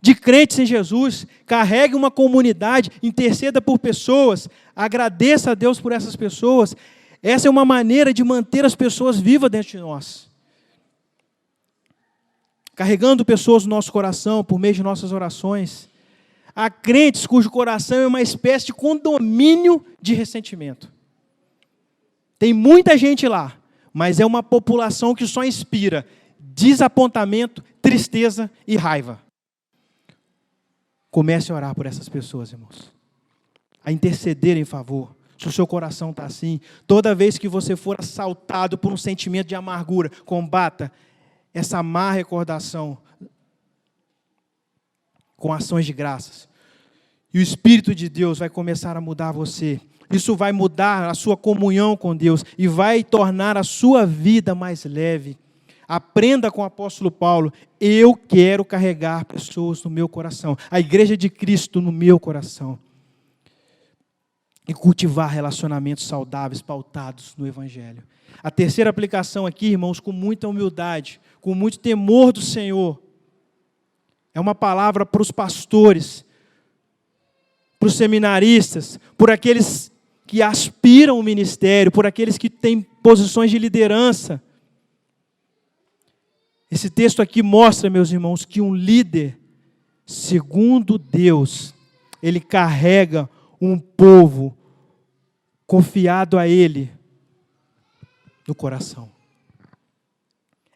de 0.00 0.14
crentes 0.14 0.58
em 0.58 0.66
Jesus, 0.66 1.26
carregue 1.46 1.94
uma 1.94 2.10
comunidade, 2.10 2.90
interceda 3.02 3.60
por 3.60 3.78
pessoas, 3.78 4.48
agradeça 4.74 5.50
a 5.52 5.54
Deus 5.54 5.78
por 5.78 5.92
essas 5.92 6.16
pessoas. 6.16 6.74
Essa 7.22 7.46
é 7.46 7.50
uma 7.50 7.64
maneira 7.64 8.12
de 8.12 8.24
manter 8.24 8.64
as 8.64 8.74
pessoas 8.74 9.20
vivas 9.20 9.50
dentro 9.50 9.70
de 9.70 9.78
nós 9.78 10.31
carregando 12.82 13.24
pessoas 13.24 13.62
no 13.62 13.70
nosso 13.70 13.92
coração 13.92 14.42
por 14.42 14.58
meio 14.58 14.74
de 14.74 14.82
nossas 14.82 15.12
orações. 15.12 15.88
Há 16.52 16.68
crentes 16.68 17.28
cujo 17.28 17.48
coração 17.48 17.96
é 17.96 18.06
uma 18.08 18.20
espécie 18.20 18.66
de 18.66 18.72
condomínio 18.72 19.84
de 20.00 20.14
ressentimento. 20.14 20.92
Tem 22.40 22.52
muita 22.52 22.98
gente 22.98 23.28
lá, 23.28 23.56
mas 23.92 24.18
é 24.18 24.26
uma 24.26 24.42
população 24.42 25.14
que 25.14 25.28
só 25.28 25.44
inspira 25.44 26.04
desapontamento, 26.40 27.62
tristeza 27.80 28.50
e 28.66 28.76
raiva. 28.76 29.22
Comece 31.08 31.52
a 31.52 31.54
orar 31.54 31.76
por 31.76 31.86
essas 31.86 32.08
pessoas, 32.08 32.50
irmãos. 32.50 32.92
A 33.84 33.92
interceder 33.92 34.56
em 34.56 34.64
favor. 34.64 35.14
Se 35.38 35.46
o 35.46 35.52
seu 35.52 35.68
coração 35.68 36.10
está 36.10 36.24
assim, 36.24 36.60
toda 36.84 37.14
vez 37.14 37.38
que 37.38 37.46
você 37.46 37.76
for 37.76 37.94
assaltado 38.00 38.76
por 38.76 38.92
um 38.92 38.96
sentimento 38.96 39.46
de 39.46 39.54
amargura, 39.54 40.10
combata 40.24 40.90
essa 41.52 41.82
má 41.82 42.12
recordação 42.12 42.98
com 45.36 45.52
ações 45.52 45.84
de 45.84 45.92
graças. 45.92 46.48
E 47.34 47.38
o 47.38 47.42
Espírito 47.42 47.94
de 47.94 48.08
Deus 48.08 48.38
vai 48.38 48.48
começar 48.48 48.96
a 48.96 49.00
mudar 49.00 49.32
você. 49.32 49.80
Isso 50.10 50.36
vai 50.36 50.52
mudar 50.52 51.08
a 51.08 51.14
sua 51.14 51.36
comunhão 51.36 51.96
com 51.96 52.14
Deus 52.14 52.44
e 52.56 52.68
vai 52.68 53.02
tornar 53.02 53.56
a 53.56 53.64
sua 53.64 54.06
vida 54.06 54.54
mais 54.54 54.84
leve. 54.84 55.38
Aprenda 55.88 56.50
com 56.50 56.60
o 56.60 56.64
apóstolo 56.64 57.10
Paulo. 57.10 57.52
Eu 57.80 58.14
quero 58.14 58.64
carregar 58.64 59.24
pessoas 59.24 59.82
no 59.82 59.90
meu 59.90 60.08
coração, 60.08 60.56
a 60.70 60.78
igreja 60.78 61.16
de 61.16 61.28
Cristo 61.28 61.80
no 61.80 61.90
meu 61.90 62.20
coração. 62.20 62.78
E 64.68 64.72
cultivar 64.72 65.28
relacionamentos 65.28 66.06
saudáveis, 66.06 66.62
pautados 66.62 67.34
no 67.36 67.46
Evangelho. 67.46 68.04
A 68.42 68.50
terceira 68.50 68.90
aplicação 68.90 69.44
aqui, 69.44 69.66
irmãos, 69.66 69.98
com 69.98 70.12
muita 70.12 70.46
humildade 70.46 71.20
com 71.42 71.56
muito 71.56 71.80
temor 71.80 72.32
do 72.32 72.40
Senhor. 72.40 73.02
É 74.32 74.40
uma 74.40 74.54
palavra 74.54 75.04
para 75.04 75.20
os 75.20 75.32
pastores, 75.32 76.24
para 77.78 77.88
os 77.88 77.96
seminaristas, 77.96 78.98
por 79.18 79.28
aqueles 79.28 79.92
que 80.24 80.40
aspiram 80.40 81.18
o 81.18 81.22
ministério, 81.22 81.90
por 81.90 82.06
aqueles 82.06 82.38
que 82.38 82.48
têm 82.48 82.80
posições 82.80 83.50
de 83.50 83.58
liderança. 83.58 84.40
Esse 86.70 86.88
texto 86.88 87.20
aqui 87.20 87.42
mostra, 87.42 87.90
meus 87.90 88.12
irmãos, 88.12 88.44
que 88.46 88.60
um 88.60 88.72
líder, 88.72 89.36
segundo 90.06 90.96
Deus, 90.96 91.74
ele 92.22 92.40
carrega 92.40 93.28
um 93.60 93.78
povo 93.78 94.56
confiado 95.66 96.38
a 96.38 96.46
ele 96.46 96.90
no 98.46 98.54
coração. 98.54 99.10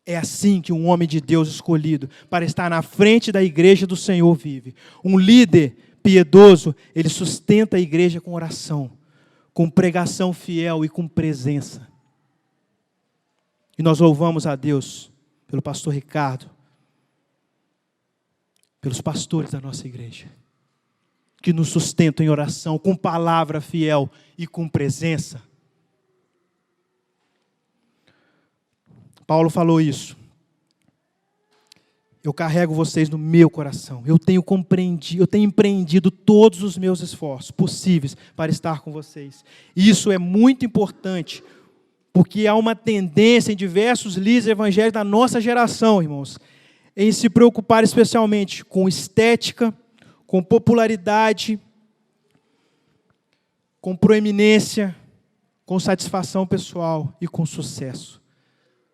É 0.06 0.16
assim 0.16 0.62
que 0.62 0.72
um 0.72 0.86
homem 0.86 1.08
de 1.08 1.20
Deus 1.20 1.48
escolhido 1.48 2.08
para 2.30 2.44
estar 2.44 2.70
na 2.70 2.80
frente 2.80 3.32
da 3.32 3.42
igreja 3.42 3.88
do 3.88 3.96
Senhor 3.96 4.32
vive. 4.36 4.72
Um 5.04 5.18
líder 5.18 5.76
piedoso, 6.00 6.74
ele 6.94 7.08
sustenta 7.08 7.76
a 7.76 7.80
igreja 7.80 8.20
com 8.20 8.32
oração, 8.32 8.92
com 9.52 9.68
pregação 9.68 10.32
fiel 10.32 10.84
e 10.84 10.88
com 10.88 11.08
presença. 11.08 11.88
E 13.76 13.82
nós 13.82 13.98
louvamos 13.98 14.46
a 14.46 14.54
Deus 14.54 15.10
pelo 15.48 15.60
pastor 15.60 15.92
Ricardo, 15.92 16.48
pelos 18.80 19.00
pastores 19.00 19.50
da 19.50 19.60
nossa 19.60 19.88
igreja, 19.88 20.26
que 21.42 21.52
nos 21.52 21.68
sustentam 21.68 22.24
em 22.24 22.28
oração, 22.28 22.78
com 22.78 22.94
palavra 22.94 23.60
fiel 23.60 24.08
e 24.38 24.46
com 24.46 24.68
presença. 24.68 25.42
Paulo 29.26 29.50
falou 29.50 29.80
isso. 29.80 30.16
Eu 32.22 32.32
carrego 32.32 32.74
vocês 32.74 33.08
no 33.08 33.18
meu 33.18 33.48
coração. 33.48 34.02
Eu 34.04 34.18
tenho 34.18 34.42
compreendido, 34.42 35.22
eu 35.22 35.26
tenho 35.26 35.44
empreendido 35.44 36.10
todos 36.10 36.62
os 36.62 36.76
meus 36.76 37.00
esforços 37.00 37.50
possíveis 37.50 38.16
para 38.34 38.50
estar 38.50 38.80
com 38.80 38.90
vocês. 38.92 39.44
Isso 39.74 40.10
é 40.10 40.18
muito 40.18 40.64
importante, 40.64 41.42
porque 42.12 42.46
há 42.46 42.54
uma 42.54 42.74
tendência 42.74 43.52
em 43.52 43.56
diversos 43.56 44.16
líderes 44.16 44.48
evangélicos 44.48 44.94
da 44.94 45.04
nossa 45.04 45.40
geração, 45.40 46.02
irmãos, 46.02 46.38
em 46.96 47.12
se 47.12 47.28
preocupar 47.28 47.84
especialmente 47.84 48.64
com 48.64 48.88
estética, 48.88 49.72
com 50.26 50.42
popularidade, 50.42 51.60
com 53.80 53.94
proeminência, 53.94 54.96
com 55.64 55.78
satisfação 55.78 56.44
pessoal 56.44 57.16
e 57.20 57.28
com 57.28 57.46
sucesso. 57.46 58.20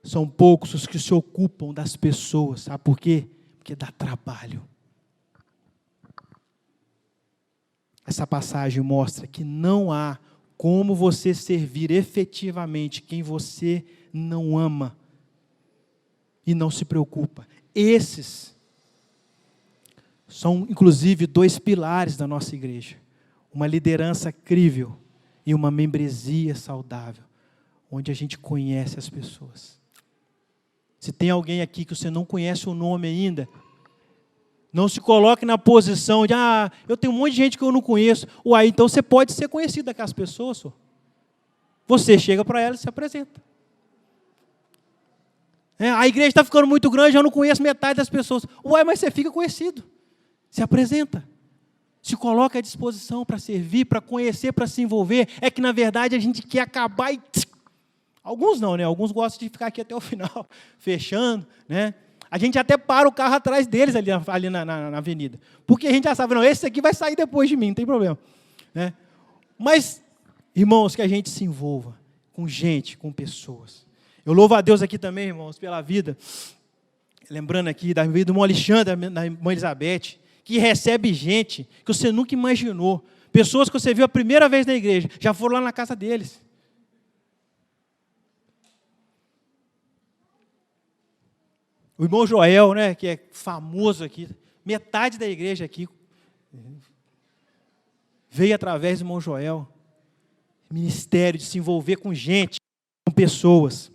São 0.02 0.28
poucos 0.28 0.74
os 0.74 0.86
que 0.86 0.98
se 0.98 1.14
ocupam 1.14 1.72
das 1.72 1.96
pessoas. 1.96 2.62
Sabe 2.62 2.82
por 2.82 2.98
quê? 2.98 3.26
Porque 3.58 3.76
dá 3.76 3.90
trabalho. 3.90 4.62
essa 8.12 8.26
passagem 8.26 8.82
mostra 8.82 9.26
que 9.26 9.42
não 9.42 9.92
há 9.92 10.18
como 10.56 10.94
você 10.94 11.34
servir 11.34 11.90
efetivamente 11.90 13.02
quem 13.02 13.22
você 13.22 13.84
não 14.12 14.56
ama 14.56 14.96
e 16.46 16.54
não 16.54 16.70
se 16.70 16.84
preocupa. 16.84 17.46
Esses 17.74 18.54
são, 20.28 20.66
inclusive, 20.68 21.26
dois 21.26 21.58
pilares 21.58 22.16
da 22.16 22.26
nossa 22.26 22.54
igreja: 22.54 22.96
uma 23.52 23.66
liderança 23.66 24.30
crível 24.30 24.96
e 25.44 25.54
uma 25.54 25.70
membresia 25.70 26.54
saudável, 26.54 27.24
onde 27.90 28.10
a 28.10 28.14
gente 28.14 28.38
conhece 28.38 28.98
as 28.98 29.08
pessoas. 29.08 29.80
Se 31.02 31.10
tem 31.10 31.30
alguém 31.30 31.60
aqui 31.60 31.84
que 31.84 31.96
você 31.96 32.08
não 32.08 32.24
conhece 32.24 32.68
o 32.68 32.74
nome 32.74 33.08
ainda, 33.08 33.48
não 34.72 34.88
se 34.88 35.00
coloque 35.00 35.44
na 35.44 35.58
posição 35.58 36.28
de, 36.28 36.32
ah, 36.32 36.70
eu 36.88 36.96
tenho 36.96 37.12
um 37.12 37.16
monte 37.16 37.32
de 37.32 37.38
gente 37.38 37.58
que 37.58 37.64
eu 37.64 37.72
não 37.72 37.82
conheço. 37.82 38.24
Uai, 38.46 38.68
então 38.68 38.88
você 38.88 39.02
pode 39.02 39.32
ser 39.32 39.48
conhecido 39.48 39.86
daquelas 39.86 40.12
pessoas, 40.12 40.58
senhor. 40.58 40.72
Você 41.88 42.16
chega 42.20 42.44
para 42.44 42.60
ela 42.60 42.76
e 42.76 42.78
se 42.78 42.88
apresenta. 42.88 43.42
É, 45.76 45.90
a 45.90 46.06
igreja 46.06 46.28
está 46.28 46.44
ficando 46.44 46.68
muito 46.68 46.88
grande, 46.88 47.16
eu 47.16 47.22
não 47.24 47.32
conheço 47.32 47.60
metade 47.60 47.96
das 47.96 48.08
pessoas. 48.08 48.46
Uai, 48.64 48.84
mas 48.84 49.00
você 49.00 49.10
fica 49.10 49.28
conhecido. 49.28 49.82
Se 50.52 50.62
apresenta. 50.62 51.28
Se 52.00 52.16
coloca 52.16 52.60
à 52.60 52.62
disposição 52.62 53.24
para 53.24 53.40
servir, 53.40 53.86
para 53.86 54.00
conhecer, 54.00 54.52
para 54.52 54.68
se 54.68 54.82
envolver. 54.82 55.28
É 55.40 55.50
que, 55.50 55.60
na 55.60 55.72
verdade, 55.72 56.14
a 56.14 56.20
gente 56.20 56.42
quer 56.42 56.60
acabar 56.60 57.12
e. 57.12 57.20
Alguns 58.22 58.60
não, 58.60 58.76
né? 58.76 58.84
Alguns 58.84 59.10
gostam 59.10 59.46
de 59.46 59.50
ficar 59.50 59.66
aqui 59.66 59.80
até 59.80 59.94
o 59.94 60.00
final, 60.00 60.46
fechando, 60.78 61.46
né? 61.68 61.94
A 62.30 62.38
gente 62.38 62.58
até 62.58 62.78
para 62.78 63.06
o 63.06 63.12
carro 63.12 63.34
atrás 63.34 63.66
deles 63.66 63.94
ali, 63.94 64.10
ali 64.10 64.48
na, 64.48 64.64
na, 64.64 64.90
na, 64.90 64.98
avenida. 64.98 65.38
Porque 65.66 65.86
a 65.86 65.92
gente 65.92 66.04
já 66.04 66.14
sabe, 66.14 66.34
não, 66.34 66.42
esse 66.42 66.64
aqui 66.64 66.80
vai 66.80 66.94
sair 66.94 67.14
depois 67.14 67.46
de 67.46 67.56
mim, 67.56 67.68
não 67.68 67.74
tem 67.74 67.84
problema. 67.84 68.18
Né? 68.72 68.94
Mas, 69.58 70.02
irmãos, 70.56 70.96
que 70.96 71.02
a 71.02 71.08
gente 71.08 71.28
se 71.28 71.44
envolva 71.44 71.94
com 72.32 72.48
gente, 72.48 72.96
com 72.96 73.12
pessoas. 73.12 73.84
Eu 74.24 74.32
louvo 74.32 74.54
a 74.54 74.62
Deus 74.62 74.80
aqui 74.80 74.96
também, 74.96 75.28
irmãos, 75.28 75.58
pela 75.58 75.82
vida. 75.82 76.16
Lembrando 77.28 77.68
aqui 77.68 77.92
da 77.92 78.02
vida 78.04 78.26
do 78.26 78.30
irmão 78.30 78.44
Alexandre, 78.44 78.96
da 79.10 79.26
irmã 79.26 79.52
Elizabeth, 79.52 80.16
que 80.42 80.58
recebe 80.58 81.12
gente 81.12 81.68
que 81.84 81.92
você 81.92 82.10
nunca 82.10 82.34
imaginou. 82.34 83.04
Pessoas 83.30 83.68
que 83.68 83.78
você 83.78 83.92
viu 83.92 84.06
a 84.06 84.08
primeira 84.08 84.48
vez 84.48 84.64
na 84.64 84.74
igreja, 84.74 85.08
já 85.20 85.34
foram 85.34 85.56
lá 85.56 85.60
na 85.60 85.72
casa 85.72 85.94
deles. 85.94 86.40
O 92.02 92.04
irmão 92.04 92.26
Joel, 92.26 92.74
né, 92.74 92.96
que 92.96 93.06
é 93.06 93.16
famoso 93.30 94.02
aqui, 94.02 94.28
metade 94.64 95.16
da 95.16 95.28
igreja 95.28 95.64
aqui 95.64 95.88
veio 98.28 98.56
através 98.56 98.98
do 98.98 99.02
irmão 99.02 99.20
Joel. 99.20 99.68
Ministério 100.68 101.38
de 101.38 101.44
se 101.44 101.58
envolver 101.58 101.94
com 101.94 102.12
gente, 102.12 102.58
com 103.06 103.14
pessoas. 103.14 103.88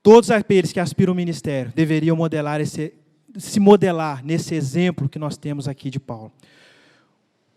Todos 0.00 0.30
aqueles 0.30 0.72
que 0.72 0.78
aspiram 0.78 1.10
ao 1.10 1.16
ministério 1.16 1.72
deveriam 1.74 2.14
modelar 2.14 2.60
esse, 2.60 2.94
se 3.36 3.58
modelar 3.58 4.24
nesse 4.24 4.54
exemplo 4.54 5.08
que 5.08 5.18
nós 5.18 5.36
temos 5.36 5.66
aqui 5.66 5.90
de 5.90 5.98
Paulo. 5.98 6.30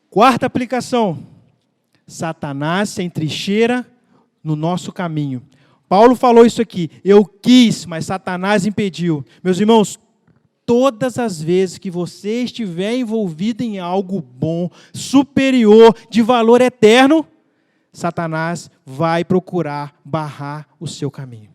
Quarta 0.09 0.47
aplicação: 0.47 1.24
Satanás 2.07 2.89
se 2.89 3.03
entrincheira 3.03 3.86
no 4.43 4.55
nosso 4.55 4.91
caminho. 4.91 5.47
Paulo 5.90 6.16
falou 6.16 6.46
isso 6.46 6.62
aqui. 6.62 6.92
Eu 7.04 7.26
quis, 7.26 7.86
mas 7.88 8.06
Satanás 8.06 8.68
impediu. 8.68 9.26
Meus 9.44 9.60
irmãos, 9.60 10.00
todas 10.64 11.18
as 11.18 11.42
vezes 11.42 11.80
que 11.80 11.90
você 11.90 12.44
estiver 12.44 12.96
envolvido 12.96 13.64
em 13.64 13.80
algo 13.80 14.22
bom, 14.22 14.70
superior, 14.94 15.96
de 16.08 16.22
valor 16.22 16.62
eterno, 16.62 17.26
Satanás 17.92 18.70
vai 18.86 19.26
procurar 19.26 20.00
barrar 20.06 20.68
o 20.80 20.88
seu 20.88 21.10
caminho. 21.10 21.50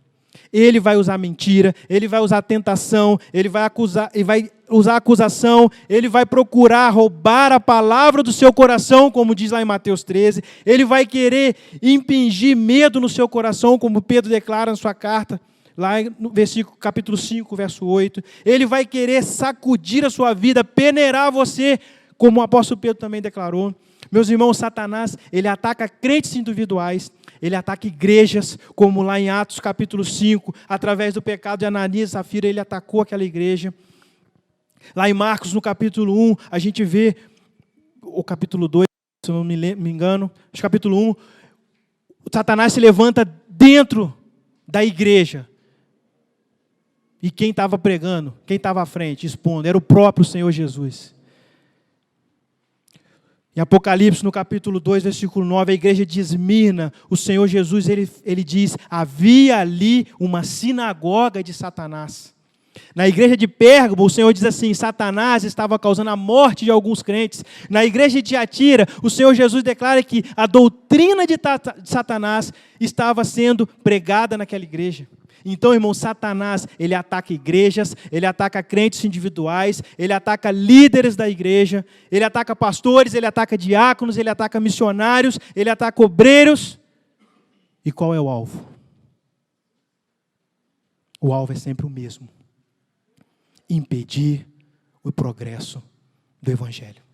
Ele 0.53 0.81
vai 0.81 0.97
usar 0.97 1.17
mentira, 1.17 1.73
ele 1.89 2.09
vai 2.09 2.19
usar 2.19 2.43
tentação, 2.43 3.19
ele 3.33 3.49
vai 3.49 3.63
acusar, 3.63 4.11
ele 4.13 4.25
vai 4.25 4.51
usar 4.69 4.97
acusação, 4.97 5.71
ele 5.89 6.09
vai 6.09 6.25
procurar 6.25 6.91
roubar 6.91 7.53
a 7.53 7.61
palavra 7.61 8.23
do 8.23 8.33
seu 8.33 8.53
coração, 8.53 9.11
como 9.11 9.35
diz 9.35 9.51
lá 9.51 9.61
em 9.61 9.65
Mateus 9.65 10.03
13, 10.03 10.43
ele 10.65 10.85
vai 10.85 11.07
querer 11.07 11.55
impingir 11.83 12.57
medo 12.57 13.01
no 13.01 13.09
seu 13.09 13.29
coração, 13.29 13.79
como 13.79 14.03
Pedro 14.03 14.31
declara 14.31 14.71
na 14.71 14.77
sua 14.77 14.95
carta, 14.95 15.41
lá 15.77 15.95
no 16.19 16.31
versículo 16.31 16.77
capítulo 16.77 17.17
5, 17.17 17.55
verso 17.57 17.87
8. 17.87 18.23
Ele 18.45 18.65
vai 18.67 18.85
querer 18.85 19.23
sacudir 19.23 20.05
a 20.05 20.11
sua 20.11 20.33
vida, 20.33 20.65
peneirar 20.65 21.31
você, 21.31 21.79
como 22.17 22.41
o 22.41 22.43
apóstolo 22.43 22.81
Pedro 22.81 22.99
também 22.99 23.21
declarou. 23.21 23.75
Meus 24.11 24.29
irmãos, 24.29 24.57
Satanás, 24.57 25.17
ele 25.33 25.49
ataca 25.49 25.89
crentes 25.89 26.37
individuais, 26.37 27.11
ele 27.43 27.57
ataca 27.57 27.87
igrejas, 27.87 28.59
como 28.75 29.03
lá 29.03 29.19
em 29.19 29.29
Atos 29.29 29.59
capítulo 29.61 30.05
5, 30.05 30.55
através 30.69 31.15
do 31.15 31.21
pecado 31.21 31.61
de 31.61 31.67
Ananias 31.67 32.11
e 32.11 32.13
Safira, 32.13 32.47
ele 32.47 32.61
atacou 32.61 33.01
aquela 33.01 33.25
igreja. 33.25 33.75
Lá 34.95 35.09
em 35.09 35.15
Marcos, 35.15 35.53
no 35.53 35.61
capítulo 35.61 36.31
1, 36.33 36.37
a 36.51 36.59
gente 36.59 36.85
vê, 36.85 37.17
o 38.03 38.25
capítulo 38.25 38.67
2, 38.69 38.87
se 39.25 39.31
eu 39.31 39.37
não 39.37 39.45
me 39.45 39.91
engano, 39.91 40.31
no 40.53 40.61
capítulo 40.61 41.11
1, 41.11 41.15
Satanás 42.33 42.73
se 42.73 42.81
levanta 42.81 43.25
dentro 43.49 44.13
da 44.67 44.85
igreja. 44.85 45.49
E 47.23 47.31
quem 47.31 47.51
estava 47.51 47.79
pregando, 47.79 48.35
quem 48.45 48.57
estava 48.57 48.83
à 48.83 48.87
frente, 48.87 49.27
expondo, 49.27 49.67
era 49.67 49.79
o 49.79 49.81
próprio 49.81 50.25
Senhor 50.25 50.51
Jesus. 50.51 51.15
Em 53.57 53.61
Apocalipse, 53.61 54.25
no 54.25 54.33
capítulo 54.33 54.81
2, 54.81 55.05
versículo 55.05 55.47
9, 55.47 55.71
a 55.71 55.75
igreja 55.75 56.05
de 56.05 56.19
Esmirna, 56.19 56.93
o 57.09 57.17
Senhor 57.17 57.47
Jesus, 57.47 57.89
ele, 57.89 58.11
ele 58.25 58.43
diz, 58.43 58.77
havia 58.91 59.59
ali 59.59 60.09
uma 60.19 60.43
sinagoga 60.43 61.43
de 61.43 61.55
Satanás. 61.55 62.34
Na 62.95 63.09
igreja 63.09 63.37
de 63.37 63.47
Pérgamo, 63.47 64.05
o 64.05 64.11
Senhor 64.11 64.33
diz 64.33 64.45
assim: 64.45 64.73
Satanás 64.75 65.45
estava 65.45 65.79
causando 65.79 66.11
a 66.11 66.17
morte 66.17 66.65
de 66.65 66.71
alguns 66.71 67.03
crentes. 67.03 67.45
Na 67.69 67.85
igreja 67.85 68.17
de 68.17 68.31
Tiatira, 68.31 68.87
o 69.03 69.11
Senhor 69.11 69.35
Jesus 69.35 69.63
declara 69.63 70.03
que 70.03 70.25
a 70.37 70.47
doutrina 70.47 71.27
de 71.27 71.37
Satanás 71.85 72.53
estava 72.81 73.25
sendo 73.25 73.67
pregada 73.67 74.37
naquela 74.37 74.65
igreja. 74.65 75.07
Então, 75.45 75.75
irmão, 75.75 75.93
Satanás, 75.93 76.67
ele 76.79 76.95
ataca 76.95 77.35
igrejas, 77.35 77.95
ele 78.11 78.25
ataca 78.25 78.63
crentes 78.63 79.05
individuais, 79.05 79.83
ele 79.99 80.15
ataca 80.15 80.51
líderes 80.51 81.17
da 81.17 81.29
igreja, 81.29 81.85
ele 82.11 82.25
ataca 82.25 82.57
pastores, 82.57 83.13
ele 83.13 83.27
ataca 83.27 83.59
diáconos, 83.59 84.17
ele 84.17 84.31
ataca 84.31 84.59
missionários, 84.59 85.39
ele 85.55 85.69
ataca 85.69 86.03
obreiros. 86.03 86.81
E 87.85 87.93
qual 87.93 88.15
é 88.15 88.21
o 88.21 88.31
alvo? 88.31 88.67
O 91.21 91.33
alvo 91.33 91.53
é 91.53 91.57
sempre 91.57 91.85
o 91.85 91.91
mesmo: 91.91 92.27
impedir 93.69 94.47
o 95.03 95.13
progresso 95.13 95.83
do 96.43 96.51
evangelho 96.51 97.05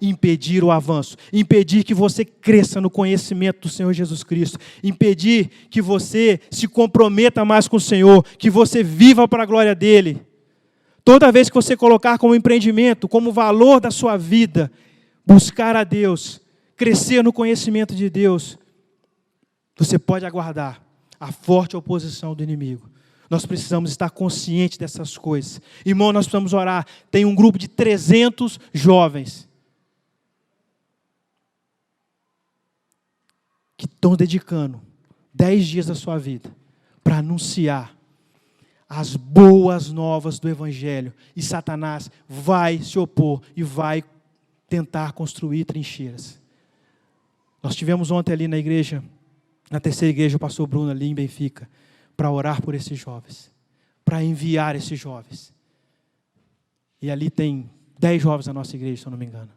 impedir 0.00 0.62
o 0.62 0.70
avanço, 0.70 1.16
impedir 1.32 1.84
que 1.84 1.94
você 1.94 2.24
cresça 2.24 2.80
no 2.80 2.90
conhecimento 2.90 3.62
do 3.62 3.68
Senhor 3.68 3.92
Jesus 3.92 4.22
Cristo, 4.22 4.58
impedir 4.82 5.50
que 5.70 5.82
você 5.82 6.40
se 6.50 6.68
comprometa 6.68 7.44
mais 7.44 7.66
com 7.66 7.76
o 7.76 7.80
Senhor, 7.80 8.24
que 8.38 8.50
você 8.50 8.82
viva 8.82 9.26
para 9.26 9.42
a 9.42 9.46
glória 9.46 9.74
dele. 9.74 10.22
Toda 11.04 11.32
vez 11.32 11.48
que 11.48 11.54
você 11.54 11.76
colocar 11.76 12.18
como 12.18 12.34
empreendimento, 12.34 13.08
como 13.08 13.32
valor 13.32 13.80
da 13.80 13.90
sua 13.90 14.16
vida, 14.16 14.70
buscar 15.26 15.74
a 15.74 15.84
Deus, 15.84 16.40
crescer 16.76 17.22
no 17.24 17.32
conhecimento 17.32 17.94
de 17.94 18.08
Deus, 18.10 18.58
você 19.76 19.98
pode 19.98 20.26
aguardar 20.26 20.82
a 21.18 21.32
forte 21.32 21.76
oposição 21.76 22.34
do 22.34 22.42
inimigo. 22.42 22.87
Nós 23.30 23.44
precisamos 23.44 23.90
estar 23.90 24.10
conscientes 24.10 24.78
dessas 24.78 25.18
coisas. 25.18 25.60
Irmão, 25.84 26.12
nós 26.12 26.26
precisamos 26.26 26.52
orar. 26.52 26.86
Tem 27.10 27.24
um 27.24 27.34
grupo 27.34 27.58
de 27.58 27.68
300 27.68 28.58
jovens 28.72 29.48
que 33.76 33.86
estão 33.86 34.16
dedicando 34.16 34.80
dez 35.32 35.66
dias 35.66 35.86
da 35.86 35.94
sua 35.94 36.18
vida 36.18 36.50
para 37.04 37.18
anunciar 37.18 37.96
as 38.88 39.14
boas 39.14 39.90
novas 39.90 40.38
do 40.38 40.48
Evangelho. 40.48 41.12
E 41.36 41.42
Satanás 41.42 42.10
vai 42.26 42.78
se 42.78 42.98
opor 42.98 43.42
e 43.54 43.62
vai 43.62 44.02
tentar 44.68 45.12
construir 45.12 45.64
trincheiras. 45.64 46.40
Nós 47.62 47.76
tivemos 47.76 48.10
ontem 48.10 48.32
ali 48.32 48.48
na 48.48 48.56
igreja, 48.56 49.02
na 49.70 49.80
terceira 49.80 50.10
igreja, 50.10 50.36
o 50.36 50.40
pastor 50.40 50.66
Bruno 50.66 50.90
ali 50.90 51.06
em 51.06 51.14
Benfica, 51.14 51.68
para 52.18 52.30
orar 52.30 52.60
por 52.60 52.74
esses 52.74 52.98
jovens, 52.98 53.50
para 54.04 54.22
enviar 54.22 54.76
esses 54.76 55.00
jovens. 55.00 55.54
E 57.00 57.10
ali 57.10 57.30
tem 57.30 57.70
dez 57.98 58.20
jovens 58.20 58.46
na 58.46 58.52
nossa 58.52 58.76
igreja, 58.76 59.00
se 59.00 59.06
eu 59.06 59.10
não 59.10 59.16
me 59.16 59.24
engano. 59.24 59.50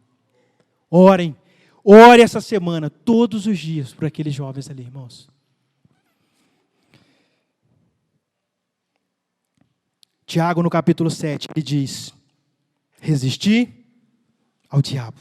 Orem 0.90 1.36
Ore 1.84 2.22
essa 2.22 2.40
semana, 2.40 2.90
todos 2.90 3.48
os 3.48 3.58
dias, 3.58 3.94
por 3.94 4.06
aqueles 4.06 4.34
jovens 4.34 4.70
ali, 4.70 4.84
irmãos. 4.84 5.28
Tiago, 10.28 10.62
no 10.62 10.70
capítulo 10.70 11.10
7, 11.10 11.48
ele 11.56 11.64
diz: 11.64 12.14
Resisti 13.00 13.84
ao 14.70 14.82
diabo, 14.82 15.18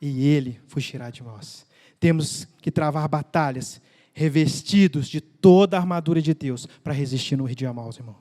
e 0.00 0.26
ele 0.26 0.60
fugirá 0.66 1.08
de 1.08 1.22
nós. 1.22 1.64
Temos 2.00 2.46
que 2.60 2.70
travar 2.70 3.08
batalhas 3.08 3.80
revestidos 4.14 5.08
de 5.08 5.20
toda 5.20 5.76
a 5.76 5.80
armadura 5.80 6.22
de 6.22 6.32
Deus 6.32 6.66
para 6.82 6.94
resistir 6.94 7.36
no 7.36 7.52
dia 7.52 7.72
maus, 7.72 7.98
irmão. 7.98 8.16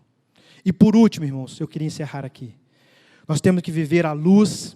E 0.66 0.74
por 0.74 0.96
último, 0.96 1.26
irmãos, 1.26 1.60
eu 1.60 1.68
queria 1.68 1.88
encerrar 1.88 2.26
aqui. 2.26 2.56
Nós 3.28 3.40
temos 3.40 3.62
que 3.62 3.72
viver 3.72 4.06
à 4.06 4.12
luz 4.12 4.76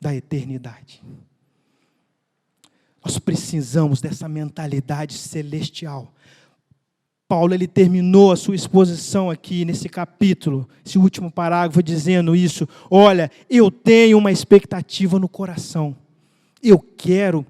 da 0.00 0.14
eternidade. 0.14 1.02
Nós 3.04 3.18
precisamos 3.18 4.00
dessa 4.00 4.28
mentalidade 4.28 5.14
celestial. 5.14 6.12
Paulo 7.26 7.54
ele 7.54 7.66
terminou 7.66 8.32
a 8.32 8.36
sua 8.36 8.56
exposição 8.56 9.30
aqui 9.30 9.64
nesse 9.64 9.88
capítulo, 9.88 10.68
esse 10.84 10.98
último 10.98 11.30
parágrafo 11.30 11.82
dizendo 11.82 12.34
isso. 12.34 12.68
Olha, 12.90 13.30
eu 13.48 13.70
tenho 13.70 14.18
uma 14.18 14.32
expectativa 14.32 15.18
no 15.18 15.28
coração. 15.28 15.96
Eu 16.62 16.78
quero 16.78 17.46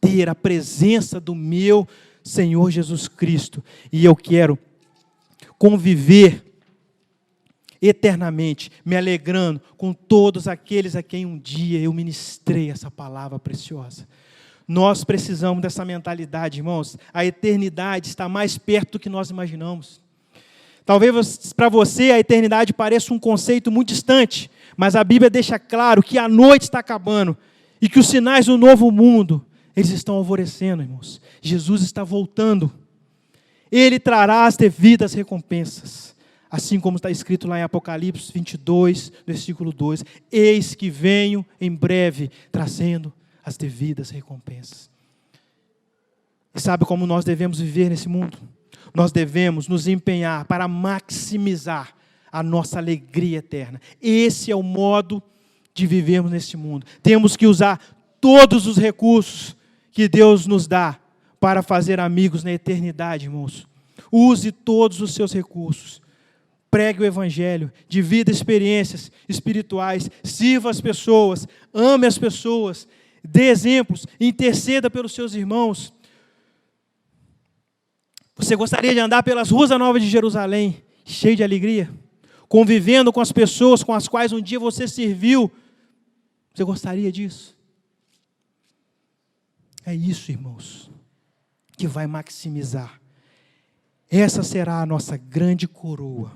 ter 0.00 0.28
a 0.28 0.34
presença 0.34 1.18
do 1.18 1.34
meu 1.34 1.88
Senhor 2.30 2.70
Jesus 2.70 3.08
Cristo 3.08 3.62
e 3.92 4.04
eu 4.04 4.14
quero 4.14 4.58
conviver 5.58 6.44
eternamente, 7.82 8.70
me 8.84 8.96
alegrando 8.96 9.60
com 9.76 9.92
todos 9.92 10.46
aqueles 10.46 10.94
a 10.94 11.02
quem 11.02 11.24
um 11.24 11.38
dia 11.38 11.80
eu 11.80 11.92
ministrei 11.92 12.70
essa 12.70 12.90
palavra 12.90 13.38
preciosa. 13.38 14.06
Nós 14.68 15.02
precisamos 15.02 15.60
dessa 15.60 15.84
mentalidade, 15.84 16.60
irmãos. 16.60 16.96
A 17.12 17.24
eternidade 17.24 18.06
está 18.06 18.28
mais 18.28 18.56
perto 18.56 18.92
do 18.92 18.98
que 19.00 19.08
nós 19.08 19.30
imaginamos. 19.30 20.00
Talvez 20.84 21.52
para 21.52 21.68
você 21.68 22.12
a 22.12 22.18
eternidade 22.18 22.72
pareça 22.72 23.12
um 23.12 23.18
conceito 23.18 23.70
muito 23.70 23.88
distante, 23.88 24.50
mas 24.76 24.94
a 24.94 25.02
Bíblia 25.02 25.30
deixa 25.30 25.58
claro 25.58 26.02
que 26.02 26.18
a 26.18 26.28
noite 26.28 26.62
está 26.62 26.78
acabando 26.78 27.36
e 27.80 27.88
que 27.88 27.98
os 27.98 28.08
sinais 28.08 28.46
do 28.46 28.56
novo 28.56 28.90
mundo, 28.90 29.44
eles 29.74 29.90
estão 29.90 30.16
alvorecendo, 30.16 30.82
irmãos. 30.82 31.20
Jesus 31.40 31.82
está 31.82 32.02
voltando. 32.02 32.72
Ele 33.70 33.98
trará 33.98 34.46
as 34.46 34.56
devidas 34.56 35.14
recompensas. 35.14 36.14
Assim 36.50 36.80
como 36.80 36.96
está 36.96 37.10
escrito 37.10 37.46
lá 37.46 37.58
em 37.60 37.62
Apocalipse 37.62 38.32
22, 38.32 39.12
versículo 39.24 39.72
2: 39.72 40.04
Eis 40.32 40.74
que 40.74 40.90
venho 40.90 41.46
em 41.60 41.72
breve, 41.72 42.30
trazendo 42.50 43.12
as 43.44 43.56
devidas 43.56 44.10
recompensas. 44.10 44.90
E 46.52 46.60
sabe 46.60 46.84
como 46.84 47.06
nós 47.06 47.24
devemos 47.24 47.60
viver 47.60 47.88
nesse 47.88 48.08
mundo? 48.08 48.36
Nós 48.92 49.12
devemos 49.12 49.68
nos 49.68 49.86
empenhar 49.86 50.44
para 50.46 50.66
maximizar 50.66 51.94
a 52.32 52.42
nossa 52.42 52.78
alegria 52.78 53.38
eterna. 53.38 53.80
Esse 54.02 54.50
é 54.50 54.56
o 54.56 54.62
modo 54.62 55.22
de 55.72 55.86
vivermos 55.86 56.32
neste 56.32 56.56
mundo. 56.56 56.84
Temos 57.00 57.36
que 57.36 57.46
usar 57.46 57.80
todos 58.20 58.66
os 58.66 58.76
recursos 58.76 59.56
que 60.00 60.08
Deus 60.08 60.46
nos 60.46 60.66
dá 60.66 60.98
para 61.38 61.62
fazer 61.62 62.00
amigos 62.00 62.42
na 62.42 62.50
eternidade, 62.50 63.26
irmãos. 63.26 63.68
Use 64.10 64.50
todos 64.50 65.02
os 65.02 65.12
seus 65.12 65.30
recursos. 65.30 66.00
Pregue 66.70 67.02
o 67.02 67.04
Evangelho, 67.04 67.70
divida 67.86 68.30
experiências 68.30 69.12
espirituais, 69.28 70.10
sirva 70.24 70.70
as 70.70 70.80
pessoas, 70.80 71.46
ame 71.74 72.06
as 72.06 72.16
pessoas, 72.16 72.88
dê 73.22 73.50
exemplos, 73.50 74.06
interceda 74.18 74.88
pelos 74.88 75.12
seus 75.12 75.34
irmãos. 75.34 75.92
Você 78.36 78.56
gostaria 78.56 78.94
de 78.94 79.00
andar 79.00 79.22
pelas 79.22 79.50
ruas 79.50 79.68
da 79.68 79.78
Nova 79.78 80.00
de 80.00 80.08
Jerusalém, 80.08 80.82
cheio 81.04 81.36
de 81.36 81.44
alegria, 81.44 81.90
convivendo 82.48 83.12
com 83.12 83.20
as 83.20 83.32
pessoas 83.32 83.82
com 83.82 83.92
as 83.92 84.08
quais 84.08 84.32
um 84.32 84.40
dia 84.40 84.58
você 84.58 84.88
serviu? 84.88 85.52
Você 86.54 86.64
gostaria 86.64 87.12
disso? 87.12 87.59
É 89.84 89.94
isso, 89.94 90.30
irmãos, 90.30 90.90
que 91.76 91.86
vai 91.86 92.06
maximizar. 92.06 93.00
Essa 94.10 94.42
será 94.42 94.80
a 94.80 94.86
nossa 94.86 95.16
grande 95.16 95.66
coroa 95.68 96.32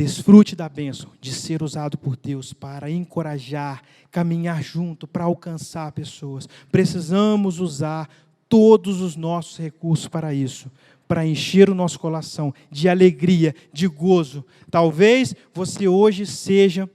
Desfrute 0.00 0.56
da 0.56 0.66
bênção 0.66 1.10
de 1.20 1.30
ser 1.30 1.62
usado 1.62 1.98
por 1.98 2.16
Deus 2.16 2.54
para 2.54 2.90
encorajar, 2.90 3.82
caminhar 4.10 4.62
junto, 4.62 5.06
para 5.06 5.24
alcançar 5.24 5.92
pessoas. 5.92 6.48
Precisamos 6.72 7.60
usar 7.60 8.08
todos 8.48 9.02
os 9.02 9.14
nossos 9.14 9.58
recursos 9.58 10.08
para 10.08 10.32
isso, 10.32 10.70
para 11.06 11.26
encher 11.26 11.68
o 11.68 11.74
nosso 11.74 11.98
coração 11.98 12.54
de 12.70 12.88
alegria, 12.88 13.54
de 13.72 13.86
gozo. 13.88 14.42
Talvez 14.70 15.34
você 15.52 15.86
hoje 15.86 16.24
seja 16.24 16.88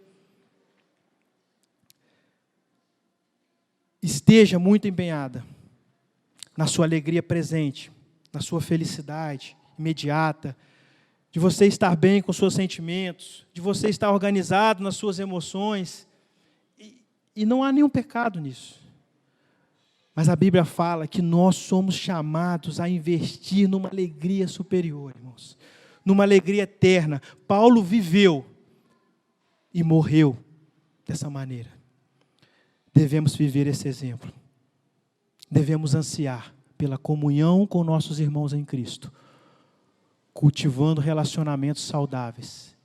esteja 4.05 4.59
muito 4.59 4.87
empenhada 4.87 5.43
na 6.55 6.67
sua 6.67 6.85
alegria 6.85 7.23
presente, 7.23 7.91
na 8.31 8.39
sua 8.39 8.61
felicidade 8.61 9.57
imediata, 9.77 10.55
de 11.31 11.39
você 11.39 11.65
estar 11.65 11.95
bem 11.97 12.21
com 12.21 12.31
seus 12.31 12.53
sentimentos, 12.53 13.45
de 13.51 13.59
você 13.59 13.89
estar 13.89 14.11
organizado 14.11 14.81
nas 14.81 14.95
suas 14.95 15.19
emoções. 15.19 16.07
E, 16.79 17.03
e 17.35 17.45
não 17.45 17.61
há 17.61 17.71
nenhum 17.71 17.89
pecado 17.89 18.39
nisso. 18.39 18.81
Mas 20.15 20.29
a 20.29 20.35
Bíblia 20.35 20.63
fala 20.63 21.07
que 21.07 21.21
nós 21.21 21.57
somos 21.57 21.95
chamados 21.95 22.79
a 22.79 22.87
investir 22.87 23.67
numa 23.67 23.89
alegria 23.89 24.47
superior, 24.47 25.11
irmãos, 25.13 25.57
numa 26.05 26.23
alegria 26.23 26.63
eterna. 26.63 27.21
Paulo 27.45 27.83
viveu 27.83 28.45
e 29.73 29.83
morreu 29.83 30.37
dessa 31.05 31.29
maneira. 31.29 31.74
Devemos 32.95 33.35
viver 33.35 33.67
esse 33.67 33.87
exemplo. 33.87 34.31
Devemos 35.51 35.93
ansiar 35.93 36.55
pela 36.77 36.97
comunhão 36.97 37.67
com 37.67 37.83
nossos 37.83 38.19
irmãos 38.19 38.53
em 38.53 38.65
Cristo 38.65 39.11
cultivando 40.35 40.99
relacionamentos 40.99 41.83
saudáveis, 41.83 42.75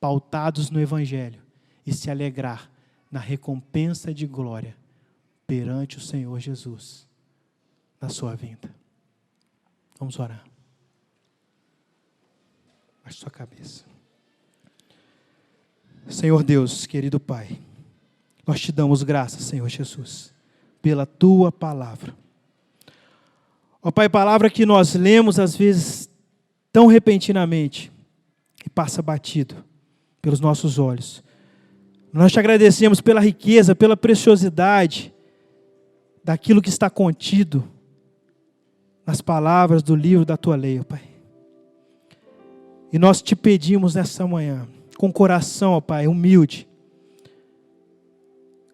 pautados 0.00 0.70
no 0.70 0.80
Evangelho, 0.80 1.40
e 1.86 1.92
se 1.92 2.10
alegrar 2.10 2.68
na 3.08 3.20
recompensa 3.20 4.12
de 4.12 4.26
glória 4.26 4.76
perante 5.46 5.98
o 5.98 6.00
Senhor 6.00 6.40
Jesus 6.40 7.06
na 8.00 8.08
sua 8.08 8.34
vinda. 8.34 8.74
Vamos 10.00 10.18
orar. 10.18 10.44
Baixe 13.04 13.20
sua 13.20 13.30
cabeça. 13.30 13.84
Senhor 16.08 16.42
Deus, 16.42 16.86
querido 16.86 17.20
Pai, 17.20 17.56
nós 18.46 18.60
te 18.60 18.70
damos 18.70 19.02
graças, 19.02 19.42
Senhor 19.42 19.68
Jesus, 19.68 20.32
pela 20.80 21.04
tua 21.04 21.50
palavra. 21.50 22.14
Ó 23.82 23.90
Pai, 23.90 24.08
palavra 24.08 24.48
que 24.48 24.64
nós 24.64 24.94
lemos 24.94 25.38
às 25.38 25.56
vezes 25.56 26.08
tão 26.72 26.86
repentinamente 26.86 27.90
e 28.64 28.70
passa 28.70 29.02
batido 29.02 29.56
pelos 30.22 30.40
nossos 30.40 30.78
olhos. 30.78 31.24
Nós 32.12 32.32
te 32.32 32.38
agradecemos 32.38 33.00
pela 33.00 33.20
riqueza, 33.20 33.74
pela 33.74 33.96
preciosidade 33.96 35.12
daquilo 36.22 36.62
que 36.62 36.68
está 36.68 36.88
contido 36.88 37.68
nas 39.04 39.20
palavras 39.20 39.82
do 39.82 39.94
livro 39.94 40.24
da 40.24 40.36
tua 40.36 40.56
lei, 40.56 40.82
Pai. 40.82 41.02
E 42.92 42.98
nós 42.98 43.20
te 43.22 43.36
pedimos 43.36 43.94
nessa 43.94 44.26
manhã, 44.26 44.66
com 44.96 45.12
coração, 45.12 45.72
ó 45.72 45.80
Pai, 45.80 46.06
humilde, 46.06 46.66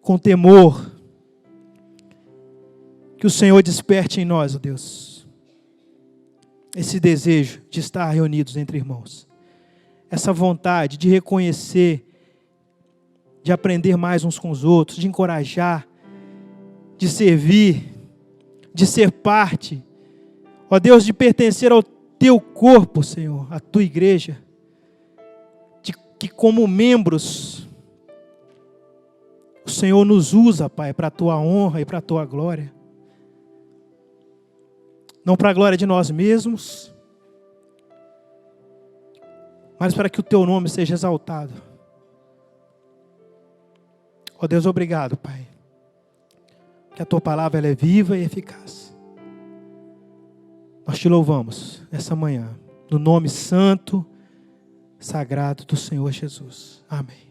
com 0.03 0.19
temor, 0.19 0.91
que 3.17 3.25
o 3.25 3.29
Senhor 3.31 3.63
desperte 3.63 4.21
em 4.21 4.25
nós, 4.25 4.55
ó 4.55 4.59
Deus 4.59 5.13
esse 6.75 6.99
desejo 6.99 7.61
de 7.69 7.79
estar 7.79 8.09
reunidos 8.09 8.57
entre 8.57 8.77
irmãos, 8.77 9.27
essa 10.09 10.33
vontade 10.33 10.97
de 10.97 11.09
reconhecer, 11.09 12.05
de 13.43 13.51
aprender 13.51 13.95
mais 13.95 14.23
uns 14.23 14.39
com 14.39 14.49
os 14.49 14.63
outros, 14.63 14.97
de 14.97 15.07
encorajar, 15.07 15.87
de 16.97 17.07
servir, 17.07 17.93
de 18.73 18.85
ser 18.87 19.11
parte, 19.11 19.83
ó 20.69 20.79
Deus, 20.79 21.05
de 21.05 21.13
pertencer 21.13 21.71
ao 21.71 21.83
teu 21.83 22.39
corpo, 22.39 23.03
Senhor, 23.03 23.47
à 23.51 23.59
tua 23.59 23.83
igreja, 23.83 24.37
de 25.81 25.93
que 26.17 26.27
como 26.27 26.67
membros 26.67 27.62
o 29.65 29.69
Senhor 29.69 30.03
nos 30.05 30.33
usa, 30.33 30.69
Pai, 30.69 30.93
para 30.93 31.07
a 31.07 31.11
tua 31.11 31.37
honra 31.37 31.81
e 31.81 31.85
para 31.85 31.99
a 31.99 32.01
tua 32.01 32.25
glória 32.25 32.73
não 35.25 35.37
para 35.37 35.49
a 35.49 35.53
glória 35.53 35.77
de 35.77 35.85
nós 35.85 36.11
mesmos, 36.11 36.93
mas 39.79 39.93
para 39.93 40.09
que 40.09 40.19
o 40.19 40.23
teu 40.23 40.45
nome 40.45 40.69
seja 40.69 40.93
exaltado. 40.93 41.53
Ó 44.35 44.45
oh 44.45 44.47
Deus, 44.47 44.65
obrigado, 44.65 45.15
Pai. 45.15 45.47
Que 46.95 47.01
a 47.01 47.05
tua 47.05 47.21
palavra 47.21 47.65
é 47.65 47.73
viva 47.73 48.17
e 48.17 48.23
eficaz. 48.23 48.95
Nós 50.85 50.99
te 50.99 51.07
louvamos 51.07 51.81
essa 51.91 52.15
manhã, 52.15 52.49
no 52.91 52.99
nome 52.99 53.29
santo, 53.29 54.05
sagrado 54.99 55.65
do 55.65 55.77
Senhor 55.77 56.11
Jesus. 56.11 56.83
Amém. 56.89 57.22